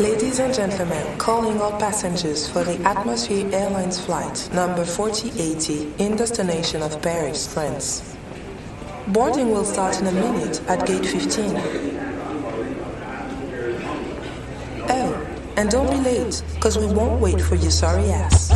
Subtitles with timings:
[0.00, 6.82] Ladies and gentlemen, calling all passengers for the Atmosphere Airlines flight number 4080 in destination
[6.82, 8.16] of Paris, France.
[9.08, 11.50] Boarding will start in a minute at gate 15.
[14.88, 15.26] Oh,
[15.56, 18.52] and don't be late, because we won't wait for your sorry ass.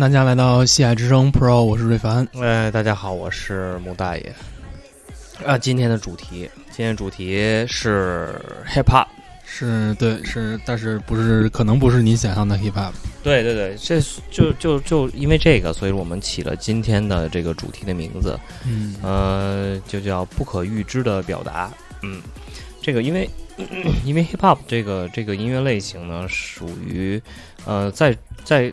[0.00, 2.26] 迎大家来到西海之声 Pro，我是瑞凡。
[2.40, 4.34] 哎，大家好，我是穆大爷。
[5.44, 7.36] 啊，今天的主题，今天主题
[7.68, 8.34] 是
[8.66, 9.06] hip hop。
[9.44, 12.92] 是对，是，但是不是可能不是你想象的 hip hop。
[13.22, 14.00] 对对对，这
[14.30, 21.70] 就就就因为这个，所以我们起了今天的这个主题的名字，嗯呃，就叫不可预知的表达。
[22.00, 22.22] 嗯，
[22.80, 23.28] 这个因为
[24.06, 27.20] 因为 hip hop 这个这个音乐类型呢，属于
[27.66, 28.72] 呃，在在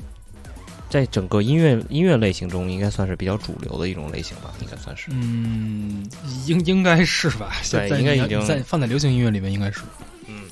[0.89, 5.07] 在整个音乐音乐类型中，应该算是比较主流的一种类型吧，应该算是。
[5.11, 6.09] 嗯，
[6.45, 7.55] 应应该是吧？
[7.69, 9.81] 对在应该已经在放在流行音乐里面应该是。
[10.27, 10.43] 嗯，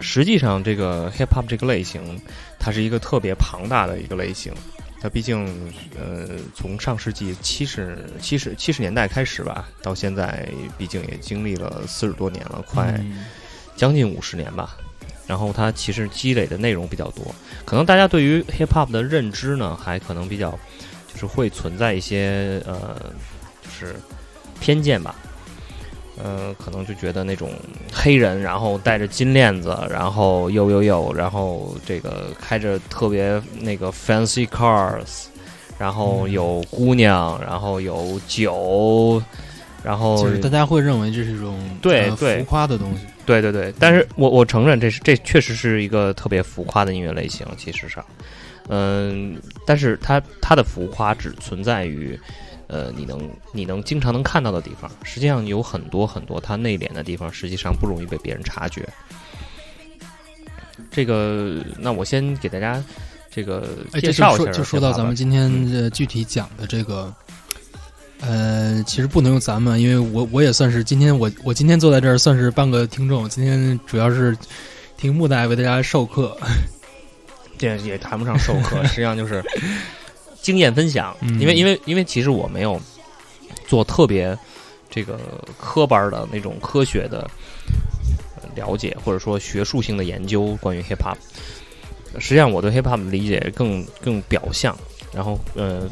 [0.00, 2.20] 实际上，这个 hip hop 这个类型，
[2.58, 4.52] 它是一个特别庞大的一个类型。
[5.02, 5.46] 它毕竟，
[5.98, 13.24] 呃，从上世纪七十七十七十年代开始吧，到现在，毕竟也经历了四十多年了，快嗯
[13.74, 14.76] 将近五十年吧。
[15.30, 17.24] 然后它其实积累的内容比较多，
[17.64, 20.50] 可能大家对于 hip hop 的认知呢，还可能比较，
[21.06, 23.00] 就是会存在一些呃，
[23.62, 23.94] 就是
[24.58, 25.14] 偏见吧。
[26.20, 27.52] 呃，可能就觉得那种
[27.92, 35.26] 黑人，然后戴着金链子，然后又又又，然后这个开着特别那个 fancy cars，
[35.78, 39.22] 然后嗯有姑娘，然后有酒，
[39.84, 43.06] 然后就是大家会认为这是一种呃对对浮夸的东西。
[43.26, 48.04] 对对对，但是我我承认这是这确实是一个特别浮夸的音乐类型，其实上，
[48.68, 52.18] 嗯，但是它它的浮夸只存在于，
[52.66, 58.88] 呃，你能你能经常能看到的地方，实际上有很多很多它内敛的地方，实际上不容易被别人察觉。
[60.90, 62.82] 这个，那我先给大家
[63.30, 65.14] 这个哎，介绍一下就说就说到咱们。
[65.14, 67.14] 今天呃具体讲的这个，
[68.20, 74.36] 呃，其实不能用咱们，因为我我也算是今天我我今天坐在这儿算是半个听众，今天主要是
[74.96, 76.36] 听木代为大家授课。
[77.56, 79.42] 这也谈不上授课，实际上就是
[80.42, 81.16] 经验分享。
[81.20, 82.80] 嗯因为因为因为其实我没有
[83.66, 84.36] 做特别
[84.90, 85.18] 这个
[85.58, 87.30] 科班的那种科学的
[88.36, 91.16] 呃了解，或者说学术性的研究关于 hip hop。
[92.18, 94.76] 实际上，我对 hip hop 的理解更更表象，
[95.14, 95.88] 然后呃。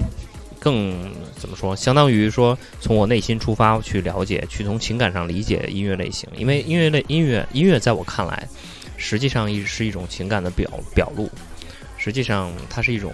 [0.61, 1.75] 更怎么说？
[1.75, 6.29] 相当于说，从我内心出发去了解，去从情感上理解音乐类型。
[6.37, 8.49] 因为音乐类音乐音乐在我看来，
[8.97, 11.31] 实际上一是一种情感的表表露。
[11.97, 13.13] 实际上，它是一种，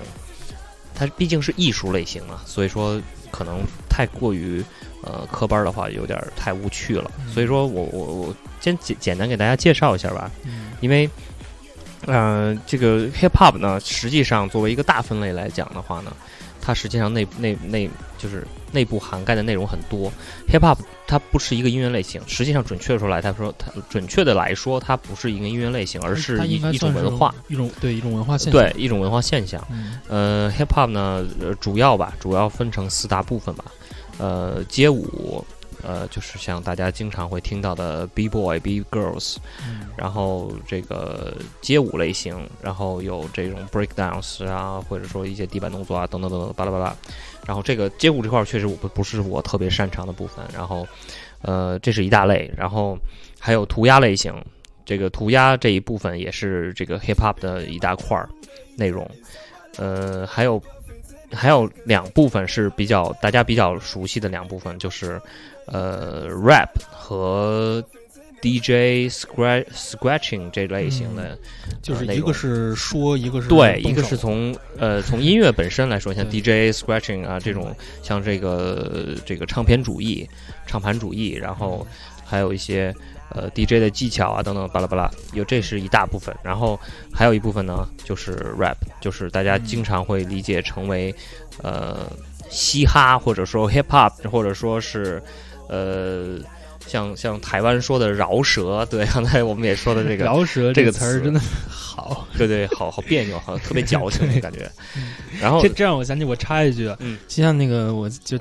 [0.95, 3.01] 它毕竟是艺术类型嘛，所以说
[3.31, 4.63] 可能太过于
[5.03, 7.11] 呃科班的话，有点太无趣了。
[7.33, 10.31] 所以说我我我先简简单给大家介绍一下吧，
[10.81, 11.09] 因为
[12.07, 16.15] 呃这个 hip hop 呢，实际上作为一个大分类来讲的话呢，
[16.65, 20.11] 它实际上内内内就是内部涵盖的内容很多。
[20.49, 28.63] hip hop 它不是一个音乐类型，实际上准确的说来，他说它准确的来说，它不是一个音乐类型，而是它一一种文化。，一种对一种文化现象。
[28.63, 29.63] 对，一种文化现象。
[29.71, 33.67] 嗯呃，hip hop 呢，呃，主要吧，主要分成四大部分吧。
[34.17, 35.45] 呃，街舞，
[35.87, 39.37] 呃，就是像大家经常会听到的 b boy、b girls，
[39.69, 46.97] 嗯然后这个街舞类型，然后有这种 break dance 啊，或者说一些地板动作啊，等等等等，巴拉巴拉。
[47.47, 50.45] 然后这个街舞这块儿确实我不不是我特别擅长的部分。
[50.53, 50.87] 然后，
[51.43, 52.51] 呃，这是一大类。
[52.57, 52.99] 然后
[53.39, 54.35] 还有涂鸦类型，
[54.87, 58.29] 这个涂鸦这一部分也是这个 hip hop 的一大块儿
[58.77, 59.09] 内容。
[59.77, 60.63] 呃，还有
[61.33, 65.21] 还有两部分是比较大家比较熟悉的两部分，就是
[65.67, 67.85] 呃 rap 和
[68.43, 71.39] DJ scratch scratching 这类型的，
[71.81, 80.29] 就是一个是说，一个是对，一个是从呃从音乐本身来说，像 DJ scratching 啊这种，像这个这个唱片主义、
[80.67, 81.87] 唱盘主义，然后
[82.23, 82.95] 还有一些
[83.31, 86.79] 呃 DJ 的技巧啊等等巴拉巴拉，有这是一大部分，然后
[87.11, 91.15] 还有一部分呢就是 rap，就是大家经常会理解成为
[91.63, 92.13] 呃
[92.51, 95.23] 嘻哈或者说 hip hop 或者说是
[95.75, 96.39] 呃。
[96.87, 102.29] 像像台湾说的饶舌，对，刚才我们也说的这个饶舌这个词词儿真的好。
[102.37, 104.71] 对对，好好别扭，好特别矫情 的感觉。
[105.41, 108.39] 然后这这让我想起我插一句，啊嗯，就像那个我就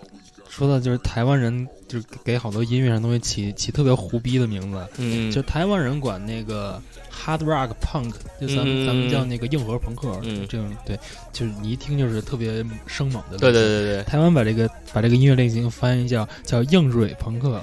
[0.55, 6.79] 说到就是台湾人，就是给好多音乐上东西起起特别胡逼的名字，嗯，就台湾人管那个
[7.11, 10.95] hard rock punk，就咱们、嗯咱们叫那个硬核朋克，嗯这种对，
[11.31, 13.37] 就是你一听就是特别生猛的。
[13.39, 13.63] 对对。
[13.63, 17.59] 对对，台湾把这个把这个音乐类型翻译叫叫硬蕊朋克，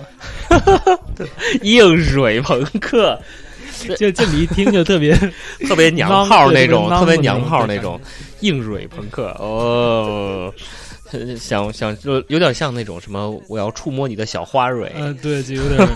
[1.62, 3.16] 硬蕊朋克，
[3.96, 5.14] 就这么一听就特别
[5.69, 8.00] 特别娘炮那种，特别娘炮那种
[8.40, 10.52] 硬蕊朋克哦。
[11.12, 15.86] 呃 想想就有点像那种什么，我要触摸你的小花蕊，嗯、对，就有点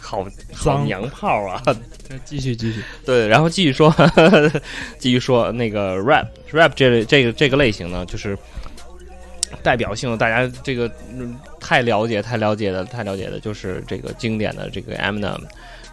[0.00, 1.62] 好 好脏娘炮啊！
[2.24, 3.94] 继续继续，对，然后继续说，
[4.98, 8.36] 继续说那个 rap rap 这类这个这个类型呢，就是
[9.62, 15.38] 代表性的，大家这个、嗯、太了解太了解的太了解的，就是这个经典的这个 Eminem，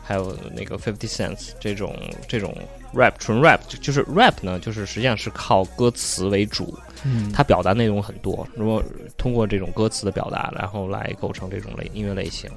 [0.08, 1.94] 还有那个 Fifty Cent 这种
[2.30, 2.56] 这种
[2.94, 8.82] rap 纯 rap，就就是 rap 呢，就是实际上是靠歌词为主，嗯，它表达内容很多，如果
[9.18, 12.50] 通过这种歌词的表达，然后来构成这种类音乐类型。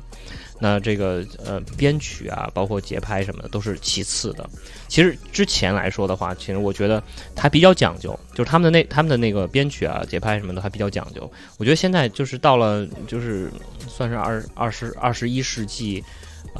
[0.61, 4.49] 那这个呃编曲啊，包括节拍什么的都是其次的。
[4.87, 7.03] 其实之前来说的话，其实我觉得
[7.35, 11.29] 它比较讲究，就是他们的那他们的那个编曲啊、节拍什么的还比较讲究。
[11.56, 13.50] 我觉得现在就是到了就是
[13.88, 16.05] 算是二二十二十一世纪。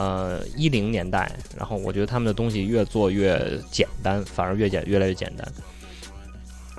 [0.01, 3.39] 呃，一零年代，然后我觉得他们的东西越做越
[3.71, 5.47] 简单，反而越简越来越简单。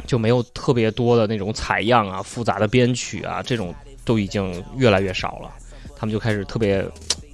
[0.07, 5.51] 就没有特别多的那种采样啊、复杂的编曲啊，这种都已经越来越少了。
[5.95, 6.83] 他们就开始特别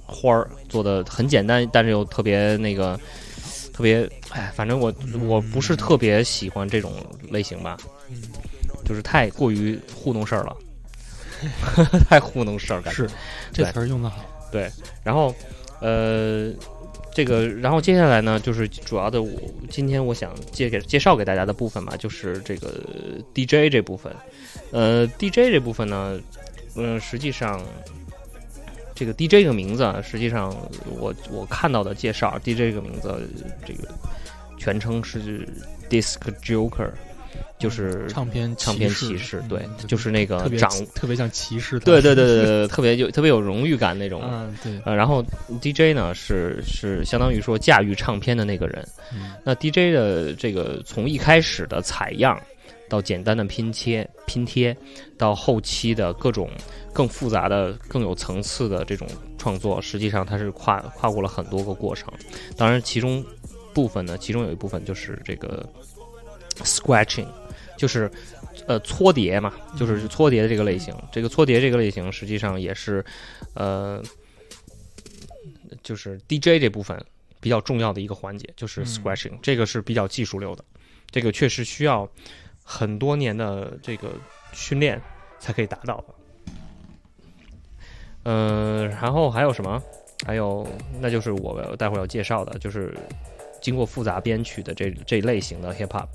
[0.04, 3.00] 花儿做的很简单，但是又特别那个
[3.72, 4.92] 特别，哎，反正我
[5.26, 6.92] 我不是特别喜欢这种
[7.30, 7.78] 类型吧，
[8.84, 10.54] 就是太过于糊弄事儿了，
[12.10, 13.04] 太糊弄事儿感觉。
[13.04, 13.10] 是
[13.50, 14.70] 这对词儿用的好，对
[15.02, 15.34] 然后，
[15.80, 16.52] 呃，
[17.14, 19.30] 这个，然后接下来呢，就是主要的我，
[19.70, 22.68] 今天我想介给介绍给大家的部分嘛，就是这个
[23.34, 24.14] DJ 这部分。
[24.70, 26.20] 呃，DJ 这部分呢，
[26.76, 27.60] 嗯、实际上
[28.94, 30.54] 这个 DJ 这个名字啊，实际上
[30.98, 33.14] 我我看到的介绍，DJ 这个名字，
[33.66, 33.88] 这个
[34.56, 35.48] 全称是
[35.88, 36.90] Disc Joker，
[37.58, 44.22] 就是唱片唱片骑骑士，对，嗯就是那个特别掌，特别像骑士，对对对对 对，特别有特别有荣誉感那种。
[44.24, 45.24] 嗯对，呃，然后
[45.60, 48.86] DJ 呢是是相当于说驾驭唱片的那个人。
[49.12, 52.40] 嗯那 DJ 的这个从一开始的采样，
[52.88, 54.76] 到简单的拼切拼贴，
[55.16, 56.50] 到后期的各种
[56.92, 59.08] 更复杂的、更有层次的这种
[59.38, 62.12] 创作，实际上它是跨跨过了很多个过程。
[62.56, 63.24] 当然，其中
[63.72, 65.66] 部分呢，其中有一部分就是这个
[66.64, 67.26] scratching，
[67.76, 68.10] 就是
[68.66, 70.94] 呃搓碟嘛，就是搓碟的这个类型。
[71.12, 73.04] 这个搓碟这个类型实际上也是
[73.54, 74.02] 呃，
[75.82, 77.02] 就是 DJ 这部分
[77.40, 80.64] 比较重要的一个环节，就是嗯 scratching，、这个是比较技术流的，
[81.10, 82.08] 这个确实需要
[82.62, 84.12] 很多年的这个
[84.52, 85.00] 训练
[85.38, 86.04] 才可以达到的。
[88.24, 89.82] 嗯、然后还有什么？
[90.26, 90.66] 还有，
[91.00, 92.92] 那就是我待会儿要介绍的，就是
[93.60, 96.06] 经过复杂编曲的这这类型的 hip hop。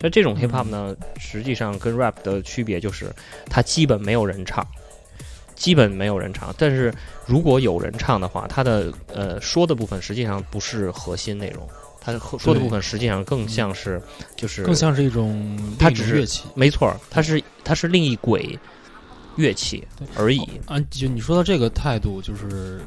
[0.00, 3.12] 那这种 hip hop 呢，实际上跟 rap 的区别就是，
[3.48, 4.66] 它基本没有人唱，
[5.54, 6.54] 基本没有人唱。
[6.58, 6.92] 但是
[7.26, 11.68] 如果有人唱的话，它的呃说的部分实际上不是核心内容，
[12.00, 14.02] 它说的部分实际上更像是
[14.36, 18.58] 就是更像是一种它只是乐器没错儿，它是它是另一轨
[19.36, 20.40] 乐器而已。
[20.66, 20.80] 啊。
[20.90, 22.80] 就你说到这个态度，就是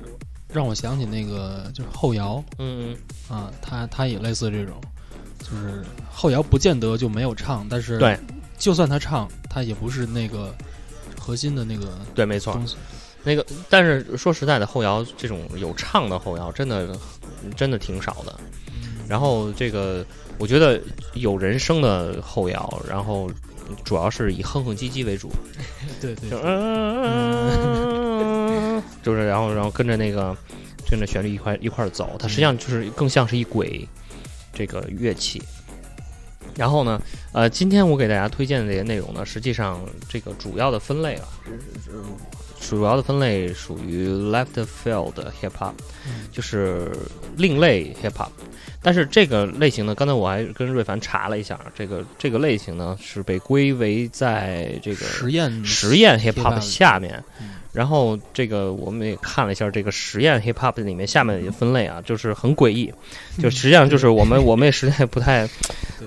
[0.55, 2.95] 让我想起那个就是后摇嗯
[3.29, 4.79] 嗯啊，他他也类似这种，
[5.39, 8.17] 就是后摇不见得就没有唱，但是对，
[8.57, 10.55] 就算他唱，他也不是那个
[11.19, 12.57] 核心的那个对，没错。
[13.27, 16.95] 那个，但是说实在的，后摇这种有唱的后摇，真的
[17.55, 18.39] 真的挺少的。
[19.07, 20.05] 然后这个，
[20.38, 20.79] 我觉得
[21.15, 23.29] 有人声的后摇，然后
[23.84, 25.29] 主要是以哼哼唧唧为主，
[26.01, 27.22] 对对就嗯，
[29.03, 30.36] 就是 然后然后跟着那个
[30.89, 33.88] 跟着旋律一块一块儿走，它实际上就是更像是一轨
[34.53, 35.41] 这个乐器。
[36.55, 37.01] 然后呢，
[37.34, 41.27] 呃，今天我给大家推荐的这些内容呢，实际上这个主要的分类啊，
[41.91, 42.01] 嗯
[42.67, 45.74] 主要的分类属于 left field hip hop，
[46.07, 46.91] 嗯就是
[47.38, 48.29] 另类 hip hop。
[48.81, 57.50] 但是这个类型呢，刚才我还跟瑞凡查了一下，这个这个类型呢是被归为在这个实验实验 hip hop 下面嗯。
[57.74, 62.93] 然后这个我们也看了一下这个实验 hip hop 里面下面的分类啊，就是很诡异，
[63.41, 65.50] 就实际上就是我们我们也实在不太，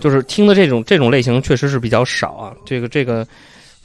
[0.00, 2.56] 就是听的这种这种类型确实是比较少啊。
[2.64, 3.26] 这个这个，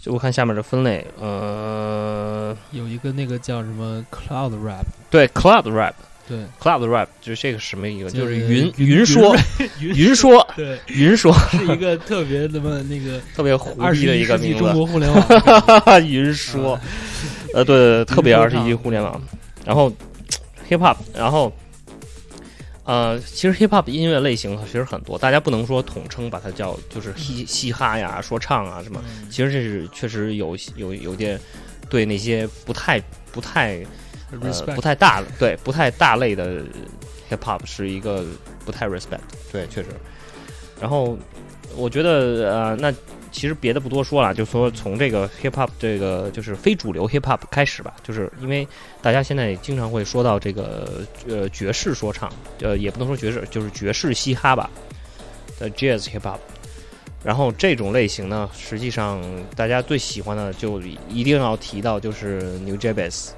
[0.04, 5.94] 就我看下面的分类，呃，有一个那个叫什么 cloud rap，对 Cloud Rap，。
[6.28, 9.34] 对，Cloud Rap，就是这个什么一个，就是云云 云说
[9.80, 16.06] 云云说 对，云说，是一个特别他妈那个 特别胡逼的一个名字，中国互联网。
[16.06, 16.74] 云说。
[16.74, 16.82] 啊，
[17.54, 19.22] 呃，对对对，特别二十一互联网，
[19.66, 19.90] 然后
[20.70, 21.50] hip hop，然后
[22.86, 31.40] 呃，其实 hip hop 音乐类型其实很多，大家不能说统称把它叫就是嘻嘻哈呀、说唱啊什么，其实这是确实有有有点
[31.90, 33.82] 对那些不太不太
[34.42, 36.62] 呃不太大对不太大类的
[37.30, 38.26] hip hop 是一个
[38.66, 39.20] 不太 respect，
[39.52, 39.88] 对，确实。
[40.82, 41.18] 然后
[41.78, 42.94] 我觉得呃，那
[43.34, 48.66] 其实别的不多说了，就说从这个 hip hop 这个就是非主流 hip hop 开始吧，就是因为
[49.02, 54.70] 大家现在经常会说到这个呃爵士说唱，呃也不能说爵士，就是爵士嘻哈吧，
[55.60, 56.38] 的 jazz hip hop。
[57.24, 59.22] 然后这种类型呢，实际上
[59.56, 63.30] 大家最喜欢的就一定要提到就是 New Jabez，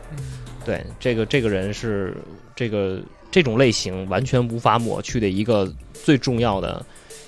[0.66, 2.18] 对，这个这个人是
[2.56, 3.00] 这个
[3.32, 6.84] 这种类型完全无法抹去的一个最重要的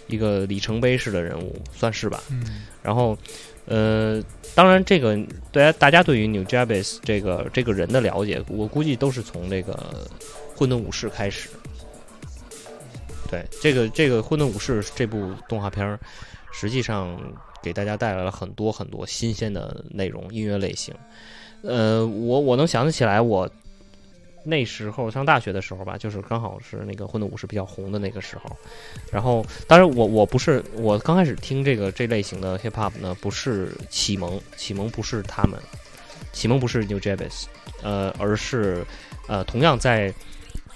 [0.07, 2.21] 一个里程碑式的人物，算是吧。
[2.29, 3.17] 嗯然后，
[3.65, 4.23] 呃，
[4.55, 5.17] 当然这个
[5.51, 10.07] 大家大家对于 New Jabez 这个这个人的了解，我估计都是从这个
[10.55, 11.49] 混沌武士开始。
[13.29, 15.99] 对，这个这个混沌武士这部动画片儿，
[16.53, 17.19] 实际上
[17.61, 20.95] 给大家带来了很多很多新鲜的内容，音乐类型。
[21.61, 23.49] 呃，我我能想得起来，我
[24.47, 28.57] 那时候上大学的时候吧，就是刚好是那个混沌武士比较红的那个时候。
[29.11, 35.59] 然后，当然我我不是我刚开始听这个这类型的 hip hop 呢，不是启蒙，启蒙不是他们，
[36.31, 37.43] 启蒙不是 New Jabez，
[37.83, 38.85] 呃，而是
[39.27, 40.13] 呃同样在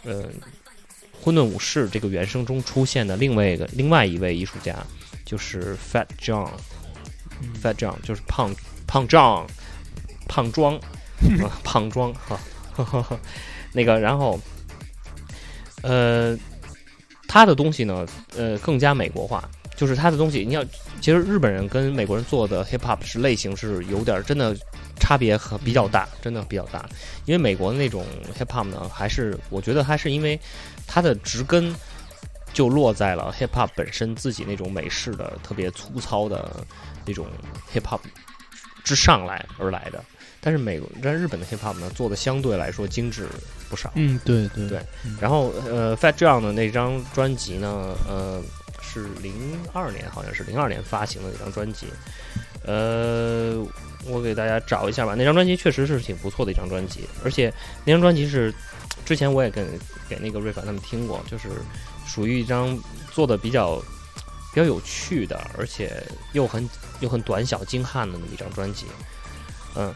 [0.03, 0.25] 呃
[1.21, 4.75] 混沌武士这个原声中出现的另外一个另外一位艺术家，
[5.25, 6.49] 就是 Fat John。
[7.59, 8.53] Fat John 就是胖
[8.85, 9.47] 胖 John，
[10.27, 10.75] 胖庄，
[11.41, 12.39] 啊胖庄哈，
[12.75, 13.19] 呵呵呵
[13.73, 14.39] 那个然后，
[15.81, 16.37] 呃，
[17.27, 20.63] 他的东西呢，呃，更加美国化，就是他的东西，你要
[20.99, 24.55] 其实日本人跟美国人做的 hip hop 是类型是有点真的
[24.99, 26.87] 差别很比较大，真的比较大，
[27.25, 28.05] 因为美国的那种
[28.37, 30.39] hip hop 呢，还是我觉得还是因为
[30.87, 31.75] 它的植根。
[32.53, 36.53] 就落在了 hip hop 本身自己那种美式的特别粗糙的
[37.05, 37.25] 那种
[37.73, 38.01] hip hop
[38.83, 40.03] 之上来而来的，
[40.41, 43.27] 但是美国但日本的 hip hop 呢做的相对来说精致
[43.69, 43.91] 不少。
[43.95, 44.81] 嗯，对对对
[45.19, 48.41] 然后呃，Fat John 的那张专辑呢，呃，
[48.81, 49.33] 是零
[49.71, 51.87] 二年，好像是零二年发行的那张专辑。
[52.63, 53.65] 呃，
[54.05, 55.15] 我给大家找一下吧。
[55.15, 57.53] 那张专辑确实是挺不错的一张专辑，而且
[57.85, 58.53] 那张专辑是
[59.05, 59.65] 之前我也跟
[60.09, 61.49] 给那个瑞凡他们听过，就是
[62.05, 62.77] 属于一张
[63.11, 63.77] 做的比较
[64.53, 66.69] 比较有趣的，而且又很
[66.99, 68.85] 又很短小精悍的那么一张专辑。
[69.75, 69.91] 嗯，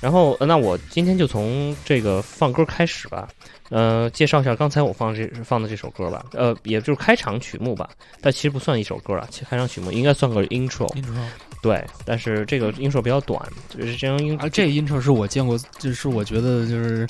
[0.00, 3.28] 然后呃那我今天就从这个放歌开始吧。
[3.68, 11.12] 呃，介绍一下刚才我放这放的这首歌吧，呃，也就是开场曲目吧，但其实不算一首歌啊，其实开场曲目应该算个 intro，intro
[11.60, 17.04] 对，但是这个 intro 比较短，就是这张 intro 啊，这个 intro 是我见过，就是我觉得就是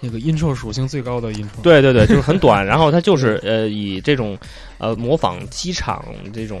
[0.00, 1.60] 那个 intro 属性最高的 intro。
[1.62, 4.36] 对对对，就是很短，然后它就是 呃以这种
[4.78, 6.60] 呃模仿机场这种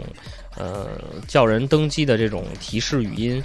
[0.56, 0.90] 呃
[1.26, 3.42] 叫人登机的这种提示语音。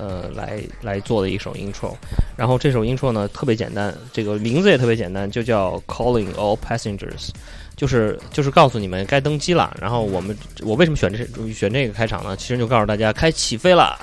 [0.00, 1.94] 呃，来来做的一首 intro，
[2.34, 7.28] 然后这首 intro 呢特别简单，这个名字也特别简单，就叫 Calling All Passengers，
[7.76, 9.76] 就是就是告诉你们该登机了。
[9.78, 12.34] 然后我们我为什么选这选这个开场呢？
[12.34, 13.98] 其实就告诉大家开起飞了。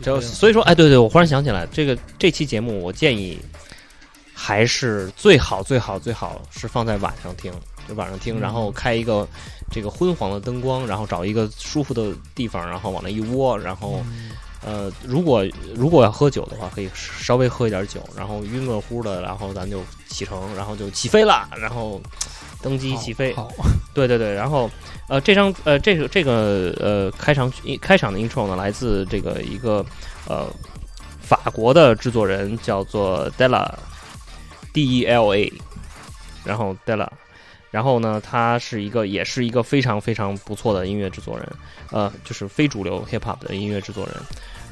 [0.00, 3.36] 就所以说，哎，对对，我忽然想起来，这个这期节目我建议
[4.32, 7.52] 还是最好最好最好是放在晚上听，
[7.88, 9.26] 就晚上听，然后开一个
[9.72, 14.00] 这个昏黄的灯光，然后找一个舒服的地方，然后往那一窝，然后
[14.64, 22.00] 呃，如果如果要喝酒的话，可以稍微喝一点酒，然后晕个乎的，然后咱就启程，然后就起飞了，然后
[22.60, 23.32] 登机起飞。
[23.34, 23.48] 好，
[23.94, 24.68] 对对对，然后
[25.08, 27.50] 呃，这张呃，这个这个呃，开场
[27.80, 29.84] 开场的 intro 呢，来自这个一个
[30.26, 30.46] 呃
[31.20, 35.52] 法国的制作人，叫做 Della，D E L A，
[36.44, 37.08] 然后 Della，
[37.70, 41.48] 然后呢，他是一个也是一个非常非常不错的音乐制作人，
[41.90, 44.14] 呃，就是非主流 hip hop 的音乐制作人，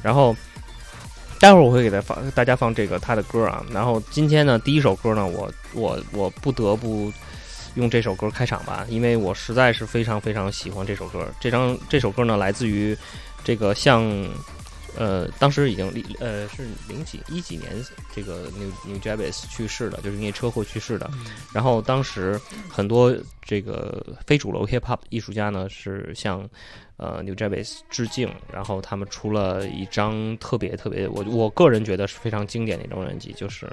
[0.01, 0.35] 然后。
[1.39, 7.13] 待会儿我会给他放大家放这个他的歌啊，然后今天呢，第一首歌呢，我我我不得不
[7.75, 11.27] 用这首歌开场吧，因为我实在是非常非常喜欢这首歌。
[11.39, 12.97] 这张这首歌呢，来自于
[13.43, 14.03] 这个像
[14.97, 15.87] 呃，当时已经
[16.19, 17.71] 呃是零几一几年
[18.13, 21.09] 这个 New New Jabez 去世的，就是因为车祸去世的。
[21.53, 22.39] 然后当时
[22.69, 26.49] 很多这个非主流 hip hop 艺术家呢，是向
[26.97, 33.71] 呃 New Jabez 致敬，然后他们出了一张特别特别，我我个人觉得是非常经典的一张专辑，就是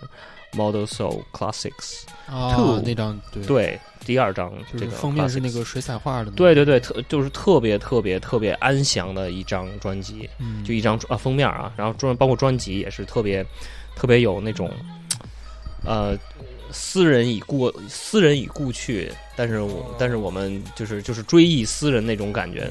[0.54, 2.02] Model Soul Classics。
[2.26, 13.44] 啊 Two，那张对，对，第二张就是这个封面是那个水彩画的那个，对对对，特就是特别特别特别安详的一张专辑，嗯，就一张啊封面啊，然后专包括专辑也是特别
[13.94, 14.70] 特别有那种
[15.84, 16.16] 呃
[16.72, 22.66] 斯人已过斯人已故去，但是我但是我们就是就是追忆斯人那种感觉，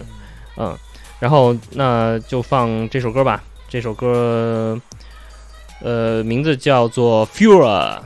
[0.58, 0.75] 嗯，
[1.20, 4.82] 然后那就放这首歌吧，这首歌
[5.84, 8.00] 呃名字叫做《Fura》。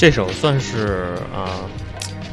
[0.00, 1.68] 这首算是啊、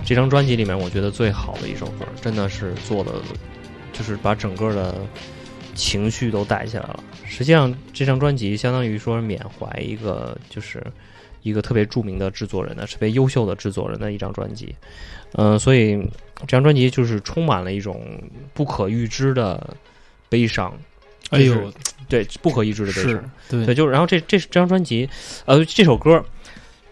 [0.06, 3.12] 这张专辑里面我觉得最好的一首歌，真的是做的，
[3.92, 4.96] 就是把整个的
[5.76, 7.04] 情绪都带起来了。
[7.26, 10.82] 实际上，这张专辑相当于说缅怀一个就是
[11.42, 14.74] 一个特别著名的制作人的，特别优秀的制作人的一张专辑。
[15.34, 15.98] 嗯、所以
[16.40, 18.02] 这张专辑就是充满了一种
[18.54, 19.76] 不可预知的
[20.30, 20.74] 悲伤，
[21.32, 21.74] 哎呦，
[22.08, 23.32] 对，不可预知的悲伤。
[23.50, 25.10] 对对，就是然后这这这张专辑，
[25.44, 26.24] 呃，这首歌，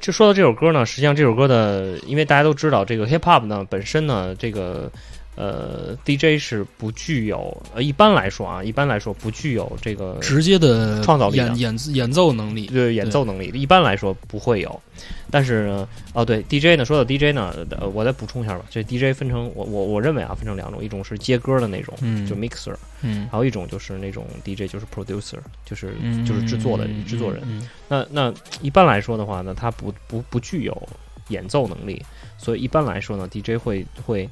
[0.05, 4.91] 就说到这首歌呢，实际上这首歌的，因为大家都知道，这个 hip hop 呢本身呢，这个
[5.35, 14.81] 呃 DJ 是不具有，呃，一般来说啊，一般来说不具有这个直接的创造力演演演奏能力，对演奏能力，一般来说不会有。
[15.29, 23.27] 但是呢，哦，对 DJ 呢，说到 DJ 呢，呃，我再补充一下吧，这 DJ 分成我我我认为啊，分成两种，一种是接歌的那种，嗯，就 mixer，嗯。
[23.29, 27.41] 还有一种就是那种 DJ，就是 producer，就是嗯就是制作的制作人。
[27.45, 27.67] 嗯。
[27.89, 30.89] 那那一般来说的话呢，他不不不具有
[31.27, 32.01] 演奏能力，
[32.37, 34.29] 所以一般来说呢，DJ 会会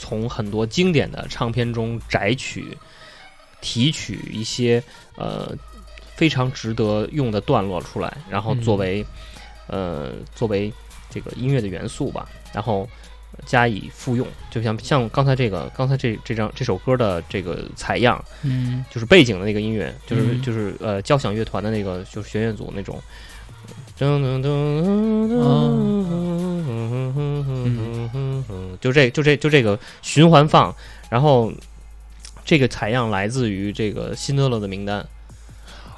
[0.00, 2.74] 从很多经典的唱片中摘取、
[3.60, 4.82] 提取一些
[5.16, 5.54] 呃
[6.16, 9.04] 非常值得用的段落出来，然后作为、
[9.66, 10.72] 呃作为
[11.10, 12.88] 这个音乐的元素吧，然后
[13.44, 14.26] 加以复用。
[14.50, 22.98] 就像像刚才这个刚才这这张这首歌的这个采样，嗯就是背景的那个音乐，就是、嗯就是呃交响乐团的那个就是弦乐组那种，
[24.00, 25.36] 噔噔噔噔噔
[28.48, 30.74] 噔，就这就这就这个循环放，
[31.10, 31.52] 然后
[32.46, 35.06] 这个采样来自于这个辛德勒的名单，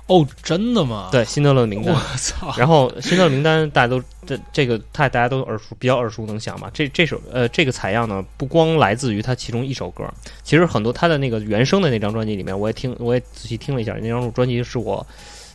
[0.09, 2.01] 哦，真的吗？，对辛德勒的名单我。
[2.17, 6.69] 操，然后辛德勒名单大家都这这个太大家都耳熟比较耳熟能详嘛。
[6.75, 10.13] 这这首呃这个采样呢，不光来自于他其中一首歌，
[10.43, 15.07] 其实很多他的那个原声的那张专辑里面，我也听我也仔细听了一下，那张专辑是我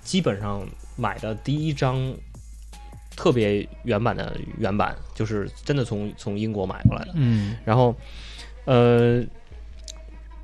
[0.01, 2.13] 基本上买的第一张
[3.17, 7.11] 特别原版的原版，就是真的从从英国买过来的。
[7.15, 7.93] 嗯然后
[8.63, 9.21] 呃。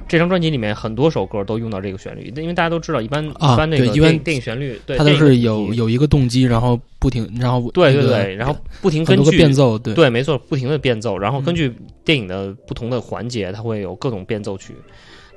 [0.06, 14.76] 这张专辑里面很多首歌都用到这个旋律，因为大家都知道，一般、啊一般那个对一般电影电影旋律，对，它都是有有一个动机，然后不停，然后对对对，然后不停根据变奏，对对，没错，不停的变奏，然后根嗯据电影的不同的环节，它会有各种变奏曲。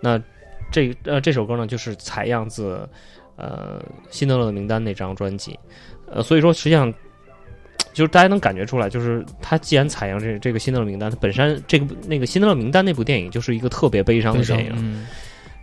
[0.00, 0.20] 那
[0.72, 2.88] 这呃这首歌呢，就是采样自
[3.36, 5.56] 呃辛德勒的名单那张专辑，
[6.10, 6.92] 呃，所以说实际上
[7.96, 15.06] 就是大家能感觉出来，就是他既然采样这这个辛德勒名单，他本身这个那个辛德勒名单那部电影就是一个特别悲伤的电影，嗯。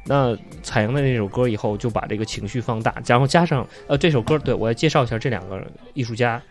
[0.03, 6.41] 那采样的那首歌以后，就把这个情绪放大，然后加上呃这首歌，对我要介绍一下这两个艺术家，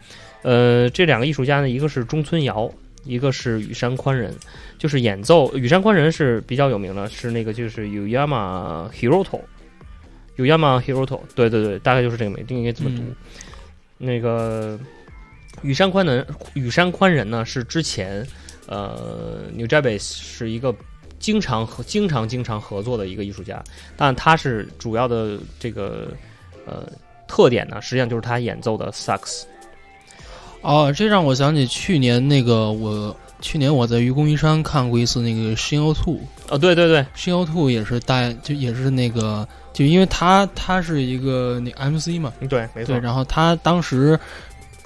[0.42, 4.32] 呃这两个艺术家呢，一个是中村遥，一个是羽山宽人，
[4.78, 9.40] 就是演奏羽山宽人是比较有名的，是那个就是 Uyama Hiroto。
[10.38, 13.02] Uyama Hiroto，对对对，大概就是这个名，应该怎么读。
[13.02, 13.16] 嗯。
[13.98, 14.78] 那个
[15.60, 18.26] 羽山宽人，羽山宽人呢是之前
[18.66, 20.74] 呃 New Jabez 是一个
[21.18, 23.62] 经常和经常经常合作的一个艺术家，
[23.96, 26.08] 但他是主要的这个
[26.66, 26.90] 呃
[27.28, 29.46] 特点呢，实际上就是他演奏的萨克斯。
[30.62, 36.14] 哦，这让我想起去年那个我去年我在愚公移山看过一次那个《Shin O Two》，
[36.48, 42.94] 哦，对对对，《，Shin O Two》也是带就也是那个就因为他他是一个那 MC 嘛，对，没错。
[42.94, 44.16] 对，，然后他当时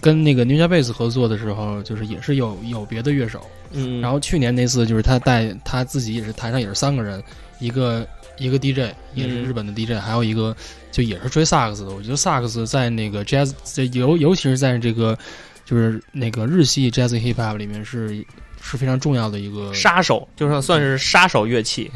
[0.01, 3.41] 跟那个 Newjabase 合作的时候，就是也是有有别的乐手，
[3.73, 7.23] 嗯，然后去年那次就是他带他自己也是台上也是三个人，
[7.59, 8.07] 一个
[8.39, 9.45] 一个 DJ 也是嗯。
[9.45, 10.55] 日本的 DJ，、还有一个
[10.93, 11.91] 就也是吹萨克斯的。
[11.93, 15.17] 我觉得萨克斯在那个 jazz 在尤尤其是在这个
[15.65, 18.25] 就是那个日系 jazz hip hop 里面是
[18.61, 21.91] 是非常重要的一个杀手，就是算是杀手乐器，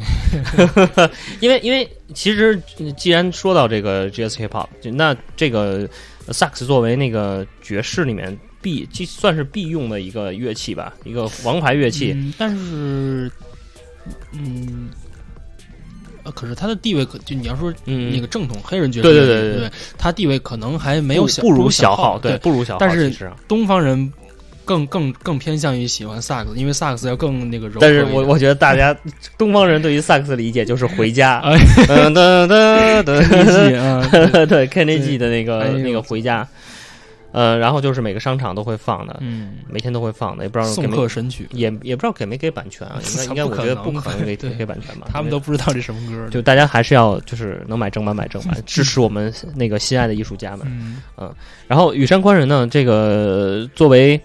[1.39, 2.59] 因为因为其实
[2.97, 5.87] 既然说到这个 jazz hip hop，就那这个
[6.29, 12.13] 萨克斯作为那个爵士里面必就算是必用的一个乐器吧，一个王牌乐器。
[12.15, 13.31] 嗯，但是
[14.33, 14.89] 嗯。
[16.23, 22.79] 呃，可是他的地位可就你要说嗯，那个正统黑人爵士对对对对对他地位可能还没有小不不如小号，对，不如小号。
[22.79, 23.11] 但是
[23.47, 24.13] 东方人
[24.65, 28.03] 更更更偏向于喜欢萨克斯，因为萨克斯要更那个柔但是。
[28.05, 28.95] 我我觉得大家
[29.37, 33.19] 东方人对于萨克斯的理解就是回家，哎噔噔噔噔
[33.65, 36.47] 理解 啊，对对 Kennedy 的那个那个回家，
[37.31, 46.27] 呃，然后就是每个商场都会放的，嗯，每天都会放的，也不知道给送没客神曲，也也不知道给没给版权啊，应该 应该我觉得能不可能给对给版权吧，他们都不知道这什么歌。
[46.29, 50.67] 就大家还是要就是能买正版买正版，支持我们那个心爱的艺术家们。
[51.17, 51.33] 嗯
[51.67, 54.19] 然后羽山宽人呢，这个作为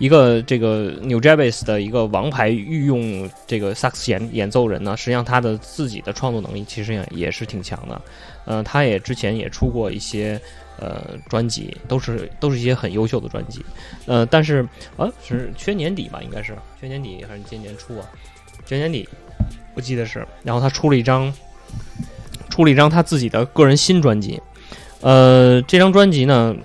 [0.00, 8.00] 一个这个 New Jabez 的一个王牌御用这个萨克斯演演奏人呢，实际上他的自己的创作能力其实也也是挺强的。
[8.46, 10.40] 呃，他也之前也出过一些
[10.78, 13.62] 呃专辑，都是都是一些很优秀的专辑。
[14.06, 18.08] 呃，但是啊是去年底吧，应该是去年底还是今年初啊？
[18.64, 19.06] 去年年底
[19.74, 21.30] 我记得是，然后他出了一张
[22.48, 24.40] 出了一张他自己的个人新专辑。
[25.02, 26.56] 呃，这张专辑呢，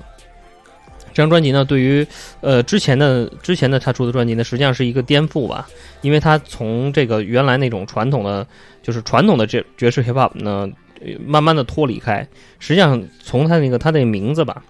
[1.15, 2.05] 这张专辑呢，对于
[2.41, 5.65] 呃之前的之前的他出的专辑呢，实际上是一个颠覆吧，
[6.01, 8.45] 因为他从这个原来那种传统的，
[8.83, 12.27] 就是传统的这爵士 hip hop 呢，呃慢慢的脱离开。
[12.59, 14.61] 实际上从他那个他那个名字吧，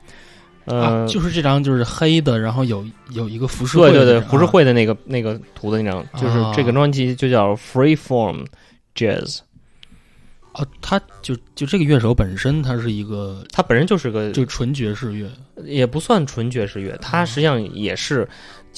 [0.66, 8.46] 呃，啊，就是这张就是黑的，然后有有一个浮世绘对对对，的那张，浮世绘的那个那个图的那张，就是啊这个专辑就叫 Freeform
[8.96, 9.40] Jazz，
[10.56, 15.30] 啊，哦，他就就这个乐手本身，他是一个他本身就是个就纯爵士乐，
[15.66, 18.28] 也不算纯爵士乐，他实际上也是，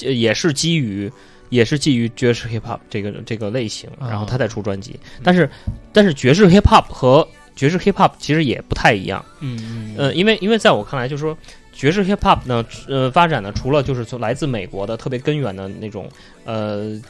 [0.02, 1.10] 呃也是基于
[1.50, 4.98] 也是基于爵士 hip hop 这个这个类型，啊然后他再出专辑。
[5.22, 5.48] 但是
[5.92, 11.36] 但是爵士 hip hop 和爵士 hip hop 其实也不太一样，嗯嗯呃，因为因为在我看来，就是说
[11.72, 16.08] 爵士 hip hop 呢，呃，发展呢，除了就是从来自美国的特别根源的那种
[16.44, 17.00] 呃。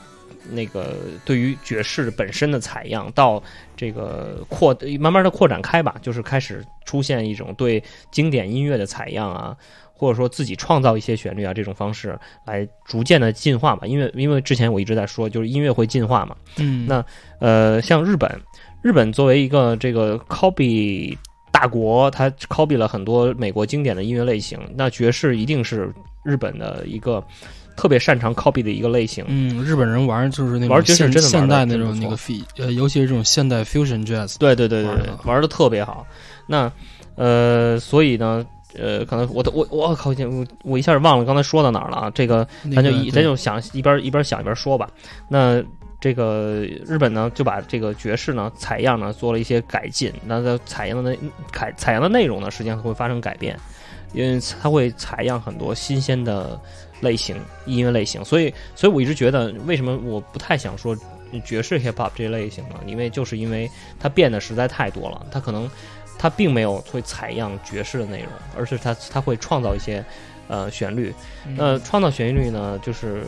[0.51, 3.43] 那个对于爵士本身的采样，到
[3.77, 9.57] 这个扩慢慢的扩展开吧，就是开始出现一种对经典音乐的采样啊，
[9.93, 13.87] 或者说自己创造一些旋律啊这种方式来逐渐的进化嘛。
[13.87, 16.37] 因为因为之前我一直在说，就是音乐会进化嘛。
[16.59, 17.05] 嗯，那
[17.41, 18.41] 呃，像日本，
[18.83, 21.17] 日本作为一个这个 copy
[21.51, 25.93] 大国，它 copy 了很多美国经典的音乐类型，那爵士一定是
[26.25, 27.23] 日本的一个
[27.79, 29.25] 特别擅长 copy 的一个类型。
[29.29, 36.05] 嗯，日本人玩儿就是那种玩爵士现真的现代那种那个 f 呃，尤其是这种现代 fusion jazz，对对对对对玩的特别好。
[36.47, 36.71] 那
[37.15, 38.45] 呃，所以呢。
[38.79, 42.11] 呃，可能我的我我靠，我我一下忘了刚才说到哪儿了啊？
[42.15, 44.89] 这个咱就一个咱就想一边一边想一边说吧。
[45.27, 45.61] 那
[45.99, 50.13] 这个日本呢，就把这个爵士呢采样呢做了一些改进。
[50.27, 51.19] 那在采样的那
[51.51, 53.59] 采采样的内容呢，实际上会发生改变，
[54.13, 56.61] 因为它会采样很多新鲜的
[57.01, 58.25] 类型音乐类型。
[58.25, 60.97] 所以，所以我一直觉得，为什么我不太想说
[61.45, 62.77] 爵士 hip hop 这一类型呢？
[62.87, 65.71] 因为就是因为它变得实在太多了，它可能
[66.19, 70.05] 它并没有会采样爵士的内容，而是它它会创造一些
[70.49, 71.15] 呃旋律。
[71.47, 73.23] 嗯那创造旋律呢，就是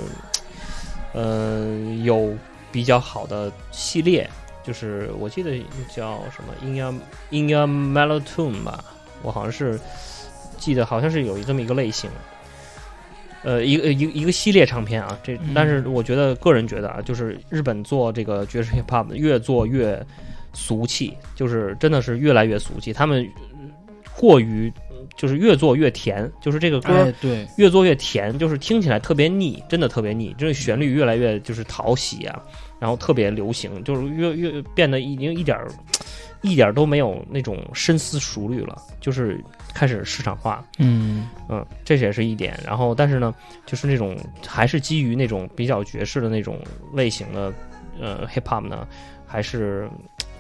[1.13, 1.67] 呃
[2.03, 2.35] 有
[2.73, 4.29] 比较好的系列，
[4.65, 5.59] 就是我记得
[5.95, 6.93] 叫什么 In Your
[7.31, 8.83] In Mellow Tune 吧，
[9.23, 9.79] 我好像是
[10.59, 12.11] 记得好像是有这么一个类型。
[13.43, 20.05] 呃，一个一个一个系列唱片啊，这嗯但是我觉得个人觉得啊，就是日本做这个爵士 hip hop 的越做越
[20.53, 23.27] 俗气，就是真的是越来越俗气，他们
[24.17, 24.71] 过于
[25.17, 30.35] 就是越做越甜，就是这个歌哎对，越做越甜，就是听起来特别腻，真的特别腻。
[30.39, 32.43] 这个旋律越来越就是讨喜啊，
[32.79, 35.59] 然后特别流行，就是越越变得已经一点
[36.43, 40.65] 一点都没有那种深思熟虑了，就是开始市场化。
[40.79, 42.59] 嗯嗯，这也是一点。
[42.65, 43.35] 然后，但是呢，
[43.67, 46.59] 就是那种还是基于那种比较爵士的那种
[46.93, 47.53] 类型的
[48.01, 48.87] 呃 hip hop 呢，
[49.27, 49.89] 还是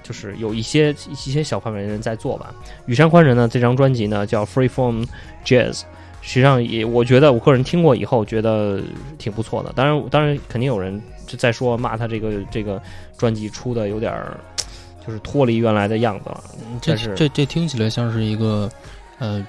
[0.02, 2.54] 就是有一些一些小范围的人在做吧。
[2.86, 5.06] 羽山宽人呢，这张专辑呢叫 Freeform
[5.44, 5.82] Jazz，
[6.20, 8.82] 实际上也我觉得我个人听过以后觉得
[9.18, 9.72] 挺不错的。
[9.74, 12.80] 当然，当然肯定有人就在说骂他这个这个
[13.16, 14.38] 专辑出的有点儿。
[15.06, 16.44] 就是脱离原来的样子了，
[16.82, 18.70] 这是这这听起来像是一个
[19.20, 19.46] 呃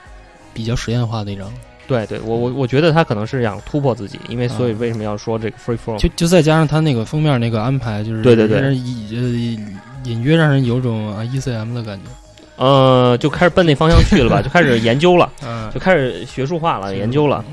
[0.54, 1.52] 比较实验化的一张，
[1.88, 5.98] 对对，我我我觉得他可能是想突破自己，因为所以啊为什么要说这个 free form？
[5.98, 9.82] 就就再加上他那个封面那个安排，就是对对对隐呃
[10.12, 17.44] 隐约让人有种啊 ECM 的感觉，呃，就开始奔那方向去了吧，就开始研究了， 嗯就开始学术化了，研究了。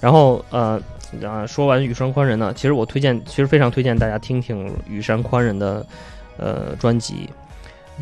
[0.00, 0.80] 然后呃
[1.24, 5.86] 啊，说完羽山宽人呢，其实我推荐，其实非常推荐大家听听羽山宽人的
[6.36, 7.34] 呃专辑，嗯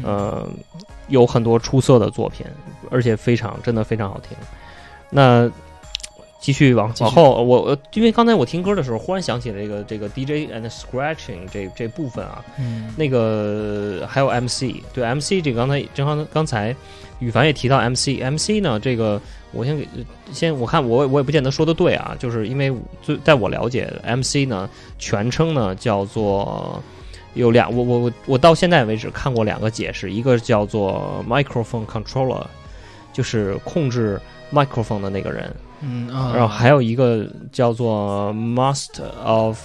[0.03, 0.49] 呃，
[1.09, 2.47] 有很多出色的作品，
[2.91, 4.37] 而且非常真的非常好听。
[5.11, 5.51] 那
[6.41, 12.93] 继续往往后，我我因为刚才我听歌的时候，忽然想起了这个这个 DJ and scratching 这这部分啊，嗯。
[12.97, 16.75] 那个还有 MC，对 MC 这个刚才正好刚才
[17.21, 19.21] 羽凡也提到 MC，MC 呢这个
[19.53, 19.87] 我先给
[20.33, 26.83] 先我看我我也不见得说的对啊，就是因为最在我了解 MC 呢全称呢叫做
[27.35, 32.45] 有两我我我我到现在为止看过两个解释，一个叫做 microphone controller，
[33.13, 34.21] 就是控制
[34.53, 39.59] microphone 的那个人，嗯啊，然后还有一个叫做 master of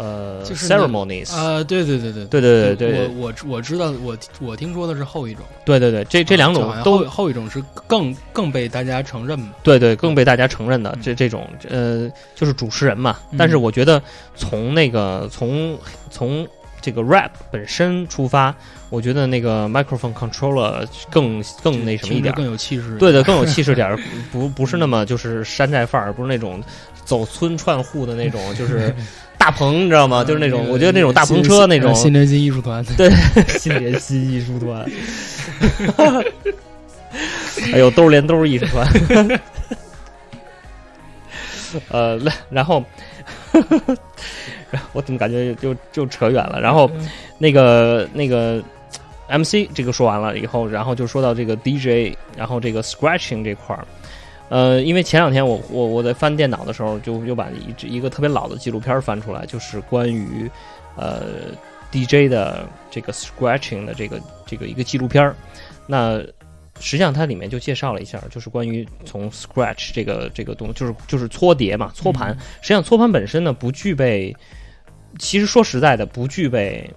[0.00, 1.34] 呃就是 ceremonies。
[1.34, 13.16] 啊，对对对对对对对对我我我知道，我我听说的是后一种，对对对，这这两种都后后一种是更更被大家承认嘛，对对更被大家承认的嗯这这种呃就是主持人嘛。
[13.32, 14.02] 嗯但是我觉得
[14.34, 15.78] 从那个从
[16.10, 16.46] 从
[16.82, 18.54] 这个 rap 本身出发，
[18.88, 22.46] 我觉得那个 microphone controller 更更那什么一点儿更。
[22.46, 23.98] 有气势，对对，更有气势点儿，
[24.32, 26.62] 不不是那么就是山寨范儿，不是那种
[27.04, 28.94] 走村串户的那种，就是
[29.40, 30.22] 大棚，你知道吗？
[30.22, 33.10] 就是那种，我觉得那种大篷车那种，新联新艺术团，对，
[33.58, 34.86] 新联新艺术团，
[37.72, 38.86] 还有兜连兜艺术团。
[41.88, 42.84] 呃，那然后，
[44.70, 46.60] 然后我怎么感觉就就扯远了？
[46.60, 46.90] 然后
[47.38, 48.62] 那个那个
[49.28, 53.86] MC 这个说完了以后，然后就说到这个 DJ，然后这个 scratching 这块儿。
[54.50, 60.50] 呃，因为前两天我我我在翻电脑的时候，就又把一一个特别老的纪录片翻出来，就是关于
[60.96, 61.52] 呃
[61.92, 65.36] DJ 的这个 scratching 的这个这个一个纪录片儿。
[65.86, 66.18] 那
[66.80, 72.36] 实际上它里面就介绍了一下，就是关于从 scratch 这个这个东，就是就是搓碟嘛，搓盘。
[72.60, 74.34] 实际上搓盘本身呢不具备，
[75.18, 76.90] 其实说实在的不具备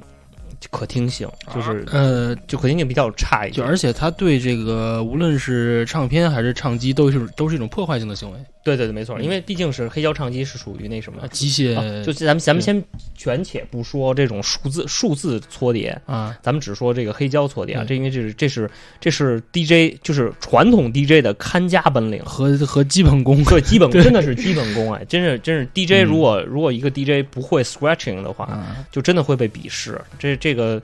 [0.71, 3.55] 可听性，就是呃，就可听性比较差一点。
[3.55, 12.83] 就而且它对这个无论是唱片还是唱机都是都是一种破坏性的行为，对对对，没错，因为毕竟是黑胶唱机是属于那什么啊，机械、啊，就咱们咱们先
[13.15, 22.23] 全且不说这种数字数字搓碟，啊，咱们只说这个黑胶搓碟啊，这因为这是这是这是 DJ 就是传统 DJ 的看家本领。
[22.23, 26.05] 和和基本功，对，基本功真的是基本功 哎，真是真是 DJ 嗯。
[26.05, 29.99] 如果、如果一个 DJ 不会 scratching 的话，啊，就真的会被鄙视。
[30.17, 30.81] 这这个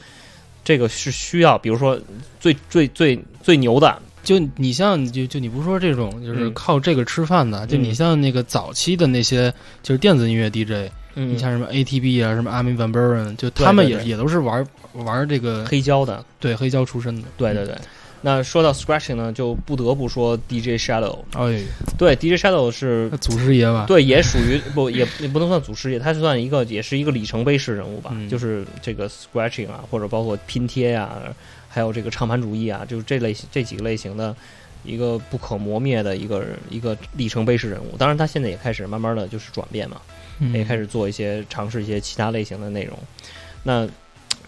[0.65, 1.99] 这个是需要，比如说
[2.39, 17.75] 最最最最牛的，就你像就就你不是说这种就是嗯靠这个吃饭的，就你嗯像那个早期的那些就是电子音乐 DJ，、嗯你像什么 ATB 啊，什么 Armin van Buuren，就他们也也都是玩玩这个黑胶的，对黑胶出身的，对对对。
[18.21, 21.19] 那说到 scratching 呢，就不得不说 DJ Shadow。
[21.35, 21.61] 哎，
[21.97, 31.09] 对，DJ Shadow 是祖师爷吧，对，也属于不也也不能算祖师爷，他是算一个也是一个里程碑式人物吧，嗯就是这个 scratching 啊，或者包括拼贴呀、
[31.69, 34.35] 还有这个唱盘主义啊，就是这类型这几个类型的
[34.83, 37.95] 一个不可磨灭的一个一个里程碑式人物。
[37.97, 40.01] 当然，他现在也开始慢慢的就是转变嘛，
[40.39, 42.97] 嗯也开始做一些尝试一些其他类型的内容。
[43.63, 43.87] 那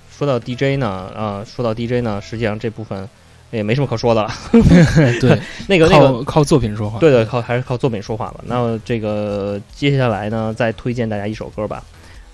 [0.09, 3.07] 说到 DJ 呢，啊、说到 DJ 呢，实际上这部分
[3.51, 4.31] 也没什么可说的了。
[5.19, 8.41] 对， 那个那个靠靠作品说话，对对，靠还是靠作品说话吧。
[8.45, 11.83] 那这个接下来呢，再推荐大家一首歌吧。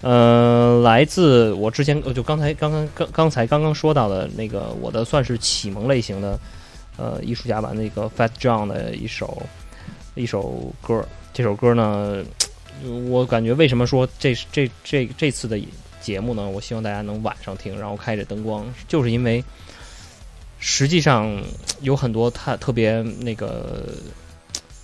[0.01, 6.39] 呃，来自我之前我就刚才刚刚刚刚才刚刚说到的那个我的算是启蒙类型的
[6.97, 9.41] 呃艺术家吧，那个 Fat John 的一首
[10.15, 11.03] 一首歌。
[11.33, 12.23] 这首歌呢，
[13.09, 15.59] 我感觉为什么说这这这这次的
[16.01, 16.49] 节目呢？
[16.49, 19.43] 我希望大家能晚上听，然后开着灯光，就是因为
[20.59, 21.39] 实际上
[21.81, 23.83] 有很多他特别那个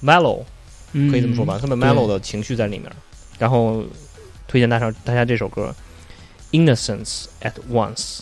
[0.04, 0.44] mellow，
[0.92, 2.92] 嗯，可以这么说吧，特别 mellow 的情绪在里面。
[3.40, 3.84] 然后
[4.53, 5.75] 推荐大家大家这首歌《
[6.57, 8.21] Innocence at Once》。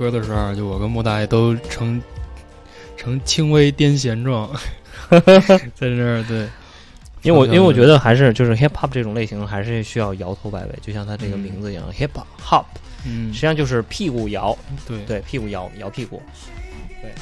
[0.00, 2.00] 歌的时候，就我跟莫大爷都成
[2.96, 4.50] 成轻微癫痫状，
[5.10, 5.20] 在
[5.80, 6.48] 这儿对，
[7.20, 12.08] 因为我因为我觉得得还是就是 hip hop 这种类型还是需要摇头摆尾，就像它这个嗯名字一样、hip
[12.42, 12.64] hop，
[13.04, 14.56] 嗯实际上就是屁股摇，
[14.88, 14.98] 对。
[15.04, 16.22] 对，屁股摇摇屁股。
[17.02, 17.12] 对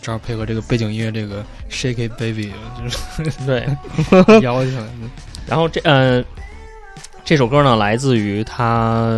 [0.00, 3.68] 正好配合这个背景音乐，这个 Shake It Baby 就是对，
[4.42, 4.84] 摇起来，
[5.46, 6.24] 然后这呃，
[7.24, 9.10] 这首歌呢来自于他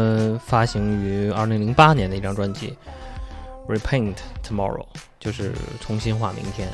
[0.47, 2.73] 发行于二零零八年的一张专辑
[3.75, 4.15] 《Repaint
[4.47, 4.79] Tomorrow》，
[5.19, 6.69] 就是重新画明天，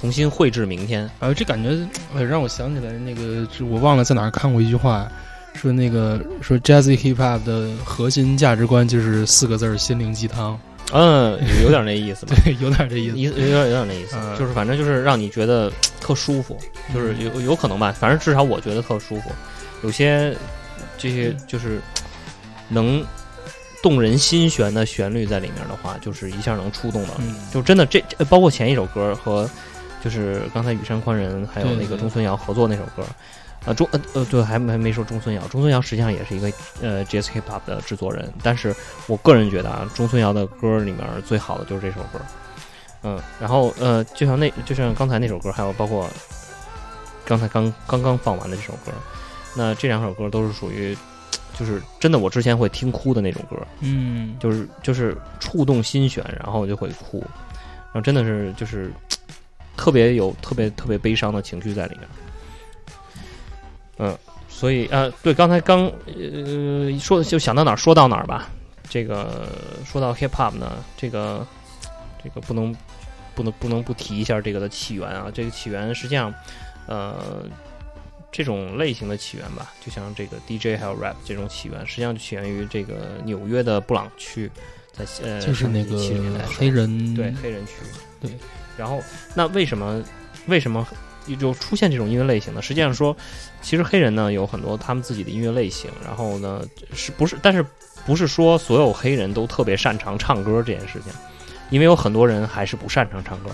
[0.00, 1.10] 重新绘制明天。
[1.18, 1.76] 呃，这感觉
[2.14, 5.10] 呃让我想起来那个，我忘了在哪儿看过一句话，
[5.54, 10.56] 说那个说 Jazzy Hip Hop 的核心价值观就是四个字儿：心灵鸡汤。
[10.92, 12.36] 嗯，有点那意思吧。
[12.44, 13.16] 对，有点这意思。
[13.18, 16.56] 有点有点那意思，嗯就是反正就是让你觉得特舒服，
[16.94, 19.32] 就是有有可能吧，反正至少我觉得特舒服。
[19.82, 20.36] 有些
[20.98, 21.80] 这些就是
[22.68, 23.04] 能
[23.82, 27.14] 动人心弦的旋律在里面的话，就是一下能触动到。
[27.18, 27.30] 你。
[27.30, 29.48] 嗯，就真的这这包括前一首歌和
[30.02, 33.04] 就是刚才羽山宽人还有那个中村遥合作那首歌，
[33.66, 36.50] 啊中呃呃对还没还没说中村遥，中村遥实际上也是一个
[36.80, 38.74] 呃 jazz hip hop 的制作人，但是
[39.06, 42.18] 我个人觉得啊，中村遥的歌里面最好的就是这首歌，
[43.02, 46.08] 嗯，然后呃就像那就像刚才那首歌，还有包括
[47.24, 48.92] 刚才刚刚刚放完的这首歌，
[49.56, 50.96] 那这两首歌都是属于
[51.58, 57.20] 就是真的我之前会听哭的那种歌，嗯，就是就是触动心弦，然后就会哭，
[57.86, 58.90] 然后真的是就是
[59.76, 62.08] 特别有特别特别悲伤的情绪在里面。
[63.98, 64.16] 嗯，
[64.48, 68.48] 所以啊，对，刚才刚呃说就想到哪儿说到哪儿吧。
[68.88, 69.48] 这个
[69.84, 71.46] 说到 hip hop 呢，这个
[72.24, 72.74] 这个不能
[73.34, 75.30] 不能不能不提一下这个的起源啊。
[75.32, 76.34] 这个起源实际上
[76.86, 77.44] 呃
[78.32, 84.50] 这种类型的起源吧，就像这个 DJ 还有 rap 这种起源，实际上就起源于这个纽约的布朗区，
[84.92, 85.98] 在呃就是那个
[86.56, 87.72] 黑人，对黑人区，
[88.20, 88.30] 对。
[88.76, 89.02] 然后
[89.34, 90.02] 那为什么
[90.46, 90.86] 为什么
[91.38, 92.62] 就出现这种音乐类型呢？
[92.62, 93.14] 实际上说，
[93.60, 96.62] 其实黑人呢有很多他们自己的音乐类型，然后呢
[96.94, 97.36] 是不是？
[97.42, 97.64] 但是
[98.06, 101.12] 不是说所有黑人都特别擅长唱歌这件事情？
[101.70, 103.50] 因为有很多人还是不擅长唱歌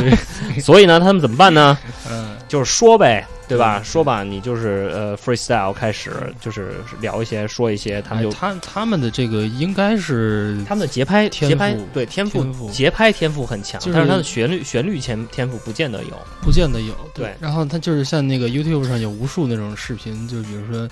[0.00, 0.16] 的，
[0.62, 1.76] 所以呢，他们怎么办呢？
[2.08, 3.78] 嗯，就是说呗，对吧？
[3.78, 11.86] 嗯说吧，你就是呃 freestyle 开始，就是聊一些，说一些，他们就、哎他他们的这个应该是他们的节拍天节拍赋。
[11.92, 16.18] 对天赋节拍天赋很强，就是但是他的旋律旋律天天赋不见得有。
[16.42, 17.34] 不见得有，对。
[17.40, 20.88] 然后他就是像那个 YouTube 上有无数那种视频，就比如说，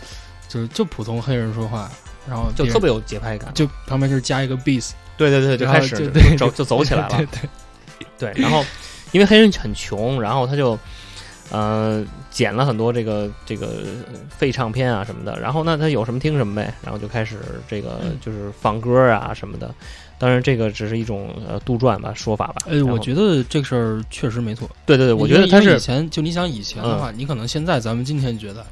[0.49, 1.91] 就是就普通黑人说话，
[2.27, 7.27] 然后就特别有节拍感，就旁边就是加一个 beat，对对对，就开始走就走起来了对，
[8.19, 8.65] 对，对，然后
[9.13, 10.79] 因为黑人很穷，然后他就
[11.51, 13.83] 呃捡了很多这个这个
[14.29, 17.39] 废唱片啊什么的，然后那他有什么听什么呗，然后就开始
[17.69, 19.75] 这个嗯就是放歌啊什么的。
[20.17, 22.55] 当然，这个只是一种呃杜撰吧，说法吧。
[22.71, 24.71] 哎，我觉得得这个事儿确实没错。
[24.87, 28.65] 对对对，我觉得他是嗯以前就你想以前的话，你可能现在咱们今天觉得，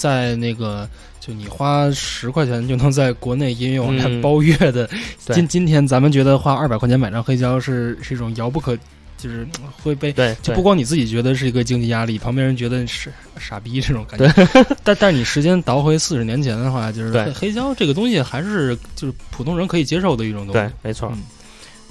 [0.00, 0.88] 在那个
[1.20, 4.88] 就你花十块钱就能在国内音乐网站嗯包月的，
[5.26, 8.74] 对今今天咱们觉得花二百块钱买张黑胶是是一种遥不可，
[9.18, 9.46] 就是
[9.82, 14.48] 会被对，就不光你自己觉得是一个经济压力，旁边人觉得是傻逼这种感觉。
[14.82, 20.60] 但但是你时间倒回四十年前的话，就是对黑黑胶这个东西还是就是普通人可以接受的一种东西。
[20.60, 21.12] 对，没错。
[21.12, 21.22] 嗯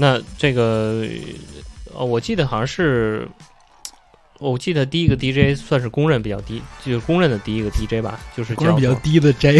[0.01, 1.05] 那这个，
[1.93, 3.27] 呃，我记得好像是，
[4.39, 9.59] 我记得第一个 DJ 算是公认比较低，就是公认的第一个 DJ 吧，就是公认比较低的 J，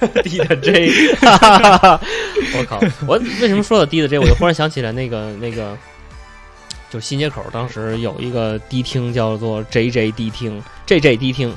[0.00, 0.90] 做低的 J。
[2.56, 2.80] 我靠！
[3.06, 4.18] 我为什么说到低的 J？
[4.18, 5.76] 我就忽然想起来那个那个，
[6.90, 11.50] 就新街口当时有一个迪厅叫做 JJ 迪厅，JJ 迪厅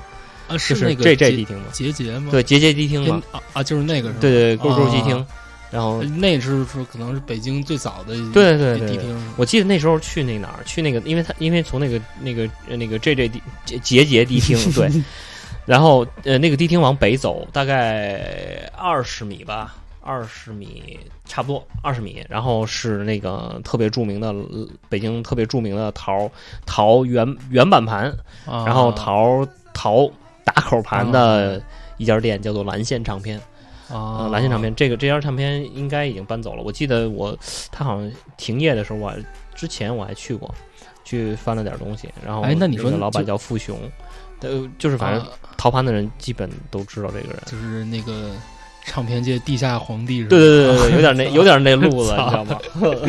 [0.47, 2.31] 啊，就是是那个 JJ 节迪厅嘛，节节吗？
[2.31, 4.19] 对，杰杰迪厅嘛，啊啊，就是那个是吧？
[4.21, 5.25] 对对，勾勾迪厅啊。
[5.71, 8.87] 然后那是说可能是北京最早的对对对对。
[8.89, 13.41] 地厅，我记得那时候去那哪儿，去那个，因为他因为从那个那个呃那个 J J D
[13.81, 14.89] 杰杰迪厅对，
[15.65, 26.31] 然后呃那个迪厅往北走大概二十米吧，二十米差不多二十米，然后是那个特别著名的呃北京特别著名的桃
[26.65, 28.11] 桃原原版盘，
[28.47, 28.65] 啊。
[28.65, 30.09] 然后桃桃
[30.43, 31.61] 打口盘的
[31.97, 33.39] 一家店叫做蓝线唱片。
[33.89, 36.63] 啊呃，蓝星唱片这个这家唱片应该已经搬走了。
[36.63, 37.37] 我记得我
[37.71, 39.17] 他好像停业的时候，我还
[39.55, 40.53] 之前我还去过，
[41.03, 42.07] 去翻了点东西。
[42.25, 43.77] 然后哎那你说个老板叫傅雄，
[44.41, 47.39] 呃，就是反正啊陶盘的人基本都知道这个人。
[47.45, 48.31] 就是那个
[48.85, 50.29] 唱片界地下皇帝是吧？
[50.29, 52.59] 对对对对，有点那 有点那路子，你知道吗？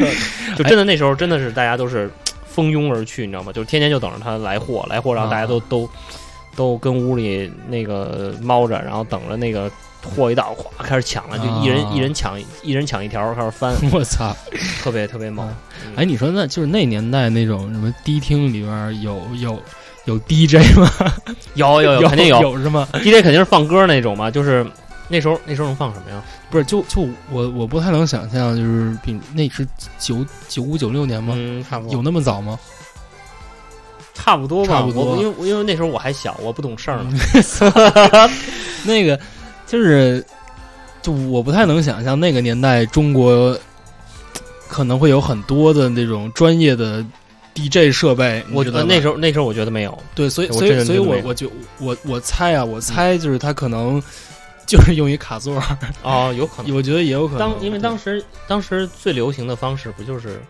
[0.57, 2.11] 就真的那时候真的是大家都是
[2.47, 3.53] 蜂拥而去，你知道吗？
[3.53, 5.89] 就是天天就等着他来货，来货，然后大家都、啊都
[6.57, 9.70] 都跟屋里那个猫着，然后等着那个
[10.03, 14.34] 拖一道，哗开始抢了，就一人、啊一人抢一人抢一条开始翻， 我操！
[14.82, 15.48] 特别特别猛。
[15.86, 19.61] 嗯哎，你说那就是那年代那种什么迪厅里边有有
[20.05, 20.90] 有 DJ 吗？
[21.55, 24.64] 有 有有，肯定有有是吗？DJ 肯定是放歌那种嘛，就是
[25.09, 26.22] 那时候那时候能放什么呀？
[26.51, 29.66] 不是，就就我我不太能想象，就是比那是
[29.98, 31.34] 九九五九六年吗？
[31.36, 32.59] 嗯，差不多有那么早吗？
[34.14, 34.74] 差不多吧。
[34.74, 37.12] 差不多我因为因为那时候我还小，我不懂事儿嘛。
[38.84, 39.18] 那个
[39.71, 40.25] 就是，
[41.01, 43.57] 就我不太能想象那个年代中国
[44.68, 47.05] 可能会有很多的那种专业的
[47.55, 48.45] DJ 设备。
[48.53, 54.03] 我觉得那时候那时候我觉得没有，对，所以所以所以我我就我我猜啊，我猜就是他可能
[54.66, 56.75] 就是用于卡座儿，哦，有可能。
[56.75, 57.51] 我觉得也有可能。
[57.53, 60.41] 当因为当时当时最流行的方式不就是，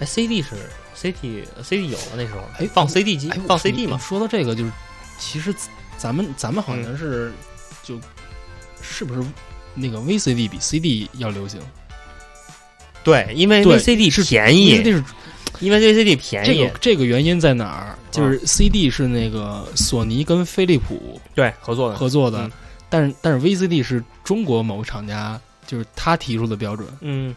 [0.00, 0.50] 哎，CD 是
[0.94, 4.70] CD CD 有了那时候，哎放 CD 机哎，放 CD 嘛，说到这个，就是
[5.18, 5.54] 其实
[5.96, 7.32] 咱们咱们好嗯像是、
[7.84, 7.94] 就
[8.88, 9.28] 是不是
[9.74, 11.60] 那个 VCD 比 CD 要流行？
[13.04, 15.04] 对，因为 VCD 是便宜，VCD 是
[15.60, 17.98] 因为 VCD 便宜这个，这个原因在哪儿？
[18.10, 22.52] 就是 CD 是那个索尼跟飞利浦对，合作的，合作的，嗯
[22.90, 26.88] 但是但是 VCD 是中国某个厂家就是他提出的标准。
[27.00, 27.34] 嗯，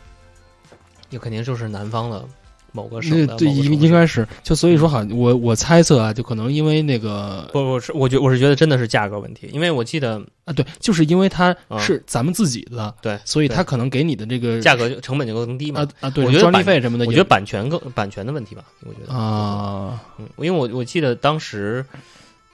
[1.10, 2.26] 也肯定就是南方的
[2.72, 4.28] 某个省那对应应该是。
[4.44, 16.12] 就所以说好，我我猜测啊，就可能因为那个不不是，我觉我是觉得真的是价格问题，因为我记得啊，对，就是因为它啊是咱们自己的，对，对所以它可能给你的这个价格就成本就更低嘛啊。
[16.16, 21.86] 我觉得专利费什么的也，我觉得版权更版权的问题吧，我觉得，啊，嗯，因为我我记得当时，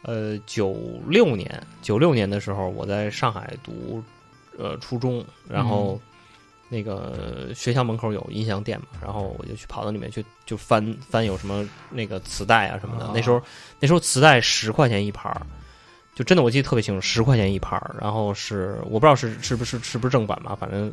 [0.03, 0.75] 呃，九
[1.07, 4.01] 六年九六年的时候，我在上海读
[4.57, 5.99] 呃初中，然后
[6.69, 13.41] 那个学校门口有音响店嘛，然后我就去跑到里面去就翻翻有什么那个磁带啊什么的，啊那时候
[13.79, 15.41] 那时候磁带十块钱一盘儿。
[16.15, 20.91] 就真的我记得特别清楚，十块钱一盘儿，然后是我不知道是是不是是不是正版吧，反正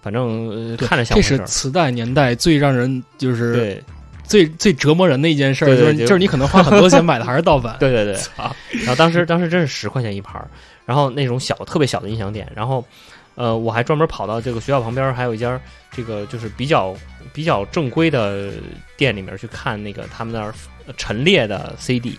[0.00, 1.22] 反正、呃、看着像这。
[1.22, 3.84] 是磁带年代最让人就是对
[4.22, 7.76] 最最折磨人的一件事就就是就是你可能花很多钱买的还是盗版。
[7.80, 10.48] 对对对， 啊，然后当时当时真是十块钱一盘儿，
[10.86, 12.86] 然后那种小特别小的音响店，然后
[13.34, 15.60] 呃我还专门跑到这个学校旁边还有一家
[15.90, 16.94] 这个就是比较
[17.32, 18.52] 比较正规的
[18.96, 20.54] 店里面去看那个他们那儿
[20.86, 22.18] 呃陈列的 CD，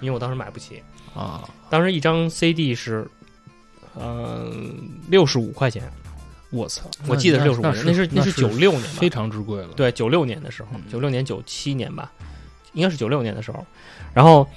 [0.00, 0.82] 因为我当时买不起，
[1.14, 3.06] 啊，当时一张 CD 是
[3.94, 4.52] 呃
[5.08, 5.90] 六十五块钱，
[6.50, 9.68] 我操，我记得是那65块钱那那是那是九六年吧非常之贵了。
[9.76, 12.12] 对，九六年的时候嗯，九六年九七年吧，
[12.72, 13.64] 应该是九六年的时候，
[14.12, 14.48] 然后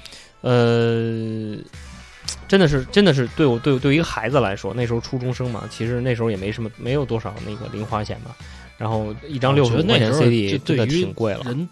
[0.41, 1.58] 呃，
[2.47, 8.36] 真的是真的是对我对我对于一个孩子来说，那时候初中生嘛，其实那时候也没什么没有多少那个零花钱嘛，
[8.78, 11.67] 然后一张我六十五块钱 CD 就真的挺贵了，人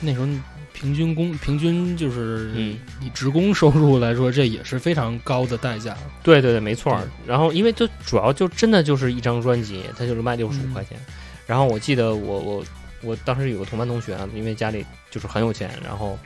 [0.00, 0.26] 那时候
[0.72, 5.96] 平均工平均就是嗯以职工收入来说，这也是非常高的代价。
[6.22, 7.08] 对对对，没错儿。
[7.24, 10.98] 然后因为就主要就真的就是一张专辑，它就是卖六十五嗯块钱。
[11.46, 12.64] 然后我记得我我
[13.02, 16.18] 我当时有个同班同学啊，因为家里就是很有钱，然后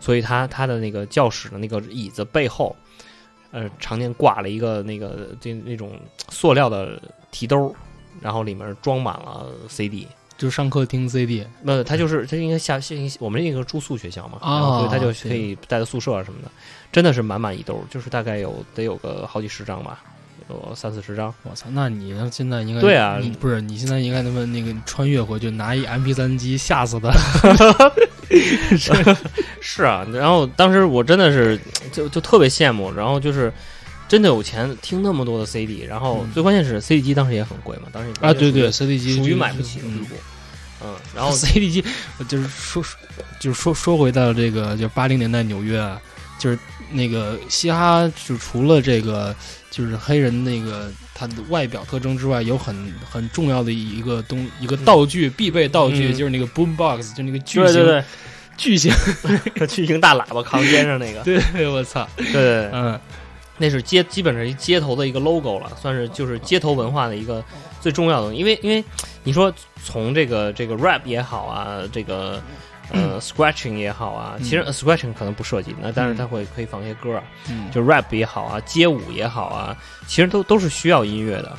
[0.00, 2.76] 所以他他的那个教室的那个椅子背后，
[3.54, 5.92] 呃，常年挂了一个那个这那种
[6.28, 7.00] 塑料的
[7.30, 7.72] 提兜儿，
[8.20, 10.08] 然后里面装满了 CD。
[10.36, 16.50] 就上课听 CD 那他就是他应该下下我们那个住宿学校嘛，啊然后所以他就可以带到宿舍啊什么的，
[16.90, 20.02] 真的是满满一兜，就是大概有得有个好几十张吧，
[20.48, 21.32] 有三四十张。
[21.42, 27.12] 我操，那你要现在应该对啊你不是你现在应该他妈那个穿越回去拿一 MP 三机吓死他。
[29.60, 31.58] 是啊，然后当时我真的是
[31.92, 33.52] 就就特别羡慕，然后就是
[34.08, 40.14] 真的有钱听那么多的 CD，然后嗯最关键是 CD 机当时也很贵嘛，当时也啊，对对，CD 机属于买不起的地嗯步。
[40.84, 41.84] 嗯，然后 CD 机，
[42.18, 42.82] 我就是说，
[43.38, 46.00] 就是说说回到这个，就八零年代纽约啊，
[46.38, 46.58] 就是
[46.90, 49.34] 那个嘻哈，就除了这个
[49.74, 56.14] 就是黑人那个他的外表特征之外，有很很重要的一个东一个道具，必备道具、嗯。
[56.14, 58.04] 就是那个 boom box，就那个巨型对对对，
[58.56, 58.92] 巨型，
[59.68, 62.70] 巨型大喇叭扛肩上那个，对 对，我操，对。
[62.72, 63.00] 嗯，
[63.58, 67.44] 那是街基本上是一街头的一个 logo 了，算是就是街头文化的一个
[67.80, 68.32] 最重要的。
[68.32, 68.84] 因为因为
[69.24, 69.52] 你说
[69.84, 72.40] 从这个这个 rap 也好啊，这个
[72.92, 79.76] 呃 scratching 也好啊，其实、呃 scratching 可能不涉及，那但是它会可以放一些歌啊，嗯，就 rap 也好啊，街舞也好啊，
[80.06, 81.56] 其实都都是需要音乐的，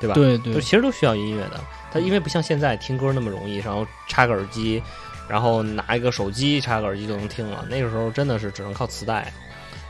[0.00, 0.14] 对吧？
[0.14, 1.60] 对对都，其实都需要音乐的。
[1.90, 4.82] 它因为不像现在听歌那么容易，然后插个耳机，
[5.28, 7.64] 然后拿一个手机插个耳机就能听了。
[7.68, 9.32] 那个时候真的是只能靠磁带，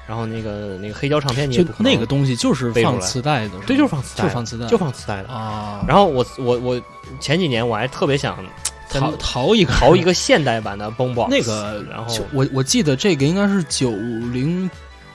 [0.07, 5.29] 然后那个那个黑胶唱片你也不可能那个东西就是放磁带的，对，就是放磁带，就放磁带，就放磁带的。
[5.29, 6.81] 啊，然后我我我
[7.19, 8.47] 前几年我还特别想跟
[8.89, 14.71] 淘淘一个淘一个现代版的 Boombox，那个，然后我我记得这个应该是九零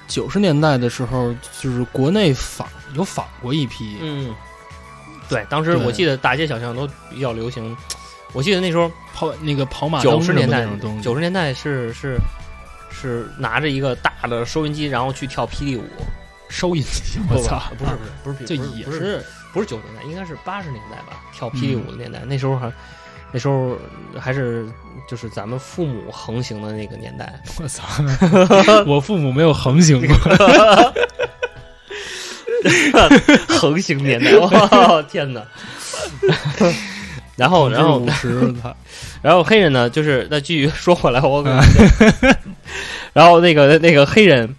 [0.08, 4.34] 九十年代的时候，就是国内仿有仿过一批，嗯，
[5.28, 7.76] 对，当时我记得大街小巷都比较流行。
[8.34, 12.18] 我记得那时候跑那个跑马九十年代那种东，西，九十年代是是
[12.92, 15.84] 是拿着一个大的收音机，然后去跳霹雳舞。
[16.50, 17.92] 收音机，我操，不是
[18.24, 22.20] 不是不是这不是不是也是不是九十年代，应该是八十年代吧，跳霹雳舞的年代。
[22.28, 22.72] 那时候还
[23.34, 23.76] 那时候
[24.18, 24.66] 还是
[25.10, 27.34] 就是咱们父母横行的那个年代。
[27.60, 27.84] 我操，
[28.86, 30.16] 我父母没有横行过，
[33.50, 35.44] 横行年代，哇天哪！
[37.36, 38.00] 然后，然后
[39.24, 42.38] 然后黑人呢，就是那继续说回来，我感觉，
[43.12, 44.56] 然后那个那个黑人，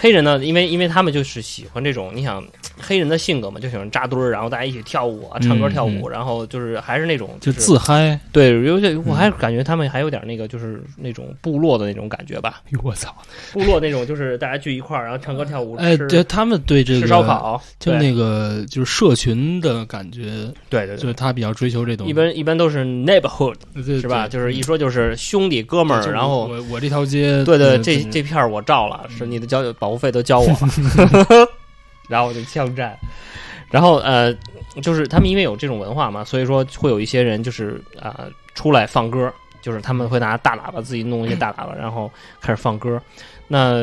[0.00, 2.42] 黑人呢，因为因为他们就是喜欢这种，你想
[2.80, 13.14] 黑人的性格嘛，就喜欢扎堆儿，然后大家一起跳舞啊，唱歌嗯跳舞，然后就是还是那种就是自嗨，对，有点我还感觉他们还有点那个就是那种部落的那种感觉吧，我操，
[13.52, 20.22] 部落那种就是大家聚一块儿，然后唱歌跳舞，哎，对他们对这个吃烧，烤，就那个就是社群的感觉，
[20.70, 20.96] 对对对。
[20.96, 24.26] 就是他比较追求这东西，一般一般都是 neighborhood 对是吧？
[24.26, 30.58] 就是一说就是兄弟哥们儿，然后我我这条街，对对，嗯这这片儿我照了，是你的交保护费都交我了
[32.08, 32.98] 然后我就枪战，
[33.70, 34.34] 然后呃，
[34.82, 39.32] 就是他们因为有这种文化嘛，所以说会有一些人就是啊、出来放歌，
[39.62, 42.10] 就是他们会拿大喇叭自己弄一些大喇叭，然后
[42.40, 43.00] 开始放歌。
[43.46, 43.74] 那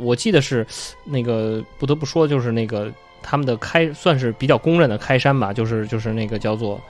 [0.00, 0.66] 我记得是
[1.04, 2.92] 那个不得不说，就是那个
[3.22, 6.80] 他们的开算是比较公认的开山吧，就是就是那个叫做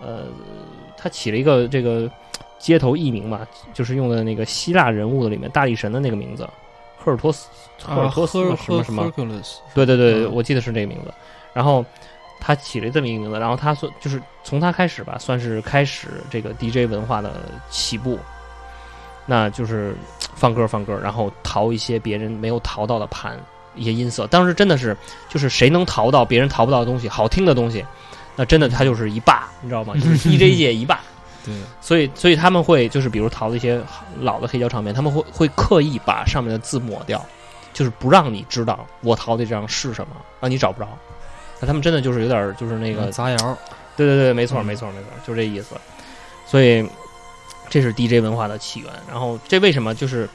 [0.00, 0.24] 呃，
[0.98, 2.10] 他起了一个这个
[2.58, 6.46] 街头艺名嘛，就是用的那个希腊人物的里面大力神的那个名字，
[7.04, 7.48] 赫尔托斯，
[7.82, 9.12] 赫尔啊，托斯赫什么什么
[9.74, 11.12] 对对对，嗯我记得是这个名字。
[11.52, 11.84] 然后
[12.40, 17.32] 他起了这么一个名字，然后他算就是从他开始吧，算是开始这个 DJ 文化的
[17.70, 18.18] 起步。
[19.26, 19.96] 那就是
[20.34, 23.38] 放歌放歌，然后淘一些别人没有淘到的盘，
[23.74, 24.26] 一些音色。
[24.26, 24.94] 当时真的是，
[25.30, 27.84] 就是谁能淘到别人淘不到的东西，好听的东西，
[28.36, 29.94] 那真的他就是一霸，你知道吗？
[29.94, 31.00] 就是 DJ 界一霸。
[31.44, 33.80] 对，所以，所以他们会就是比如淘的一些
[34.20, 37.24] 老的黑胶唱片，他们会会刻意把上面的字抹掉，
[37.72, 40.88] 就是不让你知道我淘的这张是什么，让你找不着。
[41.60, 43.36] 那他们真的就是有点儿就是那个，杂谣，
[43.96, 45.76] 对对对，没错嗯没错没错，就这意思。
[46.46, 46.86] 所以
[47.68, 48.90] 这是 DJ 文化的起源。
[49.08, 50.28] 然后这为什么就是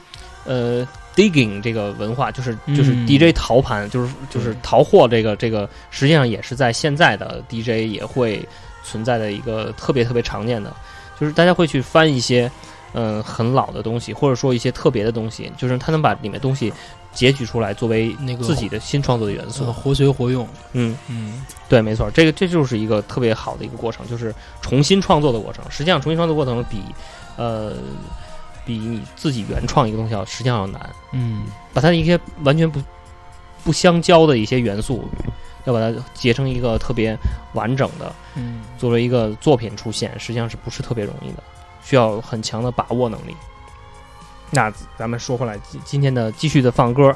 [0.44, 8.46] 呃 digging 这个文化，就是就是嗯 DJ 淘盘，就是就是淘货这个这个，实际上也是在现在的 DJ 也会
[8.82, 10.74] 存在的一个特别特别常见的，
[11.20, 12.50] 就是大家会去翻一些
[12.94, 16.72] 嗯、呃很老的东西，或者说一些特别的东西，就是他能把里面东西
[17.12, 19.64] 截取出来作为那个自己的新创作的元素。
[19.64, 25.64] 呃活学活用，嗯，嗯，对，没错，这个这就是一个特别好的一个过程，就是重新创作的过程。
[25.70, 26.82] 实际上，重新创作过程比
[27.36, 27.74] 呃
[28.64, 32.80] 比你自己原创一个东西要实际上要难，嗯，把它的一些完全不
[33.64, 35.08] 不相交的一些元素，
[35.70, 37.16] 要把它结成一个特别
[37.54, 41.42] 完整的，嗯，作为一个作品出现，实际上是不是特别容易的，
[41.82, 43.34] 需要很强的把握能力。
[44.50, 47.14] 那咱们说回来，今今天的继续的放歌，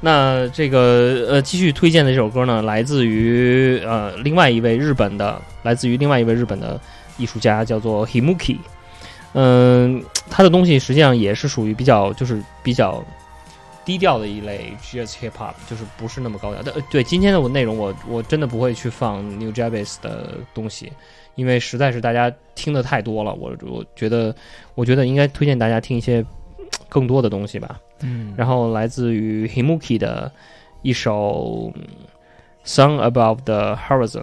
[0.00, 6.78] 那这个呃继续推荐的这首歌呢，来自于呃另外一位日本的，来自于另外一位日本的
[7.16, 8.58] 艺术家，叫做 Himuki。
[9.38, 13.04] 嗯、他的东西实际上也是属于比较就是比较
[13.86, 16.60] 低调的一类 Jazz Hip Hop，就是不是那么高调。
[16.62, 20.92] 但呃对今天的我内容我，我真的不会去放 New Jazz 的东西，
[21.36, 23.32] 因为实在是大家听的太多了。
[23.32, 24.34] 我我觉得，
[24.74, 26.22] 我觉得应该推荐大家听一些
[26.88, 27.80] 更多的东西吧。
[28.00, 30.30] 嗯，然后来自于 Himuki 的
[30.82, 31.82] 一首嗯
[32.68, 34.22] 《Song Above the Horizon》。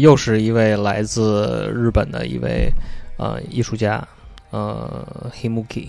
[0.00, 2.70] 又是一位来自日本的一位
[3.18, 4.06] 呃艺术家，
[4.50, 5.88] 呃，Himuki。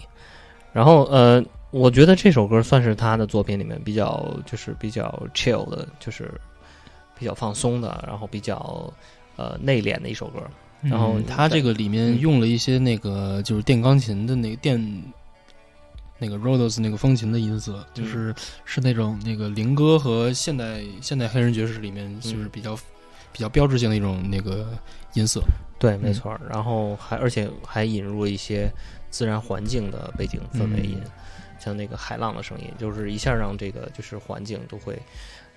[0.72, 6.32] 然后呃，我觉得这首歌算是他的作品里面比较就是比较 chill 的，就是
[7.18, 8.91] 比较放松的，然后比较
[9.36, 10.39] 呃内敛的一首歌。
[10.82, 15.03] 然后嗯它这个里面嗯用了一些那个就是电钢琴的那个电
[16.18, 18.34] 那个 Rhodes 那个风琴的音色，嗯就是
[18.64, 22.78] 是那种那个灵歌和现代现代黑人爵士里面嗯就是比较、
[23.40, 24.68] 比较标志性的一种那个
[25.14, 25.42] 音色。
[25.80, 26.42] 对，没错儿。
[26.50, 28.70] 然后还而且还引入了一些
[29.10, 31.12] 自然环境的背景氛围音，嗯
[31.58, 35.02] 像那个海浪的声音，就是一下让这个就是环境都会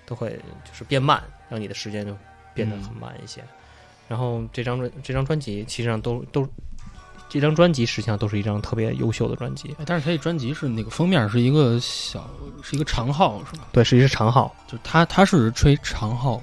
[0.05, 0.29] 都会
[0.63, 2.15] 就是变慢，让你的时间就
[2.53, 3.43] 变得很慢一些。
[4.07, 6.47] 然后这张专这张专辑其实上都都
[7.27, 12.29] 这张专辑实际上都是一张特别优秀的专辑，哎但是它这专辑是那个封面是一个小
[12.61, 13.65] 是一个长号是吗？
[13.73, 14.55] 对，是一是长号。
[14.67, 16.41] 就他他是吹长号，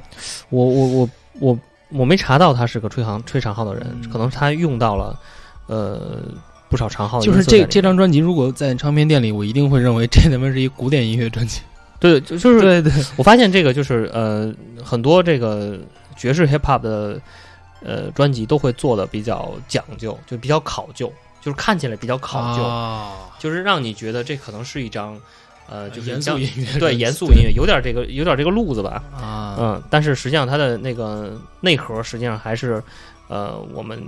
[0.51, 1.59] 我我我我
[1.91, 4.11] 我没查到他是个吹行吹长号的人，嗯。
[4.11, 5.19] 可能他用到了
[5.67, 6.23] 呃
[6.69, 11.61] 不少长号就是这这张专辑如果在唱片店里，我一定会认为这他妈是一古典音乐专辑。
[11.99, 14.51] 对，就就是对对，我发现这个就是呃，
[14.83, 15.79] 很多这个
[16.17, 17.21] 爵士 hip hop 的
[17.85, 21.13] 呃专辑都会做的比较讲究，就比较考究，
[21.43, 25.21] 就是看起来比较考究，啊，就是让你觉得这可能是一张
[25.71, 32.83] 呃，就是严肃音乐，对严肃音乐，有点这个有点这个路子吧，啊，嗯，但是实际上它的那个内核实际上还是
[33.29, 34.03] 呃我们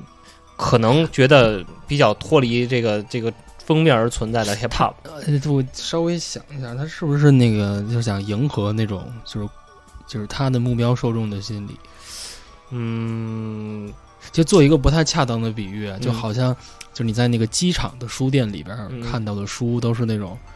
[0.57, 3.33] 可能觉得比较脱离这个这个
[3.65, 4.93] 封面而存在的 hip hop。
[5.05, 9.49] 呃，我稍微想一下，他是不是那个就是想迎合那种就是
[10.09, 11.77] 就是他的目标受众的心理？
[12.71, 13.93] 嗯，
[14.33, 16.53] 就做一个不太恰当的比喻啊，就嗯好像
[16.93, 20.52] 就是你在那个机场的书店里边看到的书都是那种嗯，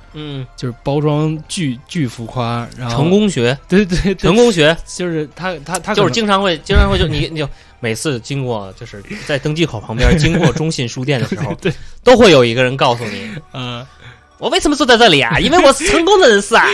[0.57, 4.77] 就是包装巨巨浮夸，然后成功学，对对对，成功学。
[4.87, 7.49] 就是他他他就是经常会，经常会就你你就
[7.81, 13.87] 每次经过就是在登机口旁边经过中信书店的时候， 对都会有一个人告诉你，呃
[14.39, 15.37] 我为什么坐在这里啊？
[15.41, 16.67] 因为我是成功的人士啊。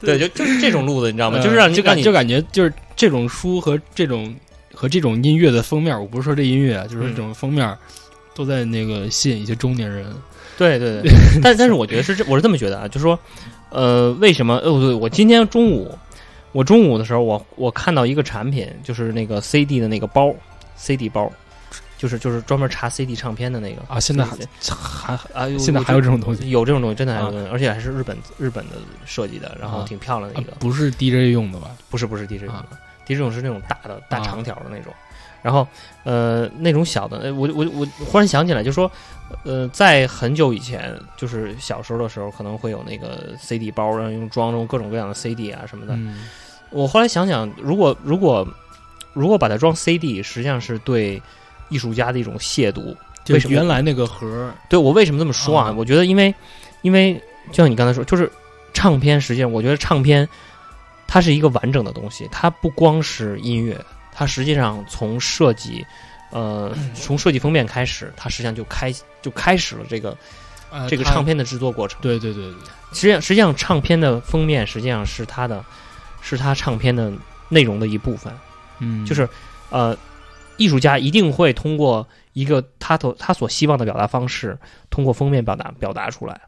[0.00, 1.38] 对，就就是这种路子，你知道吗？
[1.38, 4.34] 呃就是让你就感就感觉就是这种书和这种
[4.74, 7.76] 和这种音乐的封面，我不是说这音乐啊，就是嗯这种封面
[8.34, 10.06] 都在那个吸引一些中年人。
[10.56, 13.18] 对对对， 但但是我觉得是这，我是这么觉得啊，就是说，
[13.70, 14.56] 呃，为什么？
[14.58, 15.96] 哦，对，我今天中午，
[16.52, 20.34] 我中午的时候，我我看到一个产品，就是那个 CD 的那个包
[20.76, 21.30] ，CD 包，
[21.98, 23.82] 就是就是专门查 CD 唱片的那个。
[23.88, 26.48] 啊，现在还对还啊，有现在还有这种东西？
[26.50, 29.84] 有这种东西，真的还而且还是日本日本的设计的，然后啊。
[29.86, 31.70] 挺漂亮的一个，不是 DJ 用的吧？
[31.90, 32.64] 不是不是 DJ 用啊。
[32.70, 32.76] 的
[33.06, 34.24] ，DJ 用是那种大的大啊。
[34.24, 34.92] 长条的那种，
[35.42, 35.66] 然后
[36.04, 38.90] 呃那种小的，呃我我我忽然想起来，就说
[39.44, 45.94] 呃在很久以前，就是小时候的时候，可能会有那个 CD 包，然后用装中各种各样的 CD 啊什么的。
[45.96, 46.26] 嗯
[46.70, 48.46] 我后来想想，如果如果
[49.12, 51.22] 如果把它装 CD，实际上是对
[51.68, 52.94] 艺术家的一种亵渎。
[53.24, 55.70] 就为什么原来那个盒儿对我为什么这么说啊？
[55.70, 56.32] 啊我觉得因为
[56.82, 57.14] 因为
[57.50, 58.30] 就像你刚才说，就是
[58.72, 60.28] 唱片，实际上我觉得唱片
[61.06, 63.76] 它是一个完整的东西，它不光是音乐，
[64.12, 65.84] 它实际上从设计，
[66.30, 70.16] 呃，从设计封面开始，它实际上就开就开始了这个
[70.70, 72.00] 呃这个唱片的制作过程。
[72.02, 72.60] 对对对对，
[72.92, 75.64] 实际上，实际上唱片的封面实际上是它的，
[76.20, 77.12] 是它唱片的
[77.48, 78.32] 内容的一部分。
[78.78, 79.28] 嗯，就是
[79.70, 79.96] 呃，
[80.56, 84.58] 艺术家一定会通过一个他所他所希望的表达方式，
[84.90, 86.40] 通过封面表达表达出来。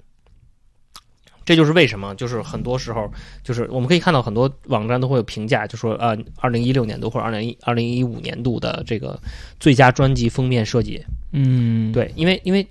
[1.48, 3.10] 这就是为什么，就是很多时候，
[3.42, 9.18] 就是我们可以看到很多网站都会有评价，就说呃，二零一六年度或者二零一二零一五年度的这个
[9.58, 11.02] 最佳专辑封面设计。
[11.32, 12.68] 嗯，对，因为因为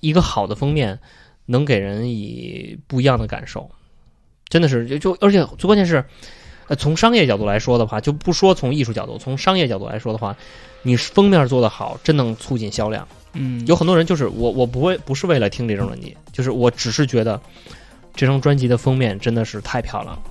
[0.00, 0.96] 一个好的封面
[1.46, 3.68] 能给人以不一样的感受，
[4.48, 6.04] 真的是就就而且最关键是，
[6.68, 10.36] 呃，从商业角度来说的话，就不说从艺术角度，从商业角度来说的话，
[10.82, 13.08] 你封面做得好，真能促进销量。
[13.32, 17.40] 嗯，有很多人就是我我不会不是为了听这张专辑，就是我只是觉得
[18.14, 20.22] 这张专辑的封面真的是太漂亮了。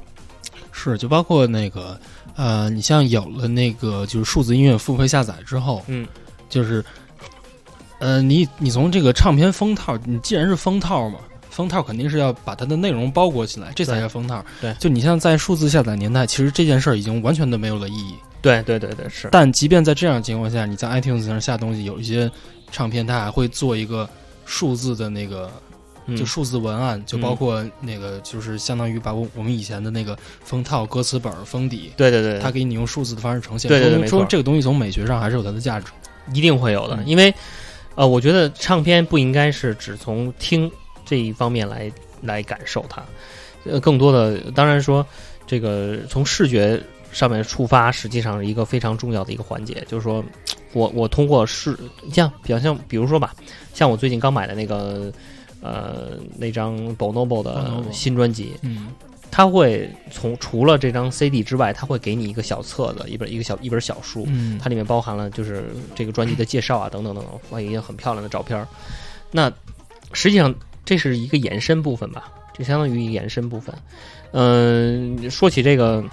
[0.72, 2.00] 是就包括那个
[2.36, 6.08] 呃，你像有了那个就是数字音乐付费下载之后，嗯，
[6.50, 6.84] 就是
[8.00, 11.20] 呃，你你从这个唱片封套，你既然是封套嘛。
[11.50, 14.42] 封套肯定是要把它的内容包裹起来，这才叫封套。
[14.62, 18.16] 对就你像在数字下载年代，其实这件事儿已经完全的没有了意义。
[18.42, 22.32] 对对对对，是，但即便在这样的情况下，你在 iTunes 上下东西，有一些
[22.72, 24.10] 唱片它还会做一个
[24.46, 25.71] 数字的那个嗯
[26.18, 33.70] 就数字文案，就包括那个就是相当于把我我们以前的那个封套、歌词本、封底，对对对，它给你用数字的方式呈现。
[33.70, 35.88] 对对对说这个东西从美学上还是有它的价值。
[36.34, 37.34] 一定会有的，嗯因为
[37.96, 40.72] 呃，我觉得唱片不应该是只从听
[41.04, 41.92] 这一方面来
[42.22, 43.04] 来感受它，
[43.66, 45.06] 呃，更多的当然说
[45.48, 46.82] 这个从视觉
[47.12, 50.24] 上面触发实际上是一个非常重要的一个环节，就是说
[50.74, 51.76] 我我通过视
[52.14, 53.34] 像比较像比如说吧，
[53.74, 55.12] 像我最近刚买的那个
[55.62, 58.88] 呃那张 Bonobo 的新专辑，嗯。
[59.34, 68.68] 它会从除了这张 CD 之外，它会给你一个小册子，一本一个小一本小书，嗯，它里面包含了就是这个专辑的介绍啊，等等等等，还有一些很漂亮的照片。
[69.32, 69.50] 那
[70.12, 70.54] 实际上
[70.84, 73.74] 这是一个延伸部分吧，就相当于一个延伸部分。
[74.34, 76.04] 嗯、说起这个，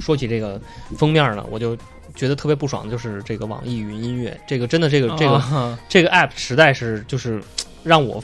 [0.00, 0.60] 说起这个
[0.96, 1.76] 封面呢，我就
[2.16, 7.40] 觉得特别不爽的就是这个网易云音乐，这个真的这个这个、啊这个 app 实在是就是
[7.84, 8.20] 让我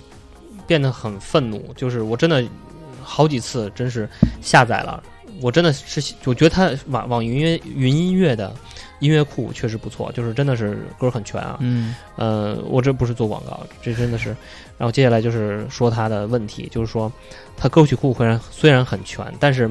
[0.66, 2.44] 变得很愤怒，就是我真的
[3.02, 4.08] 好几次真是
[4.40, 5.02] 下载了，
[5.40, 8.54] 我真的是我觉得它网网易云云音乐的
[9.00, 11.58] 音乐库确实不错，就是真的是歌很全啊。
[11.60, 14.28] 嗯呃，我这不是做广告，这真的是。
[14.76, 17.12] 然后接下来就是说它的问题，就是说
[17.56, 19.70] 它歌曲库虽然虽然很全，但是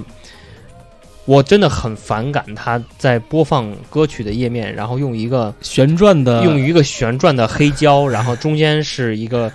[1.26, 9.52] 我真的很反感它在播放歌曲的页面，然后用一个旋转的用一个旋转的黑胶，然后中间是一个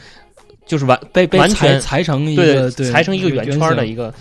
[0.69, 4.15] 就是完被被完全裁裁成一个对裁成一个圆圈的一个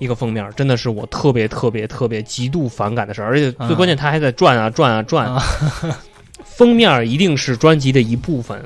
[0.00, 5.40] 一个封面，真的是我特别特别特别极度反感的事儿，而且最关键它还在转啊转啊转，啊。
[6.44, 8.60] 封面一定是专辑的一部分，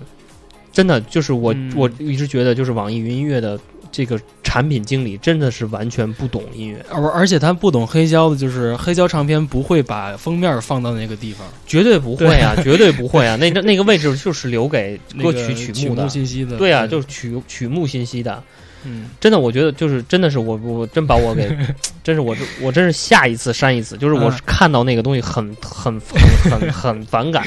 [0.72, 3.58] 真的就是我、嗯我一直觉得就是网易云音乐的
[3.92, 16.08] 这个产品经理真的是完全不懂音乐，而而且他不懂黑胶的，就是黑胶唱片不会把封面放到那个地方，绝对不会啊， 绝对不会啊，那那个位置就是留给歌曲曲目的。
[16.08, 18.42] 信息的，对啊，就是曲曲目信息的，
[18.84, 19.10] 嗯。
[19.20, 21.48] 真的，我觉得就是真的是我我真把我给，
[22.04, 24.40] 真是我我真是下一次删一次，就是我嗯。
[24.46, 26.20] 看到那个东西很很很
[26.50, 27.44] 很很反感，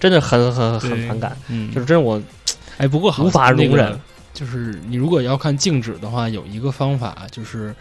[0.00, 2.20] 真的很很很反感，嗯，就是真是我
[2.78, 3.86] 哎，不过好无法容忍。
[3.86, 4.00] 那个
[4.36, 7.74] 就是你如果要看静止的话，有一个方法就是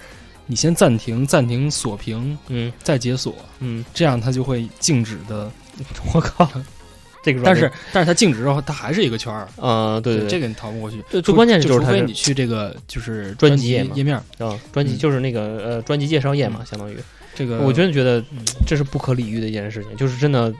[0.45, 5.51] 你先暂停，暂停锁屏，嗯再解锁，嗯，这样它就会静止的。
[6.13, 6.49] 我靠，
[7.21, 9.49] 这个但是但是它静止之后，它还是一个圈儿。
[9.59, 11.03] 啊对对这个你逃不过去。
[11.09, 16.95] 最最关键就就是除非你去这个就是专辑页页面，啊专辑嗯就是那个呃专辑介绍页嘛，相当于
[17.33, 20.53] 这个我真的觉得嗯这是不可理喻的一件事情，就是真的。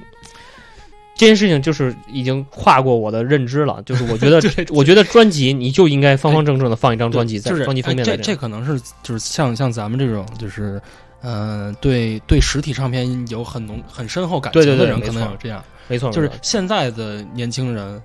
[1.15, 4.39] 这件事情就是已经跨过我的认知了，就是我觉得，
[4.69, 10.81] 我觉得专辑你就应该方方正正的放一张专辑在专辑封面这这可能是就是像像咱们这种就是。
[11.21, 15.63] 呃，对对，实体唱片有很浓很深厚感情的人，可能有这样。
[15.87, 17.99] 没错，就是现在的年轻人，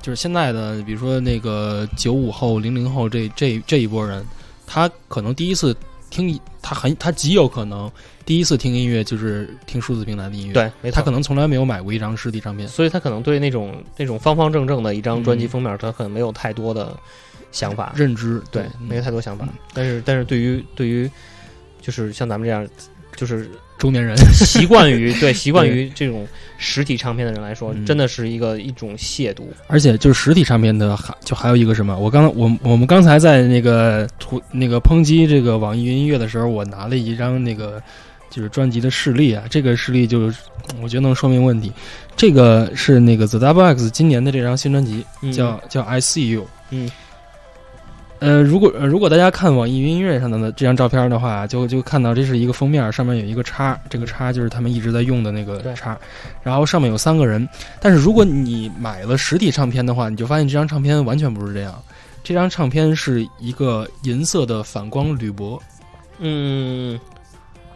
[0.00, 4.24] 就是现在的，比如说那个九五后、零零后这这这一波人，
[4.66, 5.76] 他可能第一次
[6.08, 7.92] 听，他很他极有可能
[8.24, 12.68] 第一次听音乐就是听数字平台的音乐，，对，没错，他可能从来没有买过一张实体唱片。
[12.68, 16.96] 所以他可能对那种那种方方正正的一张专辑嗯封面，他可能没有太多的
[17.50, 19.54] 想法，认知对，嗯没有太多想法嗯。
[19.74, 21.10] 但是，但是对于对于
[21.80, 22.66] 就是像咱们这样，
[23.16, 29.42] 就是中年人， 习惯于对习惯于这种实体唱片的人来说，嗯真的是一个一种亵渎。
[29.66, 31.98] 而且就是实体唱片的，还就还有一个什么？
[31.98, 37.82] 我刚我我们刚才在那个图那个抨击这个网易云音乐的时候，我拿了一张那个
[38.32, 40.38] 就是专辑的示例啊，这个示例就是
[40.82, 41.70] 我觉得能说明问题。
[42.16, 46.48] 这个是那个 The Double X 今年的这张新专辑，嗯叫叫 I See You。
[46.70, 46.90] 嗯。
[48.18, 55.98] 呃，如果呃如果大家看网易云音乐上的这张照片的话，就就看到这是一个封面，上面有一个叉，这个叉就是他们一直在用的那个叉，
[56.40, 57.48] 然后上面有三个人。
[57.80, 61.74] 但是如果你买了实体唱片的话，你就发现这张唱片完全不是这样。
[62.22, 65.60] 这张唱片是一个银色的反光铝箔，
[66.20, 66.96] 嗯，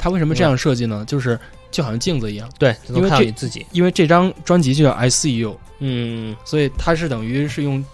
[0.07, 1.05] 它为什么这样设计呢？
[1.05, 1.37] 就是
[1.69, 3.67] 就好像镜子一样，对，因为这你自己。
[3.73, 7.85] 因为这张专辑就叫 I See You，嗯，所以它是等于是用，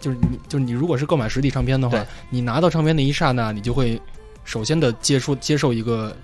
[0.00, 4.00] 就是你就是你如果是购买实体唱片的话，你拿到唱片那一刹那，你就会
[4.44, 6.16] 首先的接触接受一个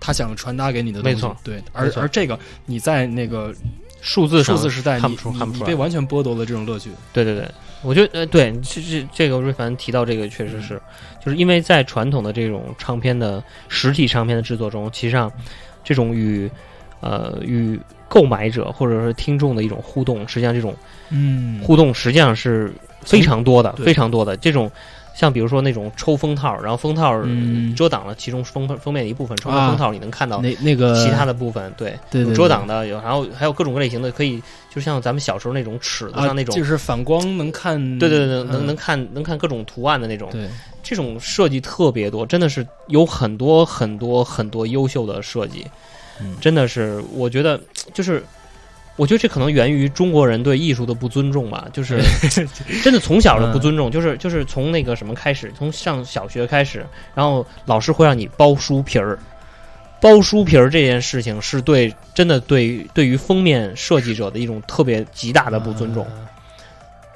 [0.00, 2.36] 他想传达给你的东西，没错对，而而这个
[2.66, 3.54] 你在那个
[4.00, 5.60] 数字数字时代，看不出看不出来。
[5.60, 7.48] 你被完全剥夺了这种乐趣，对对对，
[7.82, 10.80] 我觉得呃，对，这这这个瑞凡提到这个确实是，
[11.24, 15.30] 就是因为在传统的这种唱片的实体唱片的制作中，其实上
[15.84, 16.50] 这种与
[17.00, 17.78] 呃与
[18.08, 20.74] 购买者或者是听众的一种互动，实际上这种
[21.10, 21.60] 嗯。
[21.62, 22.72] 互动实际上是
[23.02, 23.86] 非常多的，对。
[23.86, 24.36] 非常多的。
[24.36, 24.70] 这种。
[25.14, 27.74] 像比如说那种抽封套，然后封套嗯。
[27.74, 38.66] 遮挡了其中封封面的一部分，抽封套你能看到那那个其他的部分，对，有遮挡的，有然后还有各种各类型的，可以就像咱们小时候那种尺子啊上那种，就是反光能看，对对对，能嗯。
[38.66, 40.48] 能看能看各种图案的那种，对，
[40.82, 45.66] 这种设计特别多，真的是有很多很多很多优秀的设计，
[46.20, 46.36] 嗯。
[46.40, 47.60] 真的是我觉得
[47.94, 48.22] 就是。
[49.00, 52.02] 我觉得这可能源于中国人对艺术的不尊重吧， 就是
[52.84, 56.84] 真的从小的不尊重，就是就是从那个什么开始，从上小学开始，
[57.14, 59.18] 然后老师会让你包书皮儿，
[60.02, 66.28] 包书皮儿这件事情是对真的对于对于封面设计者的一种特别极大的不尊重，呃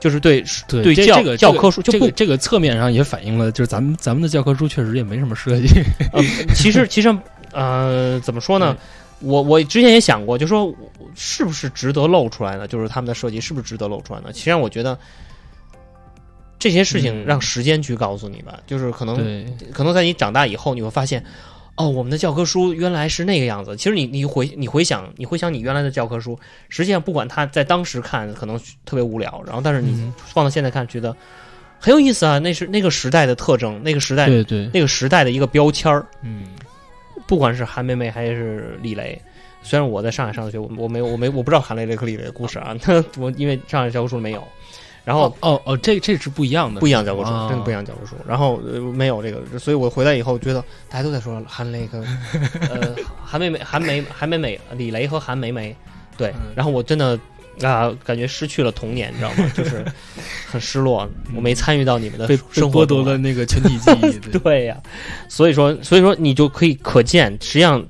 [0.00, 5.68] 就是对对对教这这个教科书就不这个这个侧面上也反映了，就是咱们咱们的教科书确实也没什么设计。
[6.14, 6.22] 呃，
[6.54, 7.14] 其实其实
[7.52, 8.74] 呃，怎么说呢？
[9.20, 10.74] 我我之前也想过，就说
[11.14, 12.66] 是不是值得露出来呢？
[12.66, 14.32] 就是他们的设计是不是值得露出来呢？
[14.32, 14.98] 其实我觉得
[16.58, 19.16] 这些事情嗯让时间去告诉你吧，就是可能，
[19.72, 21.22] 可能在你长大以后，你会发现，
[21.76, 23.76] 哦，我们的教科书原来是那个样子。
[23.76, 26.38] 其实你你回你回想你回想你原来的教科书，
[26.68, 31.14] 实际上不管它在当时看可能特别无聊，然后但是你嗯放到现在看，觉得
[31.78, 32.38] 很有意思啊。
[32.38, 36.06] 那是那个时代的特征，那个时代对对，那个时代的一个标签儿。
[36.22, 36.44] 嗯，
[37.26, 39.20] 不管是韩梅梅还是李雷，
[39.64, 42.76] 虽然我在上海上的学，我我没有我没我不知道韩雷雷和李雷的故事啊，
[43.18, 44.46] 我因为上海教科书没有，
[45.04, 47.48] 然后哦哦哦，这这是不一样的，不一样教科书，啊。
[47.48, 52.04] 真的不一样教科书，然后、呃、没有这个，所以我回来以后觉得大家都在说韩雷和
[52.70, 52.94] 呃
[53.24, 55.74] 韩梅梅韩梅韩梅梅李雷和韩梅梅，
[56.16, 56.52] 对，嗯。
[56.54, 57.18] 然后我真的。
[57.62, 59.48] 啊，感觉失去了童年，你知道吗？
[59.54, 59.84] 就是
[60.50, 64.18] 很失落，我没参与到你们的生活剥夺了那个群体记忆。
[64.18, 64.76] 对 对呀、
[65.28, 67.80] 所以说，所以说你就可以可见，实际上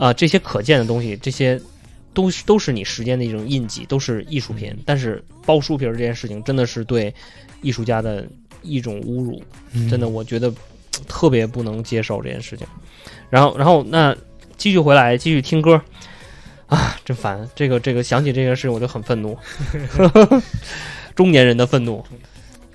[0.00, 1.60] 啊、这些可见的东西，这些
[2.14, 4.74] 都是都是你时间的一种印记，都是艺术品。
[4.86, 7.14] 但是包书皮儿这件事情，真的是对
[7.60, 8.26] 艺术家的
[8.62, 9.42] 一种侮辱，
[9.72, 10.50] 嗯真的，我觉得
[11.06, 12.66] 特别不能接受这件事情。
[13.28, 14.16] 然后，然后那
[14.56, 15.80] 继续回来，继续听歌。
[16.66, 17.46] 啊，真烦！
[17.56, 19.36] 这个这个想起这件事情我就很愤怒，
[21.16, 22.02] 中年人的愤怒。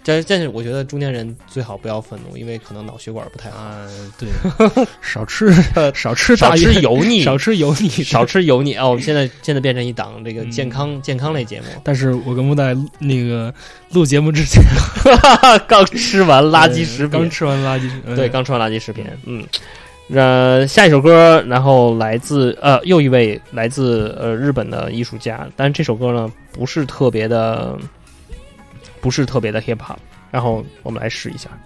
[0.06, 3.58] 但但是我觉得中年人最好不要愤怒，因为可能脑血管不太好。
[3.58, 3.88] 啊，
[4.20, 4.30] 对，
[5.02, 5.52] 少吃
[5.94, 8.90] 少吃少大 吃油腻， 少吃油腻，少吃油腻哦！
[8.90, 13.54] 我们现在现在变成一档这个嗯健康、健康类节目，但是我跟木代那个
[13.92, 14.62] 录节目之前，
[15.68, 19.44] 刚吃完垃圾食品，刚吃完垃圾食品，对，刚吃完垃圾食品，嗯。
[20.14, 27.76] 呃，下一首歌，然后来自呃，又一位来自呃日本的艺术家，但是这首歌呢不是特别的，
[29.06, 29.98] 不是特别的 hip hop，
[30.32, 31.48] 然后我们来试一下。「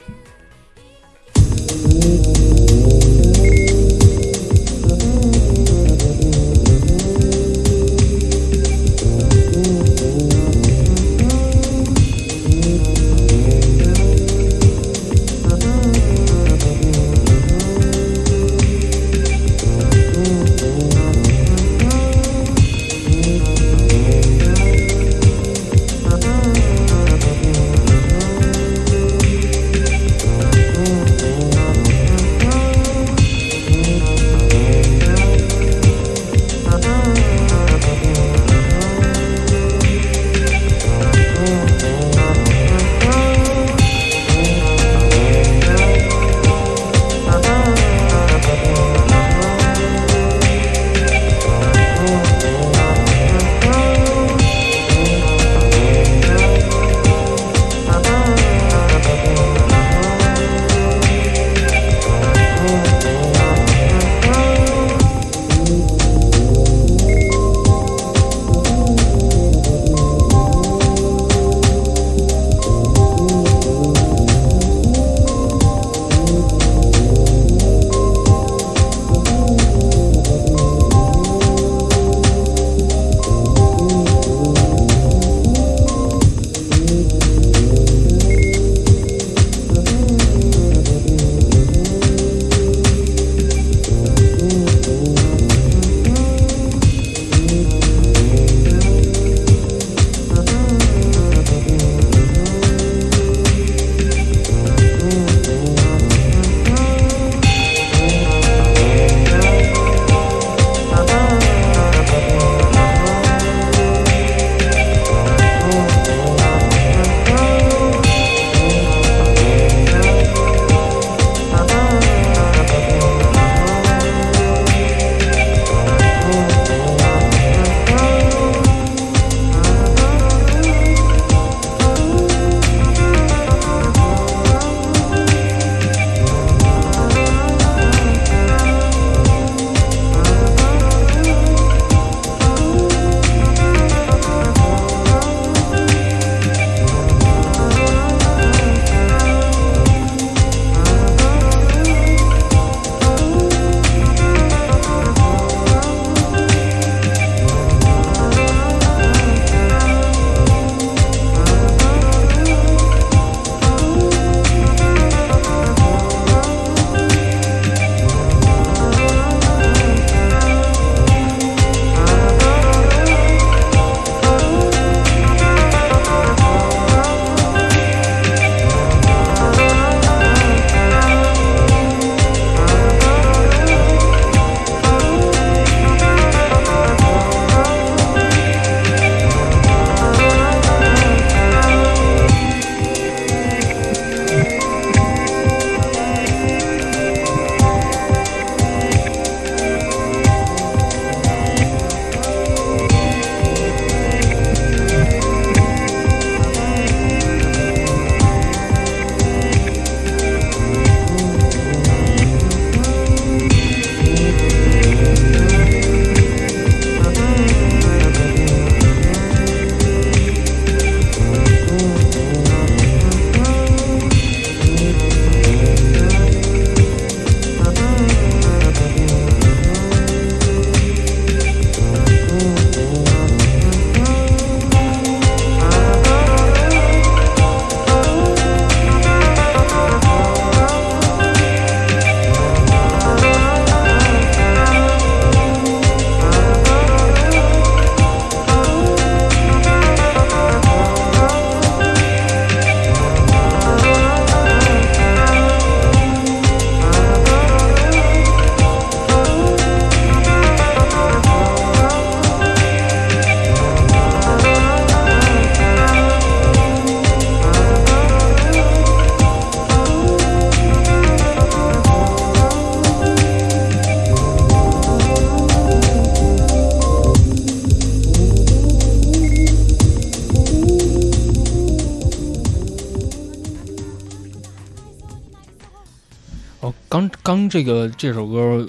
[287.49, 288.67] 这个这首歌，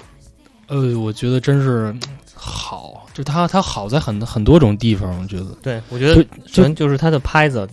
[0.67, 2.01] 呃，我觉得真是嗯
[2.33, 5.45] 好，就它它好在很很多种地方，我觉得。
[5.61, 7.69] 对，我觉得就首先就是它的拍子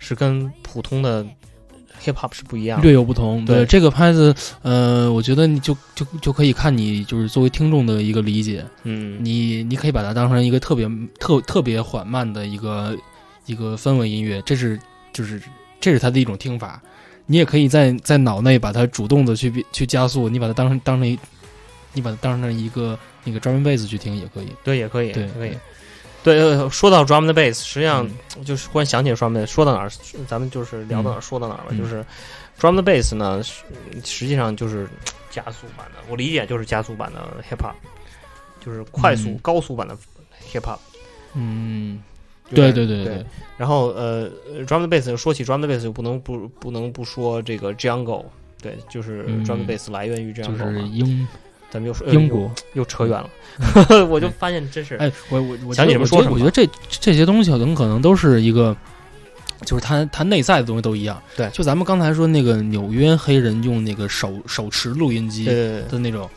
[0.00, 1.24] 是跟普通的
[2.02, 2.82] hip hop 是不一样的。
[2.82, 3.44] 略有不同。
[3.44, 10.90] 对这个拍子，呃，我觉得你就就就可以看你就是作为听众的一个理解，嗯，你你可以把它当成一个特别
[11.20, 12.96] 特特别缓慢的一个
[13.46, 14.76] 一个氛围音乐，这是
[15.12, 15.40] 就是
[15.80, 16.82] 这是它的一种听法。
[17.30, 21.16] 你也可以在在脑内把它主动的去去加速，你把它当成当成一，
[21.92, 24.52] 你把它当成一个那个 drum and bass 去听也可以。
[24.64, 25.56] 对，也可以，对也可以。
[26.24, 28.04] 对，呃，说到 drum and bass，实际上
[28.36, 29.88] 嗯就是忽然想起 drum bass，说到哪儿，
[30.26, 31.66] 咱们就是聊到哪儿说到哪儿吧。
[31.70, 32.04] 嗯就是
[32.58, 33.40] drum and bass 呢，
[34.04, 34.88] 实际上就是
[35.30, 37.74] 加速版的，我理解就是加速版的 hip hop，
[38.60, 39.96] 就是快速、嗯高速版的
[40.52, 40.80] hip hop。
[41.34, 42.02] 嗯，
[42.56, 43.24] 对对对对。
[43.56, 44.30] 然后呃
[44.66, 48.24] ，drum and bass 说起 drum and bass 就不能不不能不说这个 Django，
[48.62, 51.28] 对，就是嗯 drum and bass 来源于 Django 就是英
[51.70, 52.40] 咱们又说呃英国。
[52.72, 53.28] 又又扯远了，
[54.08, 58.74] 我就发现真是哎，我我我想起觉得什么说什么我觉得这这些东西很可能都是一个，
[59.66, 61.22] 就是它它内在的东西都一样。
[61.36, 66.28] 对就咱们刚才说那个纽约黑人用那个手手持录音机的那种，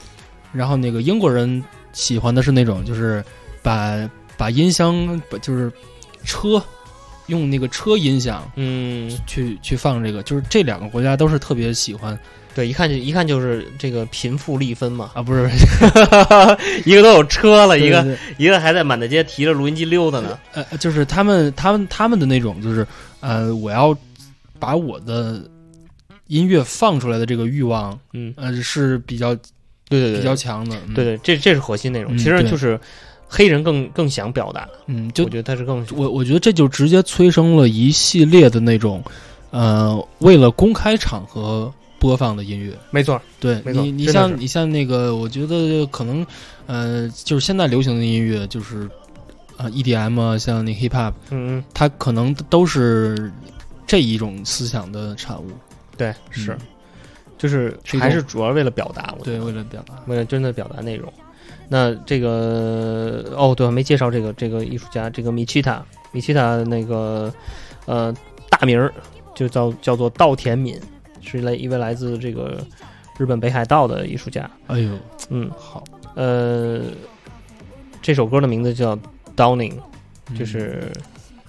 [0.51, 1.63] 然后那个英国人
[1.93, 3.23] 喜欢的是那种，就是
[3.61, 5.71] 把把音箱就是
[6.23, 6.63] 车
[7.27, 12.17] 用那个车音响嗯，去去放这个，就是这两个国家都是特别喜欢。
[12.55, 15.49] 对，一看就一看就是这个贫富力分嘛，啊，不是
[16.85, 18.15] 一个都有车了，一个对。
[18.15, 20.37] 对一个还在满大街提着录音机溜达呢。
[20.53, 22.85] 呃，就是他们他们他们的那种，就是
[23.21, 23.97] 呃，我要
[24.59, 25.41] 把我的
[26.27, 29.33] 音乐放出来的这个欲望，嗯，呃，是比较
[29.89, 30.77] 对对对，比较强的。
[30.87, 30.93] 嗯。
[30.93, 32.15] 对，对，这这是核心内容。
[32.15, 32.79] 嗯其实就是
[33.35, 39.03] 黑人更更想表达，嗯，就我觉得他是更我我觉得这就直接催生了一系列的那种，
[39.49, 42.77] 呃，为了公开场合播放的音乐。
[42.91, 46.23] 没错，对没错你，你像你像那个，我觉得可能，
[46.67, 48.87] 呃，就是现在流行的音乐，就是
[49.57, 53.31] 呃 EDM 啊，像那 hip hop，嗯嗯，它可能都是
[53.87, 55.47] 这一种思想的产物。
[55.97, 56.57] 对，是嗯，
[57.39, 59.95] 就是还是主要为了表达，我对，为了表达。
[60.05, 61.11] 为了真的表达内容。
[61.73, 67.33] 那这个哦，对，还没介绍这个这个艺术家，这个米奇塔，米奇塔那个
[67.87, 68.13] 呃
[68.47, 68.93] 大名儿
[69.33, 70.79] 就叫叫做稻田敏，
[71.19, 72.63] 是来一位来自这个
[73.17, 74.47] 日本北海道的艺术家。
[74.67, 74.91] 哎呦，
[75.29, 75.83] 嗯，好，
[76.13, 76.83] 呃，
[78.03, 78.95] 这首歌的名字叫
[79.35, 79.79] Downing，
[80.29, 80.91] 嗯就是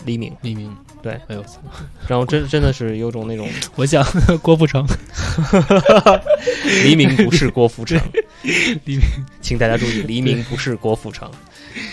[0.06, 0.34] 黎明。
[0.40, 0.74] 黎明。
[1.05, 1.44] 对，哎呦，
[2.09, 4.02] 然后真真的是有种那种 我想
[4.40, 4.82] 郭富城，
[6.82, 8.01] 黎明不是郭富城，
[8.43, 9.01] 黎明，
[9.43, 11.31] 请大家注意，黎明不是郭富城。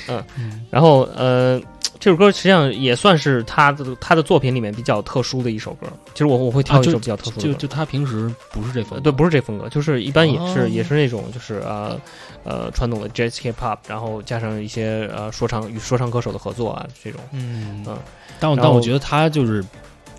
[0.07, 0.23] 嗯
[0.69, 1.59] 然后呃，
[1.99, 5.87] 这首歌实际上也算是他的他的作品里面比较特殊的一首歌。
[6.13, 7.41] 其实我我会挑一首比较特殊的歌。
[7.41, 11.99] 就就他平时不是这风格，呃对，不是这风格，就是一般也是、哦也是那种就是呃
[12.43, 17.19] 呃传统的 jazz hip hop，然后加上一些呃说唱与说唱歌手的合作啊这种。
[17.31, 17.83] 嗯。
[17.87, 17.97] 嗯。
[18.39, 19.63] 但我但我觉得他就是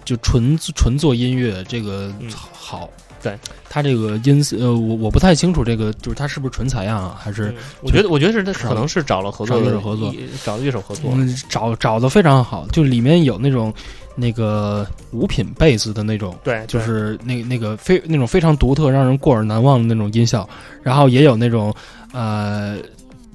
[0.04, 2.30] 就纯纯做音乐这个嗯。
[2.52, 2.88] 好，
[3.22, 3.36] 对。
[3.68, 7.54] 他这个音色呃我我不太清楚这个就是他是不是纯采样啊，还是嗯。
[7.80, 10.14] 我觉得我觉得是他可能是找了合作的找乐手合作。
[10.44, 11.10] 找了乐手合作。
[11.14, 13.72] 嗯找找的非常好，就里面有那种
[14.14, 16.36] 那个五品贝斯的那种。
[16.44, 20.48] 对，就是那那个非那种非常独特、让人过耳难忘的那种音效，
[20.82, 21.74] 然后也有那种
[22.12, 22.78] 呃，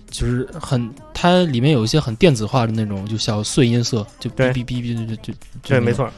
[0.10, 5.34] 就是很它里面有一些很电子化的那种，就小碎音色，就哔哔哔哔就就就
[5.64, 6.10] 对，没，错。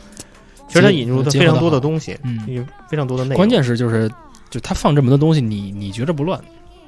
[0.68, 3.38] 其实它引入的非常多的东西，嗯，有非常多的内容。
[3.38, 4.07] 关键是就是
[4.52, 6.40] 就他放这么多东西，你你觉着不乱，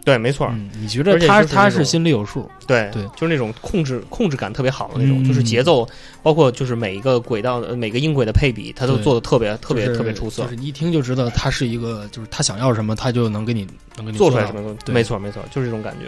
[0.04, 3.04] 对，没错，嗯，你觉得他他是心里有数，对对。
[3.16, 5.26] 就是那种控制控制感特别好的那种，嗯。
[5.26, 5.88] 就是节奏，
[6.24, 10.44] 包括就是每一个轨道的每个音轨的配比，他都做的特别特别就是特别出色。
[10.44, 16.08] 就，是你一听就知道他是一个，就是他想要什么，他就能给你能给你到做出来什么东西，没错没错，就是这种感觉。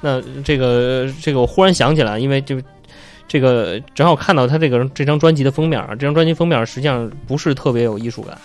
[0.00, 2.60] 那这个这个我忽然想起来，因为就
[3.28, 8.38] 这个正好看到他这个这张专辑的封面啊，这张专辑封面实际上不是特别有艺术感。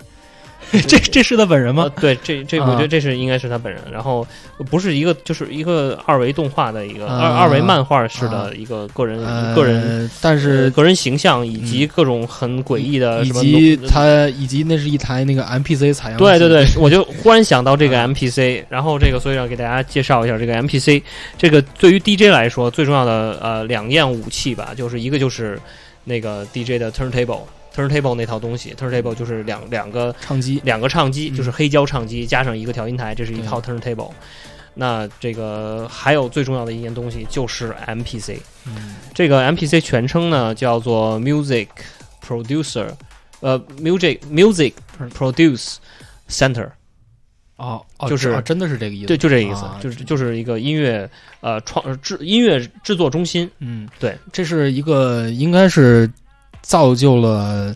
[0.88, 2.02] 这这是他本人吗呃？
[2.02, 4.26] 对，这这我啊觉得这是应该是他本人，然后
[4.70, 21.02] 不是一个就是一个二维动画的一个二啊二维漫画式啊的一个个人呃个人。，但是个人形象以及各种很诡异的以什么及他以及那是一台那个 MPC 采样，对对对，我就忽然想到这个嗯 MPC，然后这个所以要给大家介绍一下这个 MPC。
[21.38, 25.60] 这个对于 DJ 来说最重要的呃两样武器吧，就是一个就是
[26.04, 27.42] 那个 DJ 的 turntable。
[27.76, 31.36] Turntable 那套东西，turntable 就是两两个唱机，两个唱机，嗯。
[31.36, 34.12] 就是黑胶唱机加上一个调音台，这是一套 turntable。
[34.76, 38.38] 那这个还有最重要的一件东西就是 MPC。
[38.66, 38.96] 嗯。
[39.14, 41.68] 这个 MPC 全称呢叫做 Music
[42.26, 42.90] Producer，
[43.42, 44.74] 呃，Music Music
[45.18, 45.78] Produce
[46.30, 46.70] Center，
[47.58, 51.10] 哦哦，就是啊真的是这个意思，对，就这个意思，啊就是就是一个音乐
[51.42, 56.10] 呃创呃制音乐制作中心，嗯，对，这是一个应该是
[56.62, 57.76] 造就了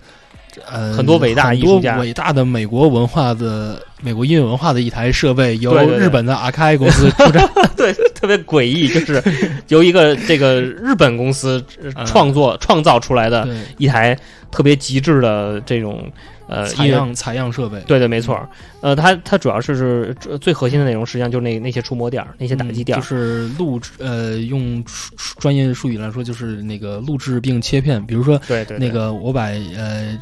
[0.70, 1.96] 呃很多伟大很艺术家。
[1.96, 7.50] 多伟大的美国文化的美国音乐文化的一台设备，由日本的阿开公司出产。
[7.76, 9.24] 对，特别诡异，就是
[9.70, 11.64] 由一个这个日本公司
[12.06, 13.48] 创作创造出来的，
[13.78, 14.18] 一台
[14.52, 16.04] 特别极致的这种
[16.48, 16.88] 呃采。
[16.88, 18.48] 样采样设备，对对，没错儿。
[18.82, 28.06] 呃，它它主要是是最最核心的内容，实际上就是那那些触摸点儿、那些打击点就是录制呃，用术专业术语来说，就是那个录制并切片。
[28.06, 29.44] 比如说对对，对那个我把
[29.76, 30.18] 呃。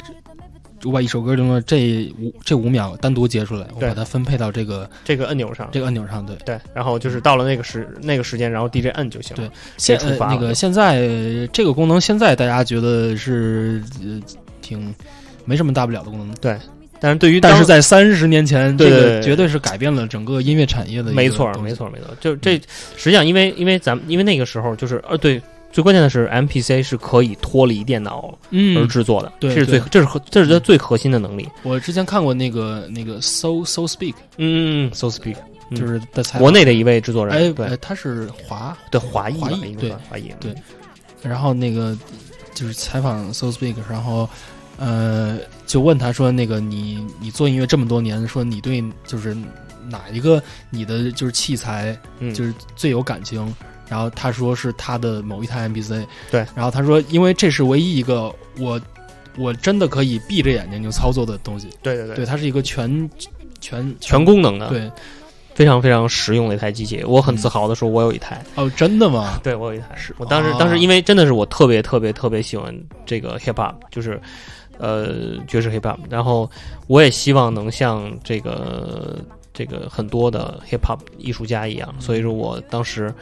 [0.84, 6.26] 我把一首歌中的这五这五秒单独截出来，我把它分配到这个这个按钮上，这个按钮上。
[6.26, 9.46] 对，对，然后就是到了那个时那个时间，然后 DJ 摁就行了。
[9.46, 14.20] 对现呃触发了那个现在呃这个功能，现在大家觉得是呃
[14.60, 14.92] 挺
[15.44, 16.56] 没什么大不了的功能，对
[17.00, 22.16] 但是对于但是在三十年前，这个绝对是改变了整个音乐产业的没错儿，没错儿，没错儿。
[22.20, 22.60] 就这，
[22.96, 25.40] 实际上因为因为咱们因为那个时候就是呃对。
[25.72, 31.48] 最关键的是，MPC 是可以脱离电脑而嗯，制作的，对这是最这是核这是它最核心的能力。
[31.62, 35.36] 我之前看过那个那个 So So Speak，嗯，So Speak
[35.70, 35.78] 嗯。
[35.78, 37.64] 就是的采访国内的一位制作人，哎，对。
[37.68, 40.54] 呃他是华，对华裔吧华裔对华裔，对。
[41.22, 41.96] 然后那个
[42.52, 44.28] 就是采访 So Speak，然后
[44.78, 49.36] 呃就问他说，那个你你做音乐这么多年，说你对就是
[49.88, 53.54] 哪一个你的就是器材嗯，就是最有感情？
[53.88, 58.80] 然后他说是他的某一台 MPC，对，然后他说因为这是唯一一个我
[59.36, 63.10] 我真的可以闭着眼睛就操作的东西，对对对对，它是一个全
[63.60, 64.90] 全全功能的，，对
[65.54, 67.04] 非常非常实用的一台机器。
[67.04, 69.38] 我很自豪的说，我有一台，哦，真的吗？
[69.44, 69.94] 对我有一台。
[69.94, 72.74] 是我当时哦当时因为真的是我特别特别特别喜欢
[73.04, 74.18] 这个 hip hop，就是
[74.82, 76.50] 呃爵士 hip hop，然后
[76.88, 79.16] 我也希望能像这个
[79.54, 83.14] 这个很多的 hip hop 艺术家一样，所以说我当时。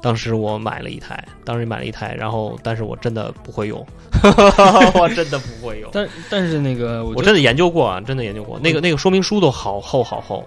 [0.00, 3.84] 当时我买了一台，当时买了一台，然后但是我真的不会用，
[4.94, 5.90] 我真的不会用。
[5.92, 10.46] 但但是那个我我真的研究过啊，真的研究过，那个那个说明书都好厚好厚，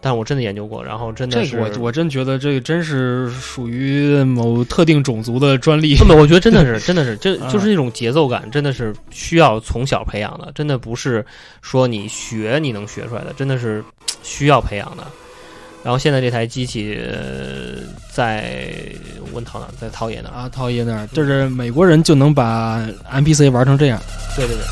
[0.00, 5.96] 但我真的研究过，然后真的是这个我我真觉得这个真是属于某特定种族的专利。
[5.96, 11.24] 根本我觉得真的是 真的是，这啊就是那种节奏感，真的是需要从小培养的，真的不是
[11.60, 13.84] 说你学你能学出来的，真的是
[14.22, 15.04] 需要培养的。
[15.82, 17.80] 然后现在这台机器呃
[18.12, 18.72] 在
[19.32, 23.98] 问涛呢，在涛爷那儿，啊，陶爷那儿就是美国人就能把 MPC 玩成这样，
[24.36, 24.64] 对对对，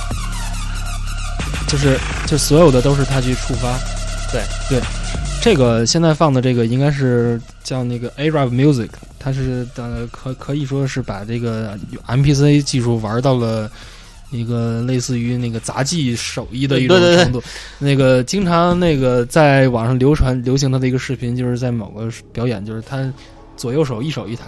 [1.66, 3.78] 就是就所有的都是他去触发。
[4.32, 4.80] 对对，
[5.40, 13.70] 这个现在放的这个应该是叫那个 Arab Music，它是呃可可以说是把这个 MPC 技术玩到了。
[14.30, 17.42] 一个类似于那个杂技手艺的一种对对对程度，
[17.78, 23.10] 那个经常那个在网上流传流行他的一个视频，就是在某个表演，就是他
[23.56, 24.44] 左右手一手一台，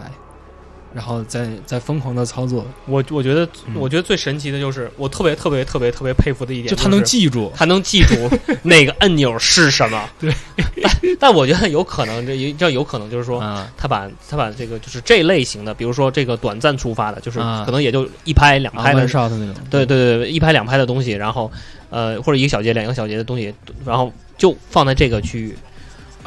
[0.94, 3.74] 然后再再疯狂的操作，我我觉得嗯。
[3.76, 8.14] 我觉得最神奇的就是我特别特别特别特别佩服的一点，就他能记住，他能记住
[8.62, 10.08] 那个按钮是什么。
[10.18, 10.32] 对。
[10.82, 21.50] 但，但我觉得有可能，这这有可能就是说，啊，他把他把这个就是这类型的，比如说这个短暂触发的，就是啊可能也就一拍两拍的啊那种，对对对，对一拍两拍的东西，然后
[21.90, 23.52] 呃或者一个小节两个小节的东西，
[23.84, 25.56] 然后就放在这个区域，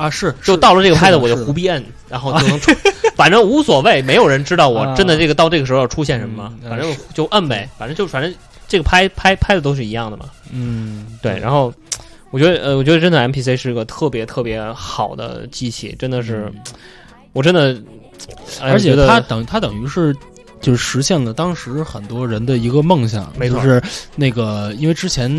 [0.03, 2.71] 啊，是就到了这个拍的我就胡逼摁， 然后就能出，
[3.15, 8.33] 反正无所谓，没有人知道我啊真的这个到这个时候要出现什么，嗯反正就摁呗，反正就反正
[8.67, 10.25] 这个拍拍拍的都是一样的嘛。
[10.51, 11.73] 嗯，对，然后
[12.31, 16.61] 我觉得呃，我觉得真的 MPC 是个特别特别好的机器，真的是，嗯
[17.31, 17.75] 我真的，
[18.61, 20.15] 哎而且它等它等于是。
[20.61, 23.83] 就是实现了当时很多人的一个梦想，没错就是
[24.15, 25.29] 那个，因为之前，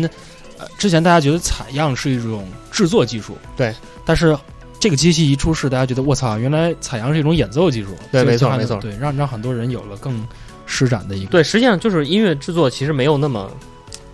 [0.59, 3.73] 呃，之前大家觉得采样是一种制作技术，对，
[4.05, 4.37] 但是
[4.85, 8.77] 这个机器一出世，大家觉得我操，原来采样是一种演奏技术，对没错没错。
[8.77, 10.23] 对，让让很多人有了更
[10.67, 13.51] 施展的一个，对，实际上就是音乐制作其实没有那么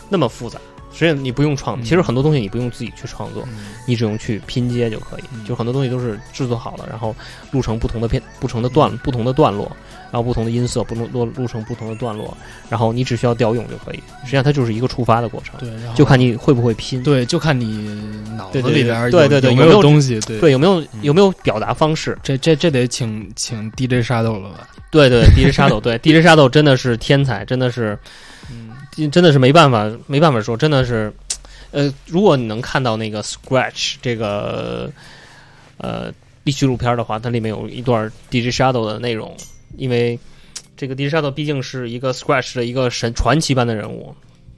[0.07, 0.57] 那么复杂，
[0.93, 1.83] 实际上你不用创，嗯。
[1.83, 3.65] 其实很多东西你不用自己去创作，嗯。
[3.85, 5.43] 你只用去拼接就可以，嗯。
[5.45, 7.15] 就很多东西都是制作好了，然后
[7.51, 9.71] 录成不同的片、不同的段、不同的段落，
[10.11, 12.35] 然后不同的音色，不同录录成不同的段落，
[12.69, 13.97] 然后你只需要调用就可以。
[14.23, 17.65] 实际上它就是一个触发的过程，对，就看你会不会拼，对，就看你
[18.37, 20.39] 脑子里边对对对有没有东西，对。
[20.39, 20.87] 对，有没有嗯。
[21.01, 22.17] 有没有表达方式？
[22.21, 24.67] 这这这得请请 DJ Shadow 了吧？
[24.91, 28.09] 对对，DJ Shadow，对 DJ Shadow 真的是天才，真的是嗯，
[29.11, 31.13] 真的是没办法没办法说，真的是，
[31.71, 34.91] 呃，如果你能看到那个 Scratch 这个
[35.77, 36.11] 呃
[36.45, 39.35] 纪录片的话，它里面有一段 DJ Shadow 的内容，
[39.77, 40.19] 因为
[40.75, 44.13] 这个 DJ Shadow 毕竟是一个 Scratch 的一个神传奇般的人物，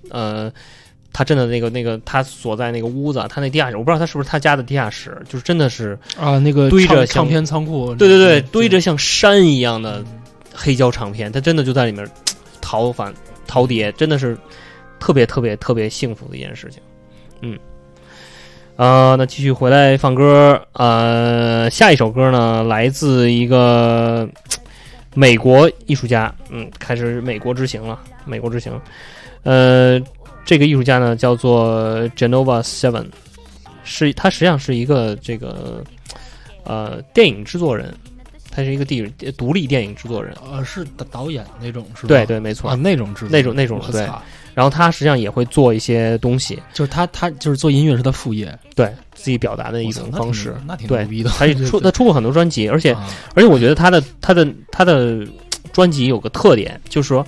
[0.09, 0.51] 呃，
[1.11, 10.03] 他真的那个那个他所在那个屋子，他那地下室，我不知道他是不是他家的地下室，就是真的是啊，那个堆着唱唱片仓库，对对对，堆着像山一样的
[10.51, 12.09] 黑胶唱片，他真的就在里面
[12.61, 13.13] 逃反
[13.47, 14.37] 陶碟，真的是
[14.99, 16.81] 特别特别特别幸福的一件事情。
[17.41, 17.57] 嗯，
[18.75, 24.27] 啊，那继续回来放歌，呃，下一首歌呢，来自一个
[25.13, 28.79] 美国艺术家，嗯，开始美国之行了，美国之行，
[29.43, 29.99] 呃，
[30.45, 33.07] 这个艺术家呢叫做 Genova Seven，
[33.83, 35.83] 是他实际上是一个这个
[36.63, 37.93] 呃电影制作人。
[38.55, 39.01] 他是一个地
[39.35, 42.07] 独立电影制作人，呃，是导导演那种是吧？
[42.09, 42.69] 对对，没错。
[42.69, 44.07] 啊，那种制作那种那种对。
[44.53, 51.31] 然后他实际上也会做一些东西，就是他他就是做音乐是他副业，对自己表达的一种方式，那挺牛逼的。
[51.31, 52.95] 他出他出过很多专辑，而且
[53.33, 55.27] 而且我觉得他的他的他的
[55.71, 57.25] 专辑有个特点，就是说，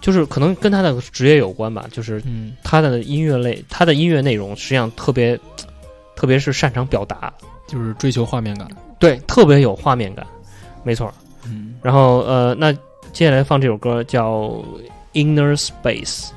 [0.00, 2.22] 就是可能跟他的职业有关吧，就是
[2.62, 5.36] 他的音乐类，他的音乐内容实际上特别，
[6.14, 7.32] 特别是擅长表达，
[7.70, 8.68] 就是追求画面感。
[8.98, 10.26] 对，特别有画面感，
[10.82, 11.12] 没错。
[11.44, 12.72] 嗯，然后呃，那
[13.12, 14.40] 接下来放这首歌叫
[15.14, 16.30] 《Inner Space》。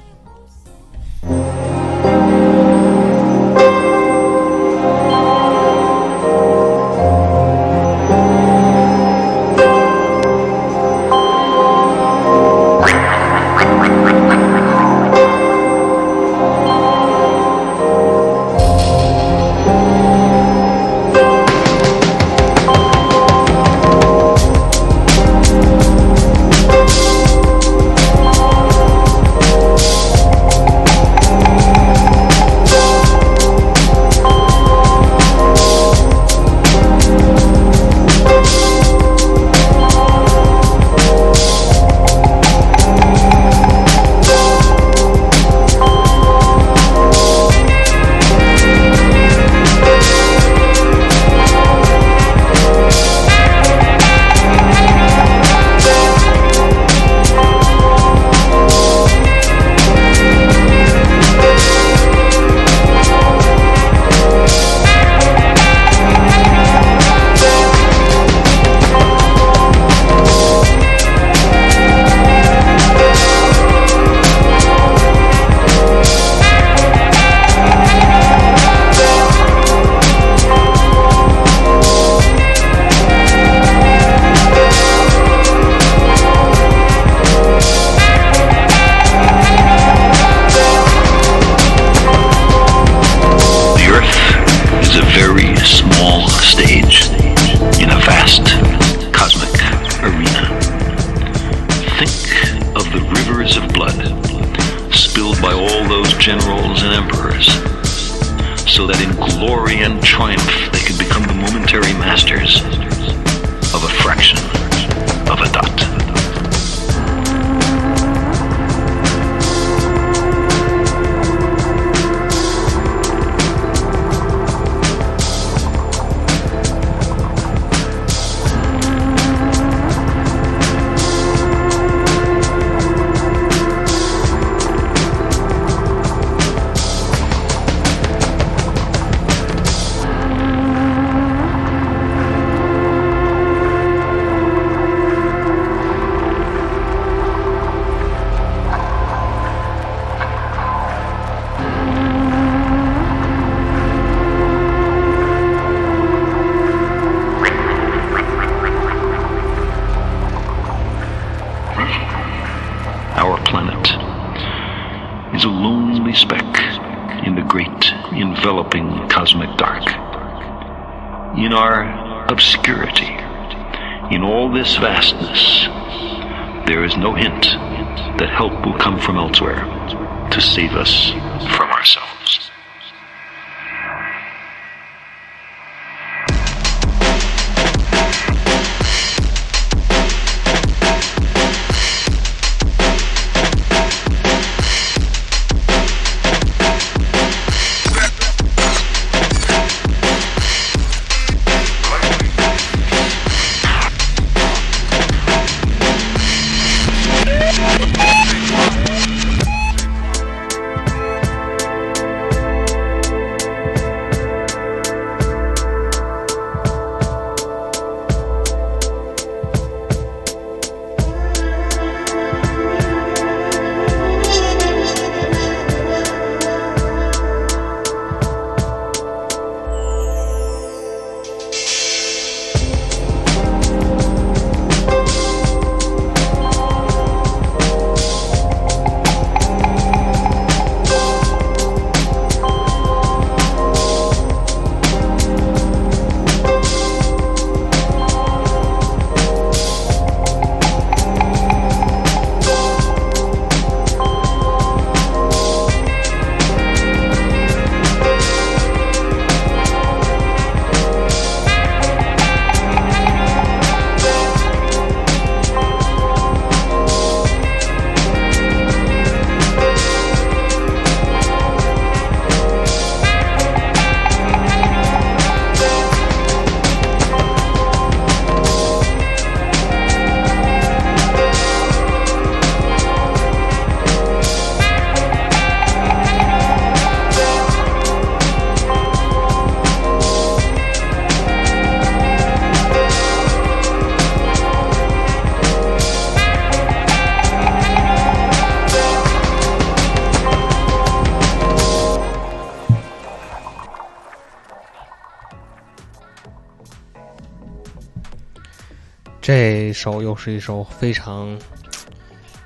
[309.84, 311.38] 首又是一首非常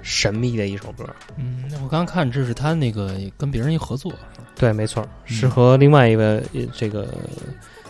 [0.02, 1.06] 神秘的一首歌。
[1.38, 4.12] 嗯，那我刚刚看这是他那个跟别人一合作，
[4.56, 6.24] 对，没错，嗯是和另外一位
[6.54, 7.08] 呃这个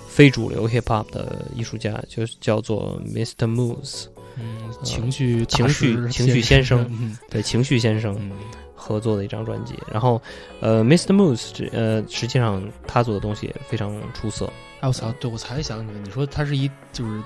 [0.10, 3.48] 非主流 hip hop 的艺术家，就是叫做 Mr.
[3.48, 4.08] Moose，
[4.38, 8.32] 嗯，情绪大情绪 情绪先生嗯对情绪先生嗯
[8.76, 9.76] 合作的一张专辑。
[9.92, 10.22] 然后，
[10.60, 11.14] 呃，Mr.
[11.16, 14.52] Moose 呃，实际上他做的东西也非常出色。
[14.82, 17.22] 哎我操，对我才想起来，你说他是一就是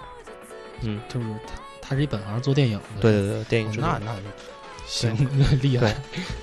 [0.82, 1.26] 嗯，就是
[1.92, 4.16] 他他是一本行做电影的，对对对，电影哦制作那那
[4.88, 5.16] 行
[5.62, 5.96] 厉害，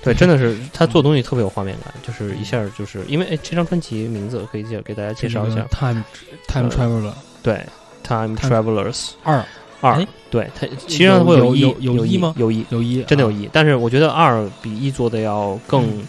[0.03, 6.03] 对，真的是 他做东西特别有画面感，就是一下就是因为哎，这张专辑名字可以介给大家介绍一下，Time
[6.47, 7.13] Time 呃 Traveler
[7.43, 7.65] 对
[8.03, 9.43] ，Time Travelers 二
[9.81, 12.33] 二哎，对，它实上会有有有有一吗？
[12.37, 16.07] 有一，有一啊真的有一，但是我觉得二比一做的要更嗯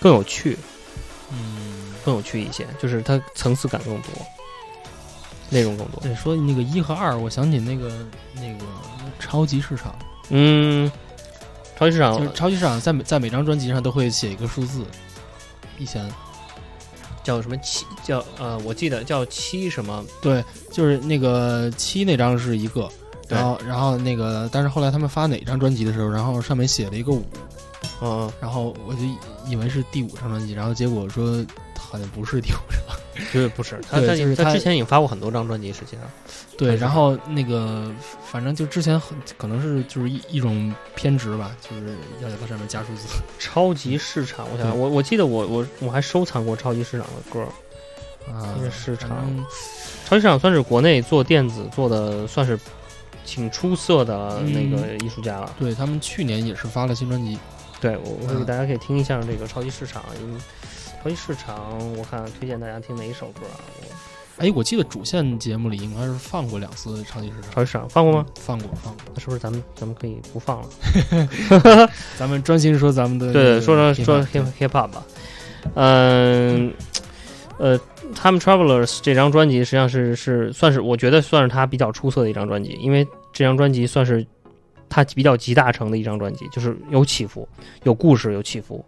[0.00, 0.56] 更有趣，
[1.30, 4.10] 嗯，更有趣一些，就是它层次感更多，
[5.50, 6.00] 内容更多。
[6.00, 7.90] 对，说那个一和二，我想起那个
[8.36, 8.64] 那个
[9.18, 9.94] 超级市场，
[10.30, 10.90] 嗯，
[11.78, 12.16] 超级市场。
[12.16, 14.84] 就是超级市场在每在每张专辑上都会写一个数字，
[15.78, 16.10] 以前。
[17.22, 17.84] 叫什么七？
[18.02, 20.02] 叫呃，我记得叫七什么？
[20.22, 22.88] 对，就是那个七那张是一个，
[23.28, 27.22] 然后然后那个，但是后来他们发哪张专辑的时候，然后上面写了一个五，
[28.00, 29.14] 嗯，然后我就以
[29.50, 31.44] 以为是第五张专辑，然后结果说
[31.78, 32.96] 好像不是第五张，
[33.32, 36.00] 就是不是他他就是他他之前已经发过很多张专辑，实际上
[36.56, 37.90] 对，然后那个
[38.24, 43.08] 反正就之前很可能是就是一一种偏执吧，就是要在它上面加数字，
[43.38, 47.46] 超级市场，我想想，我我记得我我我还收藏过超级市场的歌。
[48.30, 49.26] 啊这个市场
[50.06, 52.56] 超级市场算是国内做电子做的算是
[53.24, 55.56] 挺出色的那个艺术家了。
[55.58, 57.36] 对他们去年也是发了新专辑，
[57.80, 58.44] 对，我我给嗯。
[58.44, 60.40] 大家可以听一下这个超级市场，因为
[61.02, 63.56] 超级市场，我看推荐大家听哪一首歌啊？
[63.80, 68.26] 我哎，我记得主线节目里应该是放过两次超级市场，超级市场放过吗？
[68.34, 70.68] 放过放过，那是不是咱们咱们可以不放了？
[72.18, 75.02] 咱们专心说咱们的对说说说 hip hip hop 吧。
[75.74, 76.72] 嗯，
[77.58, 77.78] 呃
[78.14, 84.26] ，Time Travelers 这张专辑实际上是是算是我觉得算是他比较出色的一张专辑，因为这张专辑算是
[84.88, 87.46] 他比较集大成的一张专辑，就是有起伏，
[87.84, 88.82] 有故事，有起伏，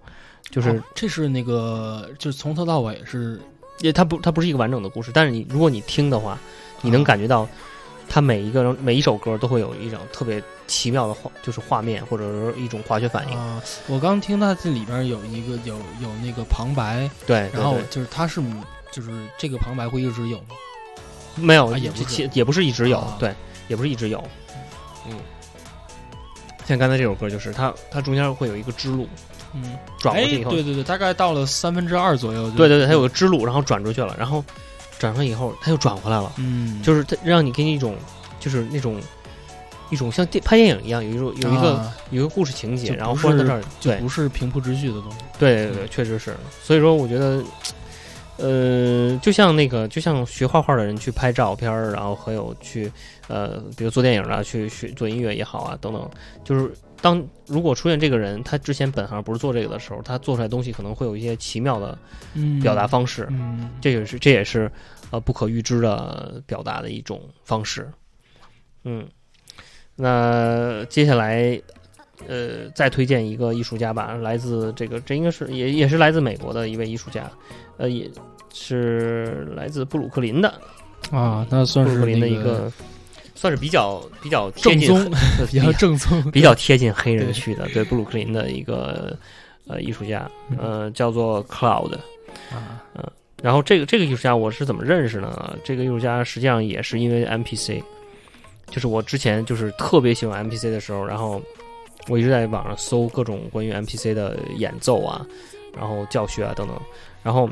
[0.50, 3.40] 就是哦这是那个就是从头到尾是
[3.80, 6.38] 也它不它不是一个完整的故事，但是你如果你听的话，
[6.80, 7.04] 你能啊。
[7.04, 7.48] 感觉到
[8.08, 13.38] 它每一个每一首歌都会有一种特别奇妙的画，就是画面或者是一种化学反应。
[13.38, 18.42] 啊，我刚听到这里边有一个有有那个旁白，对，然后就是它是
[18.90, 20.54] 就是这个旁白会一直有吗？
[21.36, 22.04] 没有啊也不是。
[22.04, 23.16] 其也不是一直有，啊。
[23.18, 23.34] 对，
[23.68, 24.22] 也不是一直有，
[25.08, 25.18] 嗯。
[26.66, 29.08] 像刚才这首歌就是它，它中间会有一个支路，
[29.54, 34.44] 嗯，转过去以后，哎对对对，大概到了三分之二左右，对对对，它有个支路，然后转出去了，然后
[34.98, 37.96] 转上以后，它又转回来了，嗯，就是它让你给你一种，
[38.40, 39.00] 就是那种
[39.90, 41.94] 一种像电拍电影一样，有一种有一个、啊。
[42.10, 46.36] 有一个故事情节，然后不是忽然在这儿，就不是平铺直叙的东西，对对对，确实是。
[46.62, 47.42] 所以说，我觉得，
[48.36, 52.92] 呃，就像那个，就像学画画的人去拍照片儿，然后还有去
[53.28, 56.06] 呃，比如做电影啊，去学做音乐也好啊，等等，
[56.44, 56.70] 就是
[57.02, 61.98] 当如果出现这个人，他之前本行不是做这个的时候，他做出来东西可能会有一些奇妙的
[62.34, 64.70] 嗯，表达方式，嗯，这也是这也是
[65.10, 67.90] 呃不可预知的表达的一种方式。
[68.84, 69.06] 嗯，
[69.96, 71.60] 那接下来
[72.28, 77.28] 呃再推荐一个艺术家吧，来自这个这应该是也也是来自美国的一位艺术家，
[77.78, 78.08] 呃也
[78.54, 80.48] 是来自布鲁克林的，
[81.10, 82.72] 啊，那算是布鲁克林的那一个
[83.42, 85.18] 算是比较比较贴近正宗，
[85.50, 89.18] 比较正宗，比较贴近黑人对区的，对布鲁克林的一个
[89.66, 91.92] 呃艺术家，嗯呃叫做 Cloud。
[92.52, 92.80] 啊，
[93.42, 95.58] 然后这个这个艺术家我是怎么认识呢？
[95.64, 97.82] 这个艺术家实际上也是因为 MPC，
[98.70, 101.42] 就是我之前就是特别喜欢 MPC 的时候，然后
[102.06, 105.26] 我一直在网上搜各种关于 MPC 的演奏啊，
[105.76, 106.80] 然后教学啊等等，
[107.24, 107.50] 然后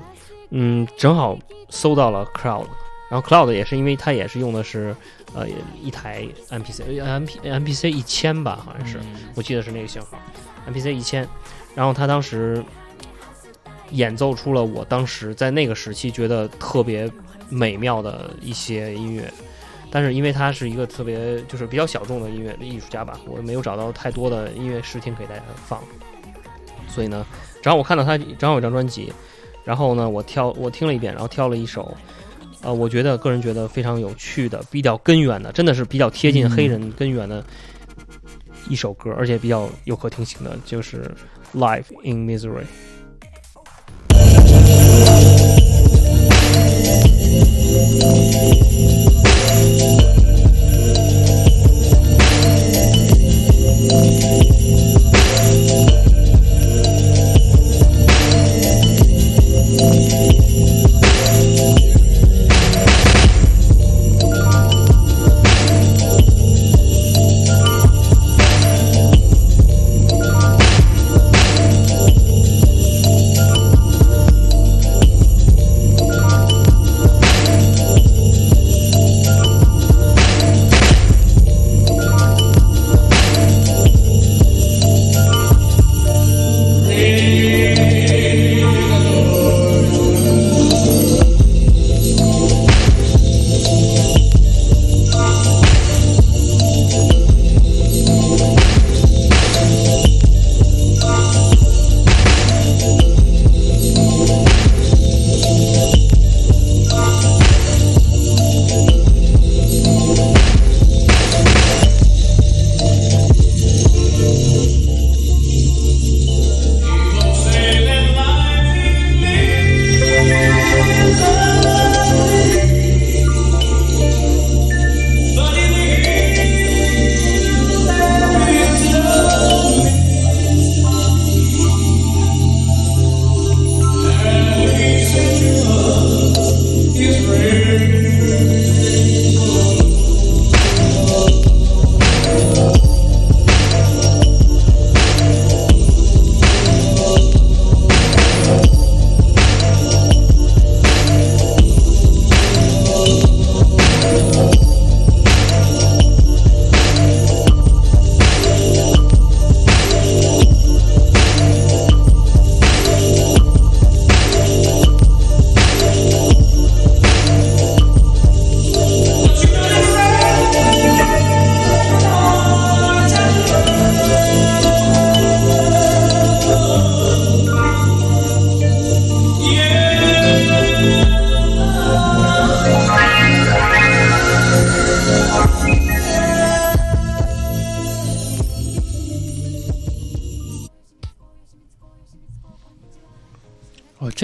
[0.50, 1.36] 嗯，正好
[1.68, 2.66] 搜到了 Cloud，
[3.10, 4.94] 然后 Cloud 也是因为它也是用的是
[5.34, 5.46] 呃
[5.82, 10.18] 一台 MPC M P MPC 一千吧，好像是，嗯我记得是那个型号
[10.68, 11.26] ，MPC 一千，
[11.74, 12.64] 然后他当时
[13.90, 17.10] 演奏出了我当时在那个时期觉得特别
[17.48, 19.32] 美妙的一些音乐，
[19.90, 25.82] 但是因为他是一个特别就是比较小众的音乐艺术家吧，我没有找到太多的音乐试听给大家放，
[26.88, 27.26] 所以呢，
[27.62, 29.12] 正好我看到他正好有张专辑，
[29.64, 31.96] 然后呢，我挑我听了一遍，然后挑了一首。
[32.62, 37.42] 呃，我觉得个人觉得非常有趣的、比较根源的，真的是比较贴近黑人根源的
[38.68, 41.10] 一首歌，而且比较有可听性的，就是
[41.58, 42.62] 《Life in Misery》。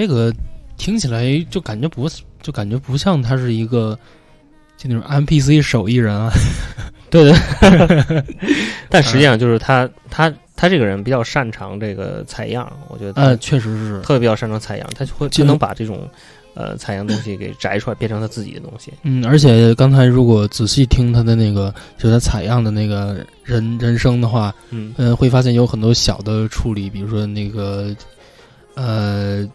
[0.07, 0.33] 这个
[0.77, 2.09] 听起来就感觉不
[2.41, 3.99] 就感觉不像他是一个
[4.77, 6.31] 就那种 NPC 手艺人啊。
[7.11, 8.25] 对对，
[8.91, 14.01] 但实际上就是他他他这个人比较擅长这个采样，我觉得他呃，确实是。
[14.03, 16.09] 特别比较擅长采样，他就会就能把这种
[16.55, 18.93] 呃采样东西给摘出来，变成他自己的东西。
[19.03, 27.95] 嗯，而且刚才如果仔细听他的那个，就他采样的那个人人声的话，嗯呃，会发现有很多小的处理，比如说那个，
[28.75, 29.49] 呃，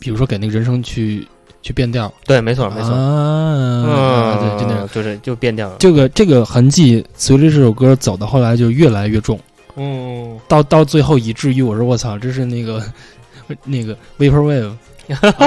[0.00, 1.24] 比如说给那个人声去
[1.62, 4.88] 去变调，对，没错没错，啊，对，就那样。
[4.92, 5.76] 就是就变调了。
[5.78, 9.38] 这个这个痕迹随着这首歌走到后来就越来越重，
[9.76, 12.82] 嗯，到到最后以至于我说我操，这是那个
[13.64, 14.72] 那个 vaporwave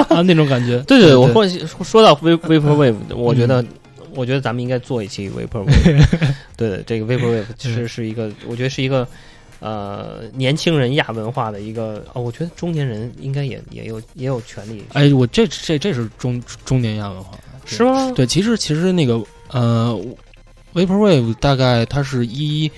[0.08, 0.78] 啊 那种感觉。
[0.88, 1.46] 对对，我或
[1.84, 3.62] 说到 vapor vapor wave，我觉得。
[4.16, 6.06] 我觉得咱们应该做一期 vapor wave，
[6.56, 9.04] 对对，这个 vapor wave 其实是一个，我觉得是一个
[9.64, 17.30] 呃年轻人亚文化的一个哦，我觉得中年人应该也也有也有权利，哎，我这这这是中中年亚文化，
[17.64, 18.12] 是吗？
[18.14, 19.18] 对，其实其实那个
[19.50, 19.98] 呃
[20.74, 22.70] ，vaporwave 大概它是一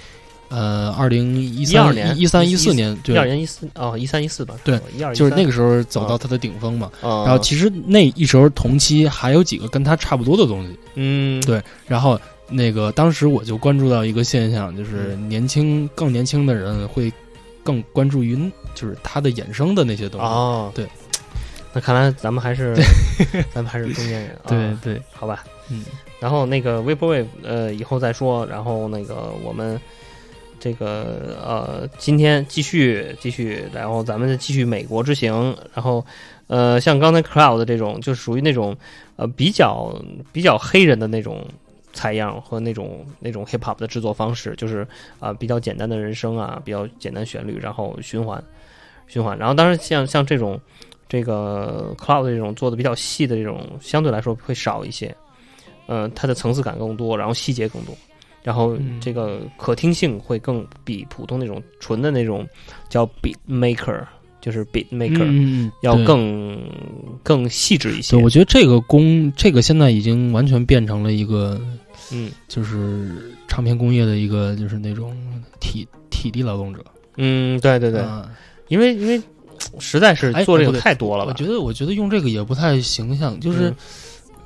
[0.49, 3.17] 呃二零一12年一三一四年，对。
[3.17, 4.81] 一，二年一四哦，一三一四吧，对，
[5.13, 6.89] 就是那个，时候走到它的顶峰嘛。
[7.03, 17.13] 然然后其实那一时候同期还有几个跟它差不多的东西，嗯，对然后那个当时我就关注到一个现象，就是年轻更年轻的人会
[17.63, 18.37] 更关注于
[18.75, 20.27] 就是它的衍生的那些东西。
[20.27, 20.87] 哦，对，
[21.73, 22.77] 那看来咱们还是
[23.53, 25.85] 咱们还是中年人，啊对对，好吧，嗯，
[26.21, 28.47] 然后那个 Vaporwave，呃，以后再说。
[28.47, 29.81] 然后那个我们
[30.61, 35.57] 这个呃，今天继续继续，然后咱们继续美国之行。
[35.75, 36.05] 然后
[36.47, 38.77] 呃，像刚才 Cloud 这种，就属于那种
[39.17, 40.01] 呃比较
[40.33, 41.45] 比较黑人的那种
[41.97, 44.87] 采样和那种那种 hip hop 的制作方式，就是
[45.19, 48.43] 啊、比较简单的人声啊，比较简单旋律，然后循环
[49.09, 49.37] 循环。
[49.39, 50.61] 然后当然像像这种
[51.09, 55.13] 这个 Cloud 这种做的比较细的这种，相对来说会少一些。
[55.89, 57.97] 嗯，它的层次感更多，然后细节更多，
[58.43, 62.45] 然后嗯这个可听性会更比普通那种纯的那种
[62.89, 64.05] 叫 beat maker，
[64.41, 66.61] 就是 beat 嗯 maker、要更
[67.23, 68.25] 更细致一些对，。
[68.25, 71.61] 我觉得这个工，这个现在已经完全变成了一个，
[72.13, 72.31] 嗯。
[72.49, 75.17] 就是唱片工业的一个，就是那种
[75.61, 76.85] 体体力劳动者。
[77.17, 78.31] 嗯，对对对，啊。
[78.69, 79.23] 因为因为
[79.79, 81.33] 实在是哎做这个太多了吧？
[81.33, 83.71] 我觉得，我觉得用这个也不太形象，就是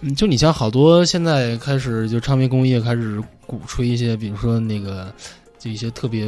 [0.01, 5.13] 嗯，嗯，就你像好多现在开始就唱片工业开始鼓吹一些，比如说那个，
[5.59, 6.27] 就一些特别，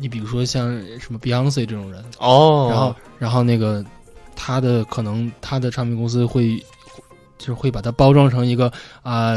[0.00, 3.84] 你比如说像什么 Beyonce 这种人，哦，然后然后那个
[4.34, 6.62] 他的可能他的唱片公司会
[7.38, 8.72] 就是会把它包装成一个
[9.02, 9.36] 啊、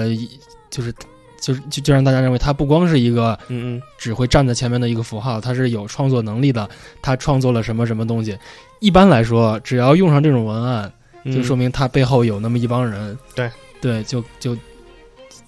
[0.69, 0.93] 就是
[1.39, 6.67] 就是就就让大家认为他不光是一个嗯嗯只会站在前面的一个符号，他是有创作能力的，
[7.01, 8.37] 他创作了什么什么东西。
[8.79, 10.91] 一般来说，只要用上这种文案，
[11.23, 13.17] 嗯，就说明他背后有那么一帮人。
[13.35, 13.49] 对
[13.81, 14.55] 对，就就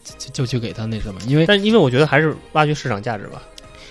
[0.03, 3.41] 就就去给他那什么，因为但因为我觉得还是挖掘市场价值吧。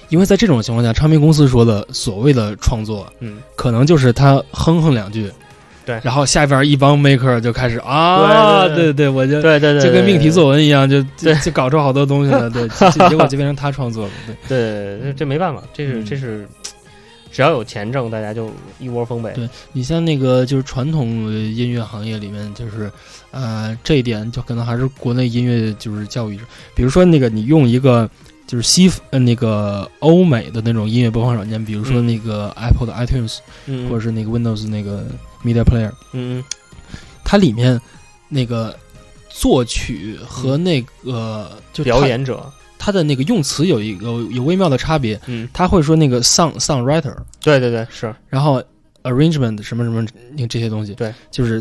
[0.08, 5.28] 因为在这种情况下，唱片公司说的所谓的创作，嗯，可能就是他哼哼两句，
[5.86, 10.30] 对然后下边一帮 maker 就开始啊，对对对我就对对对，就跟命题。
[10.30, 14.36] 作文一样，就就就搞出好多东西了， 对，结结果就变成他创作了，对。
[14.98, 16.46] 对，这这没办法，这是嗯这是，
[17.30, 19.32] 只要有钱挣，大家就一窝蜂呗。
[19.34, 22.90] 对你像那个就是传统音乐行业里面，就是
[23.30, 26.38] 呃这一点就可能还是国内音乐就是教育，
[26.74, 28.10] 比如说那个你用一个
[28.46, 35.04] 就是西呃那个欧美的那种音乐播放软件，比如说嗯那个 Apple 的 iTunes、嗯，或者是那个 Windows 那个
[35.46, 36.42] Media Player，嗯
[37.22, 37.80] 它里面
[38.28, 38.76] 那个
[39.28, 47.14] 作曲和那个、就嗯，表演者，它的那个用词有一个有有微妙的差别，嗯，他会说那个 song songwriter。
[47.40, 48.62] 对对对，是，然后
[49.02, 50.04] arrangement 什么什么
[50.36, 51.60] 那这些东西，对，就是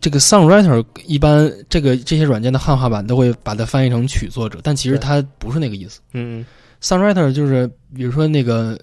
[0.00, 6.00] 这个 songwriter 一般这个这些软件的汉化版都会把它翻译成曲作者，但其实它不是那个意思。
[6.12, 6.44] 嗯
[6.82, 8.78] ，songwriter 就是比如说那个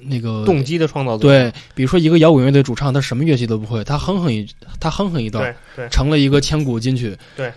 [0.00, 4.46] 那个动机的创造者，对，比如说一个摇滚乐队主唱，他什么乐器都不会，他哼哼一
[4.80, 5.54] 他哼哼一段，
[5.90, 7.16] 成了一个千古金曲。
[7.36, 7.52] 对，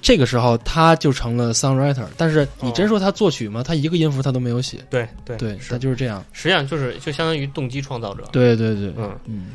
[0.00, 3.62] 这个时候他就成了 songwriter，但是你哦真说他作曲吗？
[3.62, 4.78] 他一个音符他都没有写。
[4.90, 6.24] 对对对，他，就是这样。
[6.32, 9.18] 实际上就是就相当于动机创造者，对对对，嗯。
[9.26, 9.46] 嗯。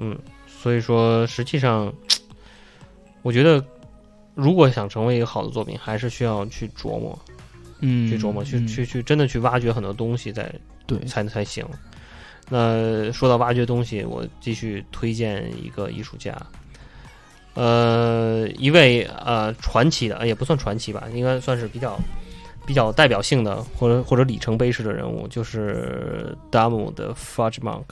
[0.00, 1.92] 嗯，所以说实际上，
[3.22, 3.60] 我觉得
[4.36, 7.18] 如果想成为一个好的作品，还是需要去琢磨，
[7.80, 10.54] 嗯，去琢磨，去嗯去去，真的去挖掘很多东西在
[10.88, 11.64] 对，才才行。
[12.48, 16.34] 那说到挖掘东西，我继续推荐一个艺术家，
[17.54, 21.96] 呃，一位呃传奇的，呃也不算传奇吧，应该算是比较
[22.66, 27.84] 比较代表性的，或者或者里程碑式的人物，就是 Damu 的 Fudge Monk。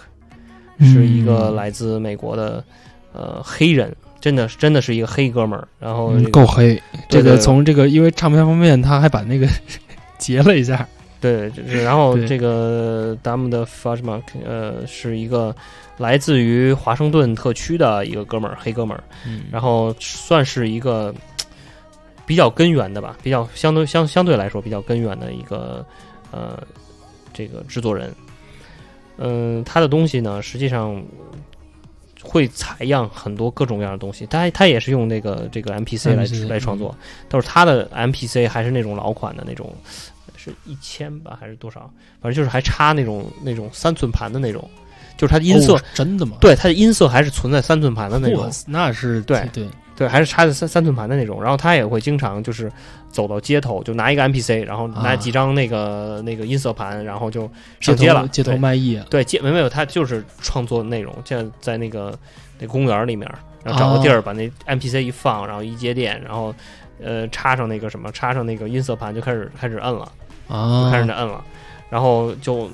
[0.79, 2.63] 是一个嗯来自美国的
[3.15, 5.67] 呃黑人，真的真的是一个黑哥们儿。
[5.81, 6.83] 然后这个嗯够黑。
[7.09, 9.49] 这个从这个因为唱片方面，他还把那个
[10.19, 10.87] 截了一下。
[11.21, 15.55] 对，就是然后这个 Dam 的 Fajmark 呃是一个
[15.97, 19.03] 来自于华盛顿特区的一个哥们儿，黑哥们儿。
[19.27, 21.15] 嗯然后算是一个
[22.27, 25.85] 比较根源的吧，比较相对相相对来说比较根源的一个
[26.31, 26.63] 呃
[27.33, 28.15] 这个制作人。
[29.19, 31.03] 嗯、他的东西呢，实际上
[32.23, 34.27] 会采样很多各种各样的东西。
[34.27, 36.95] 他他也是用那个这个 MPC 来 MPC 来创作，
[37.27, 39.73] 但是他的 MPC 还是那种老款的那种，
[40.47, 41.91] 是一千吧还是多少？
[42.21, 44.69] 反正就是还插那种那种三寸盘的那种，
[45.17, 46.37] 就是它的音色，哦真的吗？
[46.41, 51.43] 对它的音色还是存在三寸盘的那种那是对对，对，还是插的三三寸盘的那种。
[51.43, 52.71] 然后他也会经常就是
[53.11, 57.51] 走到街头，就拿一个 MPC，然后拿啊几张那个、那个音色盘，然后就
[57.81, 58.23] 上街了。
[58.23, 62.17] 头街头卖艺啊，对街没有没有，他就是创作内容，现在在那个
[62.59, 63.29] 那公园里面，
[63.65, 66.55] 然后找个地哦儿把那 MPC 一放，然后一接电，然后
[67.03, 70.13] 呃插上那个什么，插上那个音色盘，就开始开始摁了。
[70.49, 71.45] 就啊，开始摁了，
[71.91, 72.65] 然后就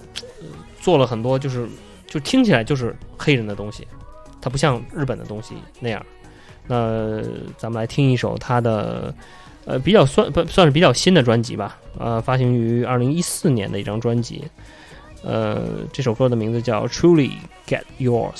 [0.41, 0.49] 呃
[0.81, 1.69] 做了很多，就是
[2.07, 3.87] 就听起来就是黑人的东西，
[4.41, 6.05] 它不像日本的东西那样。
[6.67, 7.21] 那
[7.59, 9.13] 咱们来听一首他的
[9.65, 11.77] 呃比较算不算是比较新的专辑吧？
[11.99, 14.45] 呃，发行于二零一四年的一张专辑。
[15.25, 15.61] 呃，
[15.93, 17.33] 这首歌的名字叫《Truly
[17.67, 18.33] Get Yours》。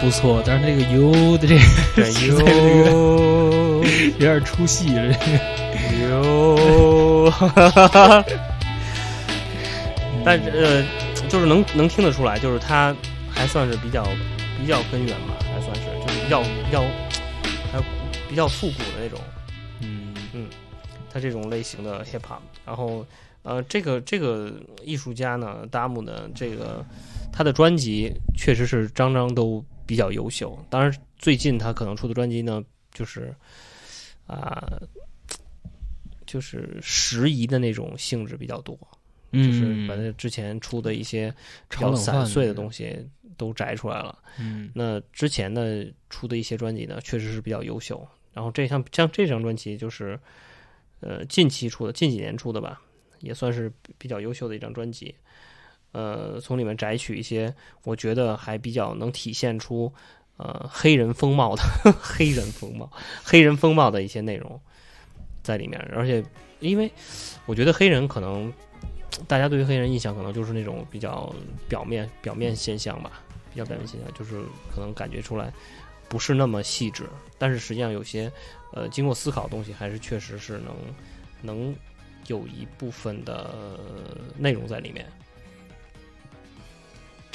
[0.00, 1.60] 不错，但是这个 U 的这个
[1.96, 3.82] 对实在是这个哟
[4.18, 5.12] 有点出戏了。
[6.10, 7.32] 哟，
[10.24, 10.84] 但是呃，
[11.28, 12.94] 就是能能听得出来，就是他
[13.28, 14.04] 还算是比较
[14.60, 16.82] 比较根源吧，还算是就是比较比较
[17.72, 17.84] 还有
[18.28, 19.18] 比较复古的那种。
[19.80, 20.46] 嗯嗯
[21.12, 23.04] 他这种类型的 hip hop，然后
[23.42, 24.52] 呃，这个这个
[24.84, 26.84] 艺术家呢，达姆的这个
[27.36, 30.58] 他的专辑确实是张张都比较优秀。
[30.70, 33.34] 当然，最近他可能出的专辑呢，就是
[34.26, 34.80] 啊、
[36.24, 38.74] 就是时宜的那种性质比较多，
[39.32, 41.30] 就是把嗯，他之前出的一些
[41.68, 43.06] 比较散碎的东西
[43.36, 44.18] 都摘出来了。
[44.38, 48.08] 嗯那之前呢出的一些专辑呢，确实是比较优秀。
[48.32, 50.18] 然后这像像这张专辑就是，
[51.00, 52.80] 呃，近期出的，近几年出的吧，
[53.20, 55.14] 也算是比较优秀的一张专辑。
[55.96, 57.54] 呃，从里面摘取一些
[57.84, 59.90] 我觉得还比较能体现出
[60.36, 61.62] 呃黑人风貌的
[62.02, 62.90] 黑人风貌、
[63.24, 64.60] 黑人风貌的一些内容
[65.42, 65.80] 在里面。
[65.94, 66.22] 而且，
[66.60, 66.92] 因为
[67.46, 68.52] 我觉得黑人可能
[69.26, 71.34] 大家对于黑人印象可能就是那种比较
[71.66, 75.50] 表面表面现象吧，比较表面现象，就是可能感觉出来
[76.10, 77.04] 不是那么细致，
[77.38, 78.30] 但是实际上有些
[78.74, 80.74] 呃经过思考的东西，还是确实是能
[81.40, 81.74] 能
[82.26, 83.80] 有一部分的
[84.36, 85.06] 内容在里面。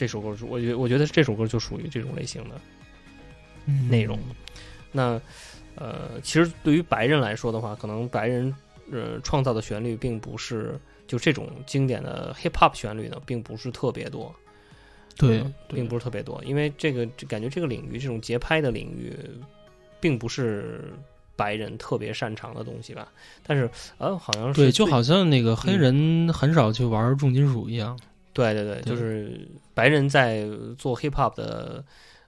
[0.01, 2.59] 这首歌是，我觉我觉得这首歌就属于这种类型的
[3.67, 4.17] 嗯内容。
[4.91, 5.21] 那
[5.75, 8.51] 呃，其实对于白人来说的话，可能白人
[8.91, 10.75] 呃创造的旋律并不是
[11.05, 14.33] 就这种经典的 hip hop 旋律呢，并不是特别多。
[15.17, 19.15] 对嗯，对并不是特别多，因为这个感觉这个领域这种节拍的领域，
[19.99, 20.93] 并不是
[21.35, 23.07] 白人特别擅长的东西吧。
[23.45, 23.69] 但是
[23.99, 27.95] 呃，好像是对，就好像那个黑人很少去玩重金属一样。
[27.97, 30.45] 对对对，对就是白人在
[30.77, 31.83] 做 hip hop 的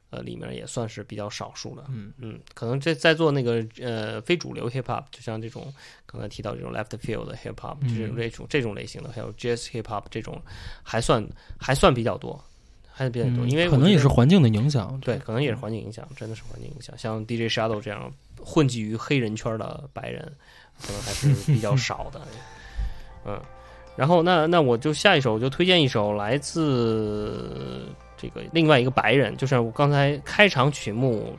[0.09, 1.83] 呃里面也算是比较少数的。
[1.89, 5.73] 嗯嗯，可能在在做那个呃非主流 hip hop，就像这种
[6.05, 10.41] 刚才提到这种 left field 的 hip hop 这种嗯这种这种类型的，还有 jazz hip hop 这种，
[10.83, 11.25] 还算
[11.59, 12.43] 还算比较多，
[12.91, 14.99] 还比较多，嗯因为可能也是环境的影响。
[15.01, 16.95] 对，可能也是环境影响，真的是环境影响。
[16.97, 20.33] 像 DJ Shadow 这样混迹于黑人圈的白人，
[20.81, 22.21] 可能还是比较 少的。
[23.25, 23.41] 嗯，
[23.95, 27.85] 然后那那我就下一首我就推荐一首来自
[28.17, 31.37] 这个另外一个白人，就是我刚才开场曲目，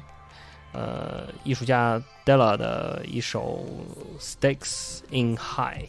[0.72, 3.64] 呃，艺术家 Della 的一首
[4.22, 5.88] 《Stakes in High》。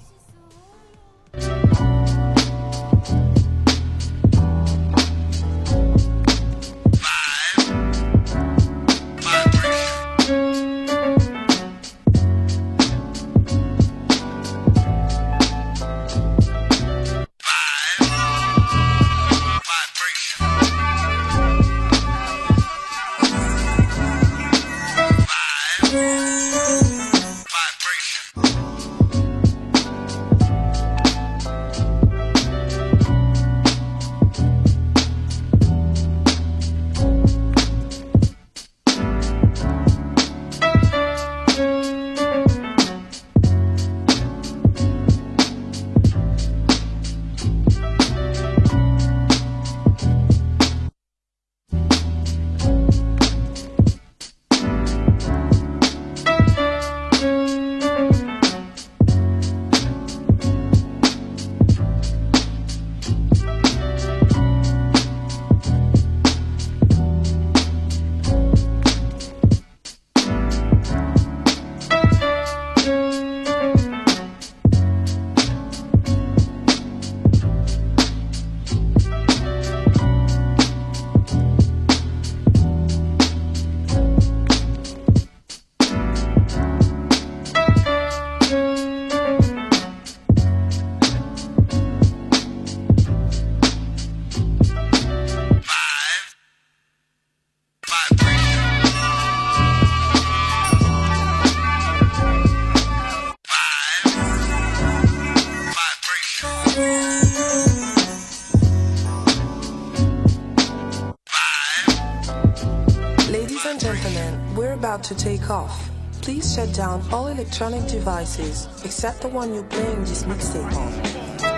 [117.45, 120.91] Electronic devices except the one you're playing this mixtape on.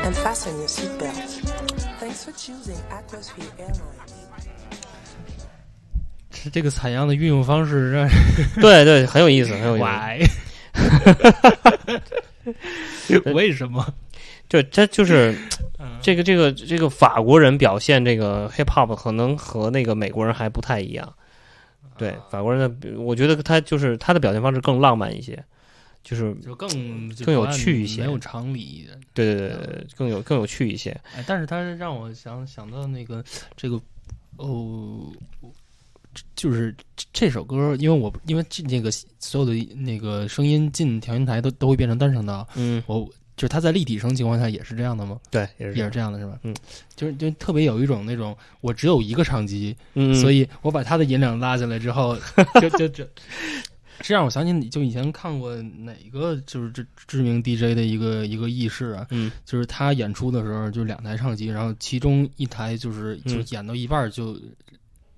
[0.04, 1.14] And fasten your seatbelt.
[2.00, 3.82] Thanks for choosing Atmosphere Airlines.
[6.30, 8.12] 这这个采样的运用方式让人
[8.62, 9.86] 对对，很有意思，很有意思。
[13.26, 13.86] 喂，为什么？
[14.50, 15.36] 就他就是
[15.80, 21.14] 嗯这个这个这个法国人表现这个 hip hop 可能和那个美国人还不太一样。
[21.98, 25.44] 对法国人的，我觉得他就是他的表现方式更浪漫一些，
[26.08, 26.70] 就是就更
[27.26, 28.98] 更有趣一些没有常理的。
[29.14, 30.90] 对对对对，更有更有趣一些。
[31.14, 33.22] 哎，但是他让我想想到那个
[33.58, 33.78] 这个
[34.38, 35.12] 哦，
[36.34, 38.90] 就是这这首歌，因为我因为这那个
[39.20, 43.04] 所有的那个声音进调音台都都会变成单声道，嗯，我
[43.36, 45.20] 就是它在立体声情况下也是这样的吗？
[45.30, 46.40] 对，也是这样也是这样的，是吧？
[46.44, 46.56] 嗯，
[46.96, 52.18] 就是就特别有一种那种我只有一个唱机，嗯，所以以我把它的音量拉下来之后，
[52.62, 53.06] 就就就。
[54.02, 64.40] 这让我想起你就以前看过哪个就是这知名 DJ 的一个一个轶事啊，嗯就是他演出的时候就两台唱机，然后其中一台就是嗯就演到一半就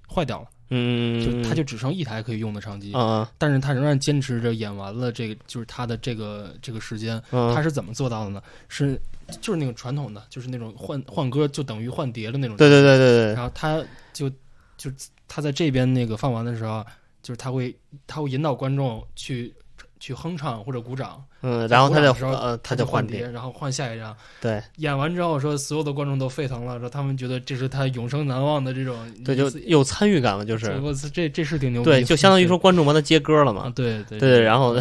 [0.07, 3.31] 坏掉了，嗯，就他就只剩一台可以用的唱机，啊啊。
[3.37, 8.41] 但是他仍然坚持着演完了这个就是他的这个这个时间，啊，他是怎么做到的呢？
[8.67, 8.99] 是
[9.41, 13.33] 就是那种传统的，就是那种换换歌就等于换碟的那种，对对对对对。
[13.33, 14.29] 然后他就
[14.77, 14.89] 就
[15.27, 16.83] 他在这边那个放完的时候，
[17.21, 17.75] 就是他会
[18.07, 19.53] 他会引导观众去
[19.99, 24.15] 去哼唱或者鼓掌，嗯，然后他就呃他就换碟，，然后换下一张。
[24.39, 24.61] 对。
[24.77, 30.71] 演完之后说，所有的观众都沸腾了，说他们觉得这是他永生难忘的这种对，就有参与感了，就是。
[30.81, 34.75] 我，这这是挺牛逼的，对，就相当于说观众帮他接歌了啊嘛，，对对对对，然后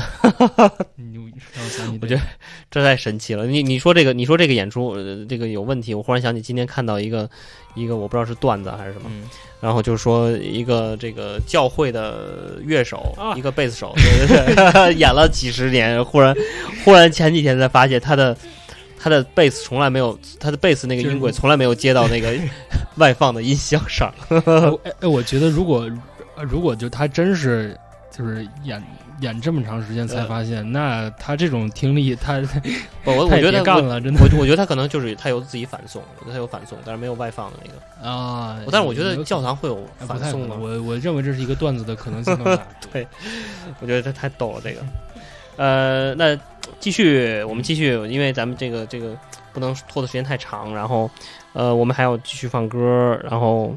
[2.00, 2.20] 我觉得
[2.70, 3.46] 这太神奇了。
[3.46, 7.28] 你你说这个，你说这个演出、呃、这个有问题，我忽然想起今天看到一个
[7.74, 9.22] 一个我不知道是段子还是什么，嗯
[9.60, 16.32] 然后就是说一个这个教会的乐手，啊一个贝斯手，对对对， 演了几十年，忽然
[16.84, 18.36] 忽然前几天才发现他的
[18.96, 22.32] 他的贝斯从来没有，他的贝斯那个音轨从来没有接到那个
[22.98, 24.14] 外放的音箱上。
[24.28, 25.90] 我哎哎，我觉得如果
[26.36, 27.76] 呃如果就他真是
[28.16, 28.80] 就是演
[29.20, 32.34] 演这么长时间才发现，那他这种听力，他，
[33.04, 38.08] 我我觉得我别干了，真的我我觉得他可能就是他有自己反送，他有反送，但是没有外放的那个。
[38.08, 38.60] 啊。
[38.70, 42.62] 但是我觉得教堂会有反送的，我我认为这是一个段子的可能性更大。
[42.92, 43.06] 对
[43.80, 44.80] 我觉得他太逗了，这个。
[45.56, 46.38] 呃，那
[46.78, 49.16] 继续，我们继续，因为咱们这个这个
[49.52, 51.10] 不能拖的时间太长，然后
[51.52, 53.74] 呃，我们还要继续放歌，然后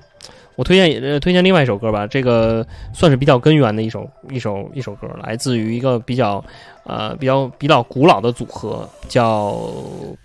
[0.61, 2.63] 我推荐呃推荐另外一首歌吧，这个
[2.93, 6.43] 算是比较根源的一首一首一首歌，来自于一个比较
[6.83, 9.59] 呃比较比较古老的组合，叫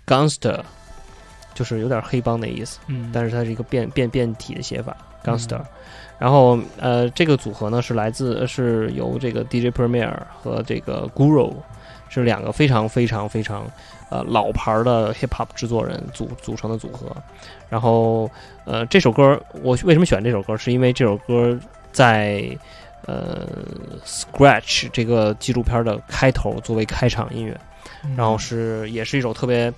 [0.05, 0.59] Gangster，
[1.55, 2.77] 就是有点黑帮的意思。
[2.85, 4.95] 嗯，但是它是一个变变变体的写法
[5.25, 5.57] ，Gangster。
[5.57, 5.65] 嗯
[6.19, 10.11] 然后呃，这个组合呢是来自是由这个 DJ Premier
[10.41, 11.53] 和这个 Guru
[12.09, 13.63] 是两个非常非常非常
[14.09, 17.15] 呃老牌儿的 hip hop 制作人组组成的组合。
[17.69, 18.29] 然后
[18.65, 21.57] 呃，这首歌我为什么选这首歌，是因为这首歌
[21.91, 22.57] 在
[23.05, 23.47] 呃
[24.05, 27.51] Scratch 这个纪录片的开头作为开场音乐。
[28.03, 29.73] 嗯然后是也是一首特别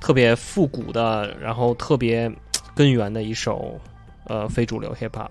[0.00, 2.30] 特别复古的，然后特别
[2.74, 3.78] 根源的一首
[4.24, 5.28] 呃非主流 hip hop。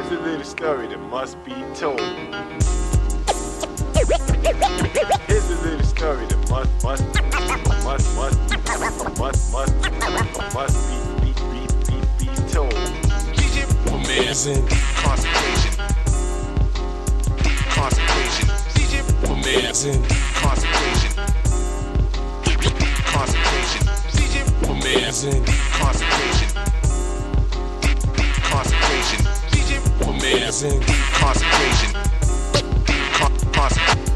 [0.00, 2.00] Here's a little story that must be told.
[5.28, 7.04] Here's a little story that must, must,
[7.84, 8.38] must, must,
[9.18, 12.72] must, must, must be, be, be, be, be told.
[14.08, 15.72] Man's in deep concentration.
[17.36, 18.48] Deep concentration.
[19.44, 21.12] Man's in deep concentration.
[22.42, 23.82] Deep, deep concentration.
[24.82, 26.48] Man's in deep concentration.
[27.82, 29.19] Deep, deep concentration
[30.08, 30.80] amazing
[31.12, 31.92] Concentration.
[33.12, 34.09] Con- concentration.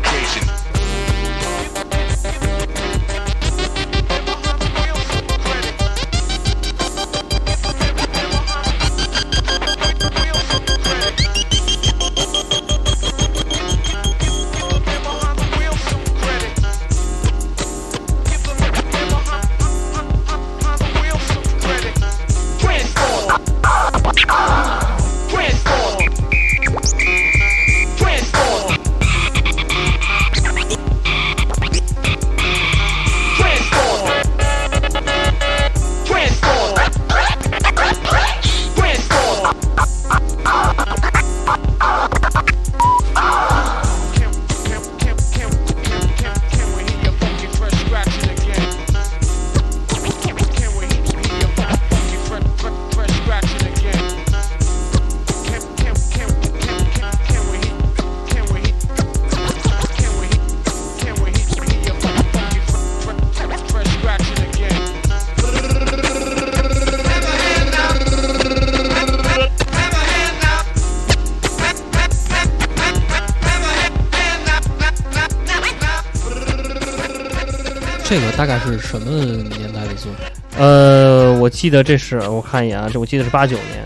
[78.45, 79.11] 大概是什么
[79.57, 80.27] 年代的作品？
[80.59, 83.83] 呃，我记得这是我看一眼啊，这我记得是八九年。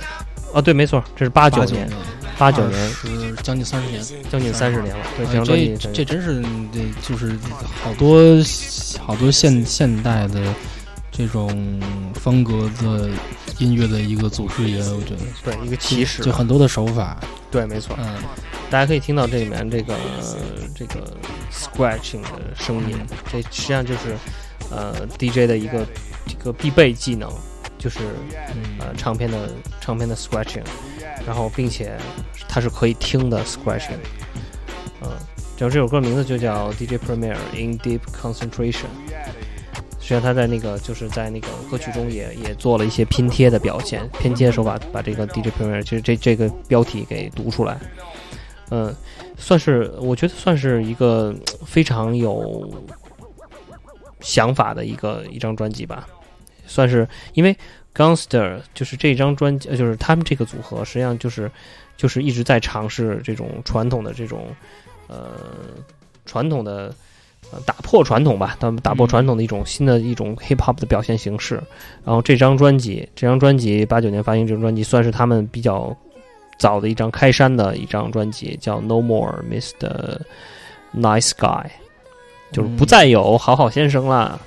[0.53, 1.89] 啊，对，没错，这是八九年，
[2.37, 5.05] 八九年是将近三十年，将近三十年了。
[5.17, 7.39] 对，哎这这这真是这就是
[7.85, 8.21] 好多
[8.99, 10.43] 好多现现代的
[11.13, 11.81] 这种
[12.15, 13.09] 风格的
[13.59, 17.17] 音乐的一个祖师爷，我觉得对一个起始就很多的手法，
[17.49, 17.95] 对，没错。
[18.01, 18.17] 嗯，
[18.71, 19.95] 大家可以听到这里面这个
[20.75, 21.15] 这个
[21.53, 22.99] scratching 的声音，
[23.31, 24.17] 这实际上就是
[24.71, 25.87] 呃 DJ 的一个
[26.27, 27.31] 这个必备技能，
[27.79, 28.01] 就是
[28.79, 29.49] 呃唱片的
[29.81, 30.65] 唱片的 scratching，
[31.27, 31.97] 然后并且
[32.49, 33.99] 它是可以听的 scratching，
[35.03, 35.11] 嗯，
[35.57, 38.89] 然后这首歌名字就叫 DJ Premier in Deep Concentration。
[40.01, 47.79] 实际上，他在那个就是在那个歌曲中也也做了一些拼贴的表现，拼贴手法把这个 DJ Premier 就是这这个标题给读出来。
[48.71, 48.95] 嗯，
[49.37, 52.73] 算是我觉得算是一个呃非常有
[54.21, 56.07] 想法的一个一张专辑吧，
[56.67, 57.57] 算是因为
[57.95, 61.51] Gangster 就是这张专辑，就是他们这个组合实际上就是
[61.97, 64.47] 就是一直在尝试这种传统的这种
[65.07, 65.33] 呃
[66.25, 66.95] 传统的。
[67.51, 71.55] 呃，打破传统吧，他们打破传统的一种新的一种 hip hop 的表现形式。
[72.05, 75.97] 然后这张专辑，这张专辑八九年发行，这张专辑算是他们比较
[76.59, 80.21] 早的一张开山的一张专辑，叫《No More Mr.
[80.95, 81.65] Nice Guy》，
[82.53, 84.39] 就是不再有好好先生啦。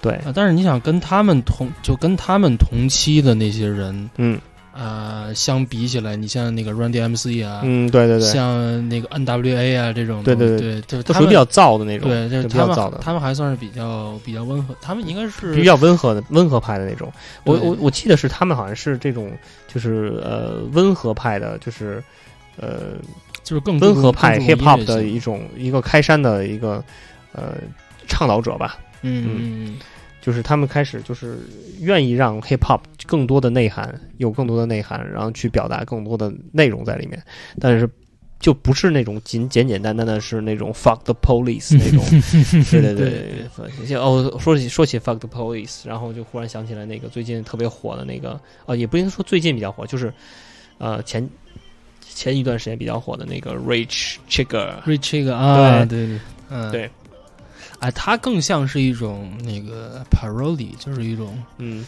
[0.00, 4.40] 对，啊，但是你想跟他们同就跟他们同期的那些人，嗯。
[4.74, 10.80] 呃，相比起来，你像那个 Run DMC 啊，嗯，对对对，像那个 NWA 啊这种，对对对。
[10.80, 17.12] 就是属于比较燥的那种，对，就是比较燥的，他们还算是比较比较温和，他们应该是比较温和的温和派的那种。
[17.44, 19.30] 我我我记得是他们好像是这种，
[19.68, 22.02] 就是呃温和派的，就是
[22.56, 22.94] 呃
[23.42, 26.82] 就是更温和派更 hip 注重 hop 音乐性的一种一个开山的一个
[27.32, 27.56] 呃
[28.06, 28.78] 倡导者吧。
[29.02, 29.78] 嗯嗯。
[30.20, 31.40] 就是他们开始就是
[31.80, 37.20] 愿意让 hip hop 更多的内涵，有更多的内涵，然后去表达更多的内容在里面，
[37.58, 37.90] 但是
[38.38, 42.04] 就不是那种仅简简单单的是那种 fuck the police 那种，
[42.70, 43.96] 对对对。
[43.96, 50.14] 哦，说起说起 fuck the police，然后就忽然想起来那个最近特别火的那个，哦，也不应该说最近比较火，就是
[50.78, 51.28] 呃前
[52.00, 56.06] 前一段时间比较火的那个 Rich Chigga，，Rich Chigger 啊，对。
[56.06, 56.70] 对对，嗯。
[56.70, 56.90] 对，
[57.82, 61.84] 哎，它更像是一种那个 parody，就是一种嗯？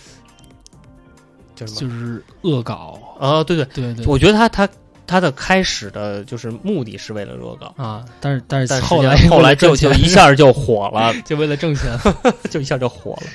[1.54, 4.68] 就是恶搞，哦，对对，对对，我觉得他他
[5.06, 11.96] 他的开始的就是目的是为了恶搞，啊，但是但是后来后来就就一下就火了， 就为了挣钱，
[12.50, 13.28] 就一下就火了。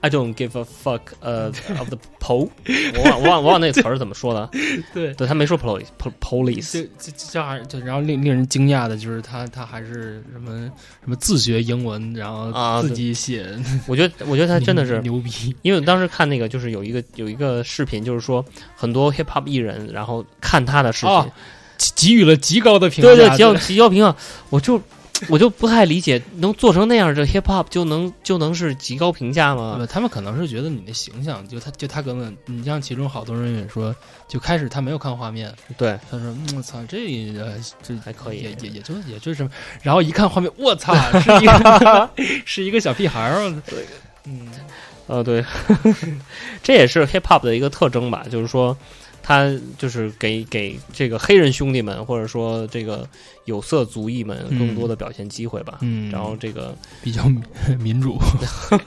[0.00, 1.46] I don't give a fuck 呃
[1.78, 2.48] of the po，
[2.96, 4.48] 我忘我忘我忘那个词儿怎么说的，
[4.94, 5.12] 对。
[5.14, 10.70] 对他没说 police po- police，这这这还就然后令令人惊讶的就是他他还是什么
[11.02, 13.44] 什么自学英文，然后啊自己写，
[13.88, 18.44] 我觉得我觉得他真的是，牛逼，因为我当时看那个就是有一个有一个视频，就是说
[18.76, 21.30] 很多 hip hop 艺人，然后看他的视频，哦
[21.76, 24.14] 给给予了极高的评价，对对，极高极高评价，
[24.50, 24.80] 我就
[25.28, 29.76] 我就不太理解，能做成那样的 hip hop 就能就能是极高评价吗？
[29.80, 33.94] 呃，他们可能是觉得你的形象，就他就他根本，你像其中好多人也说，
[34.28, 36.98] 就开始他没有看画面，对，他说，嗯，我操，这
[37.36, 39.50] 呃这还可以也也也就也就是什么，
[39.82, 42.10] 然后一看画面，我操，是一个
[42.46, 43.52] 是一个小屁孩儿，我
[44.24, 44.48] 嗯，
[45.06, 45.44] 呃，对，
[46.62, 48.76] 这也是 hip hop 的一个特征吧，就是说，
[49.28, 53.06] 他就是给给这个黑人兄弟们，或者说这个
[53.44, 55.76] 有色族裔们更多的表现机会吧。
[55.82, 57.22] 嗯然后这个比较
[57.78, 58.16] 民 主，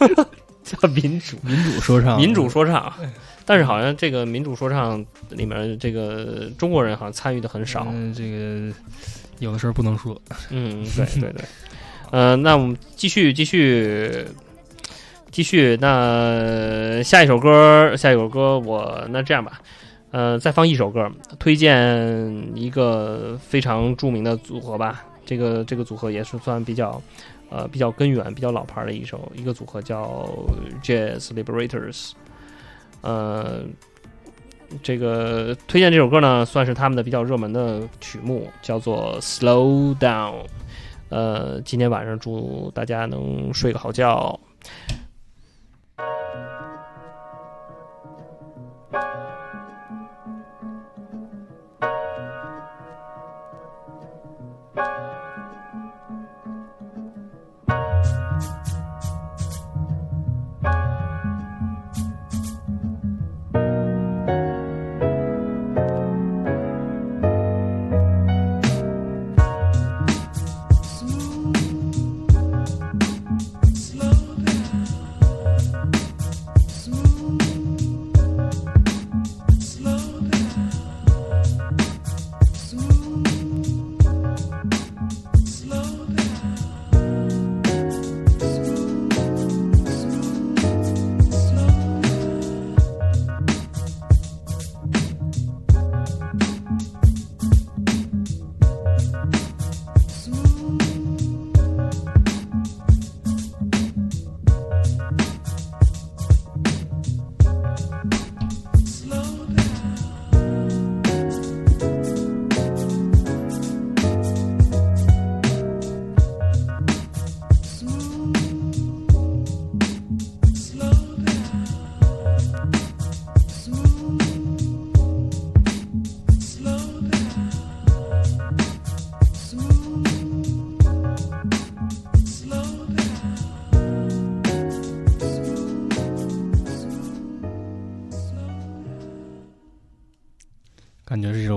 [0.66, 2.92] 叫民主民主说唱，民主说唱，
[3.46, 7.86] 但是好像这个民主说唱里面这个中国人好像参与的很少。
[7.92, 8.76] 嗯，这个
[9.38, 10.20] 有的事儿不能说，
[10.50, 11.46] 嗯，对对对。
[12.10, 14.26] 呃，那我们继续继续
[15.30, 15.78] 继续。
[15.80, 19.62] 那下一首歌，下一首歌，我那这样吧，
[20.12, 21.10] 呃，再放一首歌，
[21.40, 25.06] 推荐一个非常著名的组合吧。
[25.26, 27.02] 这个这个组合也是算比较
[27.50, 30.28] 呃比较根源、比较老牌的一首一个组合，叫
[30.84, 32.12] Jazz Liberators。
[33.02, 33.64] 呃，
[34.84, 40.34] 这个推荐这首歌呢，算是他们的比较热门的曲目，叫做《Slow Down》。
[41.10, 44.38] 呃，今天晚上祝大家能睡个好觉。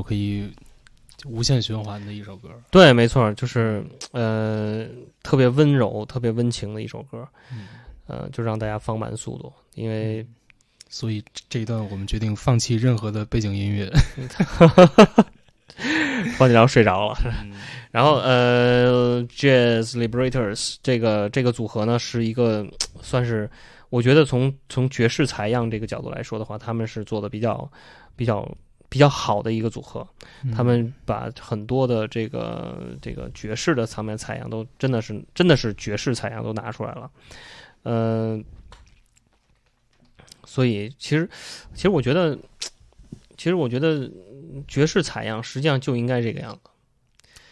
[0.04, 0.52] 可以
[1.24, 2.48] 无限循环的一首歌。
[2.70, 4.86] 对，没错，就是呃
[5.22, 7.66] 特别温柔、特别温情的一首歌，嗯，
[8.06, 10.26] 呃，就让大家放慢速度，因为
[10.88, 13.90] 所以这一段我们决定放弃任何的背景音乐。
[16.38, 17.18] 放起来睡着了。
[17.42, 17.52] 嗯
[17.90, 22.66] 然后呃，Jazz Liberators 这个这个组合呢，是一个
[23.02, 23.50] 算是
[23.88, 27.70] 我觉得从从爵士采样这个角度来说的话，他们是做的比较
[28.16, 28.48] 比较
[28.94, 30.06] 比较好的一个组合。
[30.44, 30.52] 嗯。
[30.52, 37.10] 他们把很多的这个这个爵士的层面采样都真的是真的是爵士采样都拿出来了，
[37.82, 38.44] 嗯、
[40.44, 41.28] 所以其实
[41.74, 42.38] 其实我觉得，
[43.36, 44.08] 其实我觉得
[44.68, 46.70] 爵士采样实际上就应该这个样子，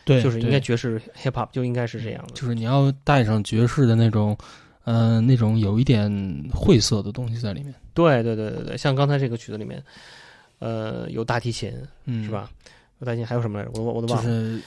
[0.04, 4.38] 对，就是应该爵士 hip hop 就应该是这样的，就是你要带上爵士的那种，
[4.84, 6.08] 呃，那种有一点
[6.52, 9.82] 晦涩的东西在里面，对对对对对，像刚才这个曲子里面，
[10.62, 11.72] 呃，有大提琴
[12.04, 12.30] 嗯，是？
[12.30, 12.48] 吧？
[13.00, 13.70] 有大提琴还有什么来着？
[13.74, 14.30] 我我都忘了。
[14.30, 14.62] 是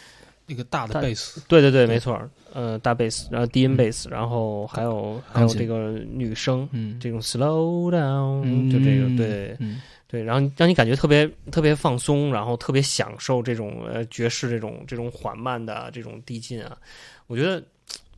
[0.48, 2.22] 那个大的大贝斯，对对对，对没错，
[2.54, 16.78] 呃，大贝斯，然后低音嗯贝斯，然后还有还有这个女声，嗯，这种 slow down，、嗯就这个对嗯，对，然后让你感觉特别特别放松，然后特别享受这种呃爵士这种这种缓慢的这种递进啊，
[17.26, 17.64] 我觉得、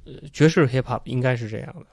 [0.03, 1.85] 呃、爵士 hip hop 应该是这样的。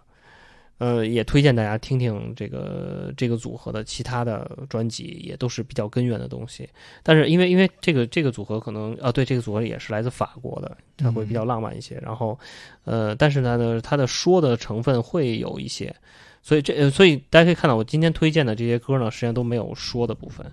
[0.79, 6.69] 呃，也推荐大家听听这个这个组合的其他的专辑，也都是比较根源的东西。
[7.03, 11.97] 但是因为因为这个这个组合可能啊，对这个组合也是来自法国的，它会比较浪漫一些。
[12.03, 12.39] 然后
[12.85, 15.95] 呃，但是它的它的说的成分会有一些，
[16.43, 20.45] 所以这呃所以大家可以看到，我今天推荐的这些歌呢，实际上都没有说的部分，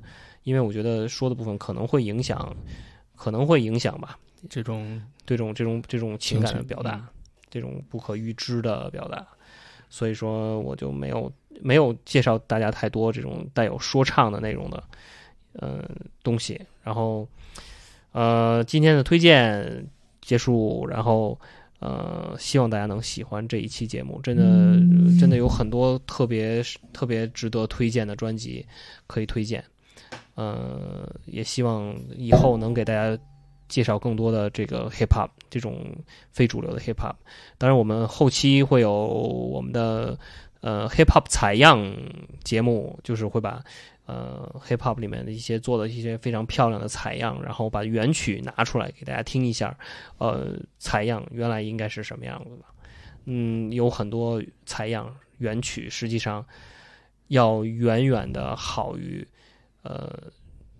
[0.44, 2.56] 因为我觉得说的部分可能会影响，
[3.16, 7.08] 可能会影响吧，这种这种这种这种情感的表达，嗯
[7.50, 9.28] 这种不可预知的表达，
[9.92, 11.32] 所以说我就没有
[11.62, 14.84] 没有介绍大家太多这种带有说唱的内容的
[15.54, 15.84] 呃
[16.24, 16.60] 东西。
[16.82, 17.28] 然后
[18.14, 19.86] 呃今天的推荐
[20.22, 21.40] 结束，然后
[21.80, 24.44] 呃希望大家能喜欢这一期节目，真的
[25.20, 26.64] 真的有很多特别
[26.94, 28.66] 特别值得推荐的专辑
[29.06, 29.64] 可以推荐。
[30.36, 33.22] 呃，也希望以后能给大家
[33.68, 35.96] 介绍更多的这个 hip hop 这种
[36.32, 37.14] 非主流的 hip hop。
[37.60, 40.18] 当然，我们后期会有我们的
[40.62, 41.94] 呃 hip hop 采样
[42.44, 43.64] 节目，就是会把
[44.06, 49.78] 呃 hip hop 里面的一些做的一些非常漂亮的采样，然后把原曲拿出来给大家听一下，
[50.18, 52.66] 呃，采样原来应该是什么样子的。
[53.26, 56.44] 嗯，有很多采样原曲实际上
[57.28, 59.28] 要远远的好于
[59.84, 60.32] 呃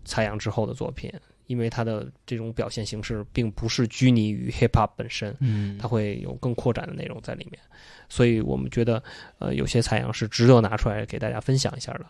[0.04, 1.12] 采样之后的作品，
[1.52, 7.60] 因为它的这种表现形式并不是拘泥于 hip hop 本身，嗯它会有更扩展的内容在里面，
[8.08, 9.04] 所以我们觉得
[9.40, 12.06] 呃有些采样是值得拿出来给大家分享一下的。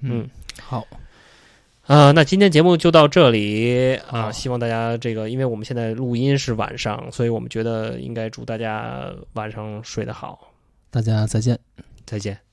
[0.00, 0.28] 嗯，
[0.60, 0.84] 好，
[1.86, 10.52] 啊、那今天节目就到这里啊、好希望大家这个，因为我们现在录音是晚上，所以我们觉得应该祝大家晚上睡得好，
[10.90, 11.56] 大家再见。
[12.04, 12.51] 再见。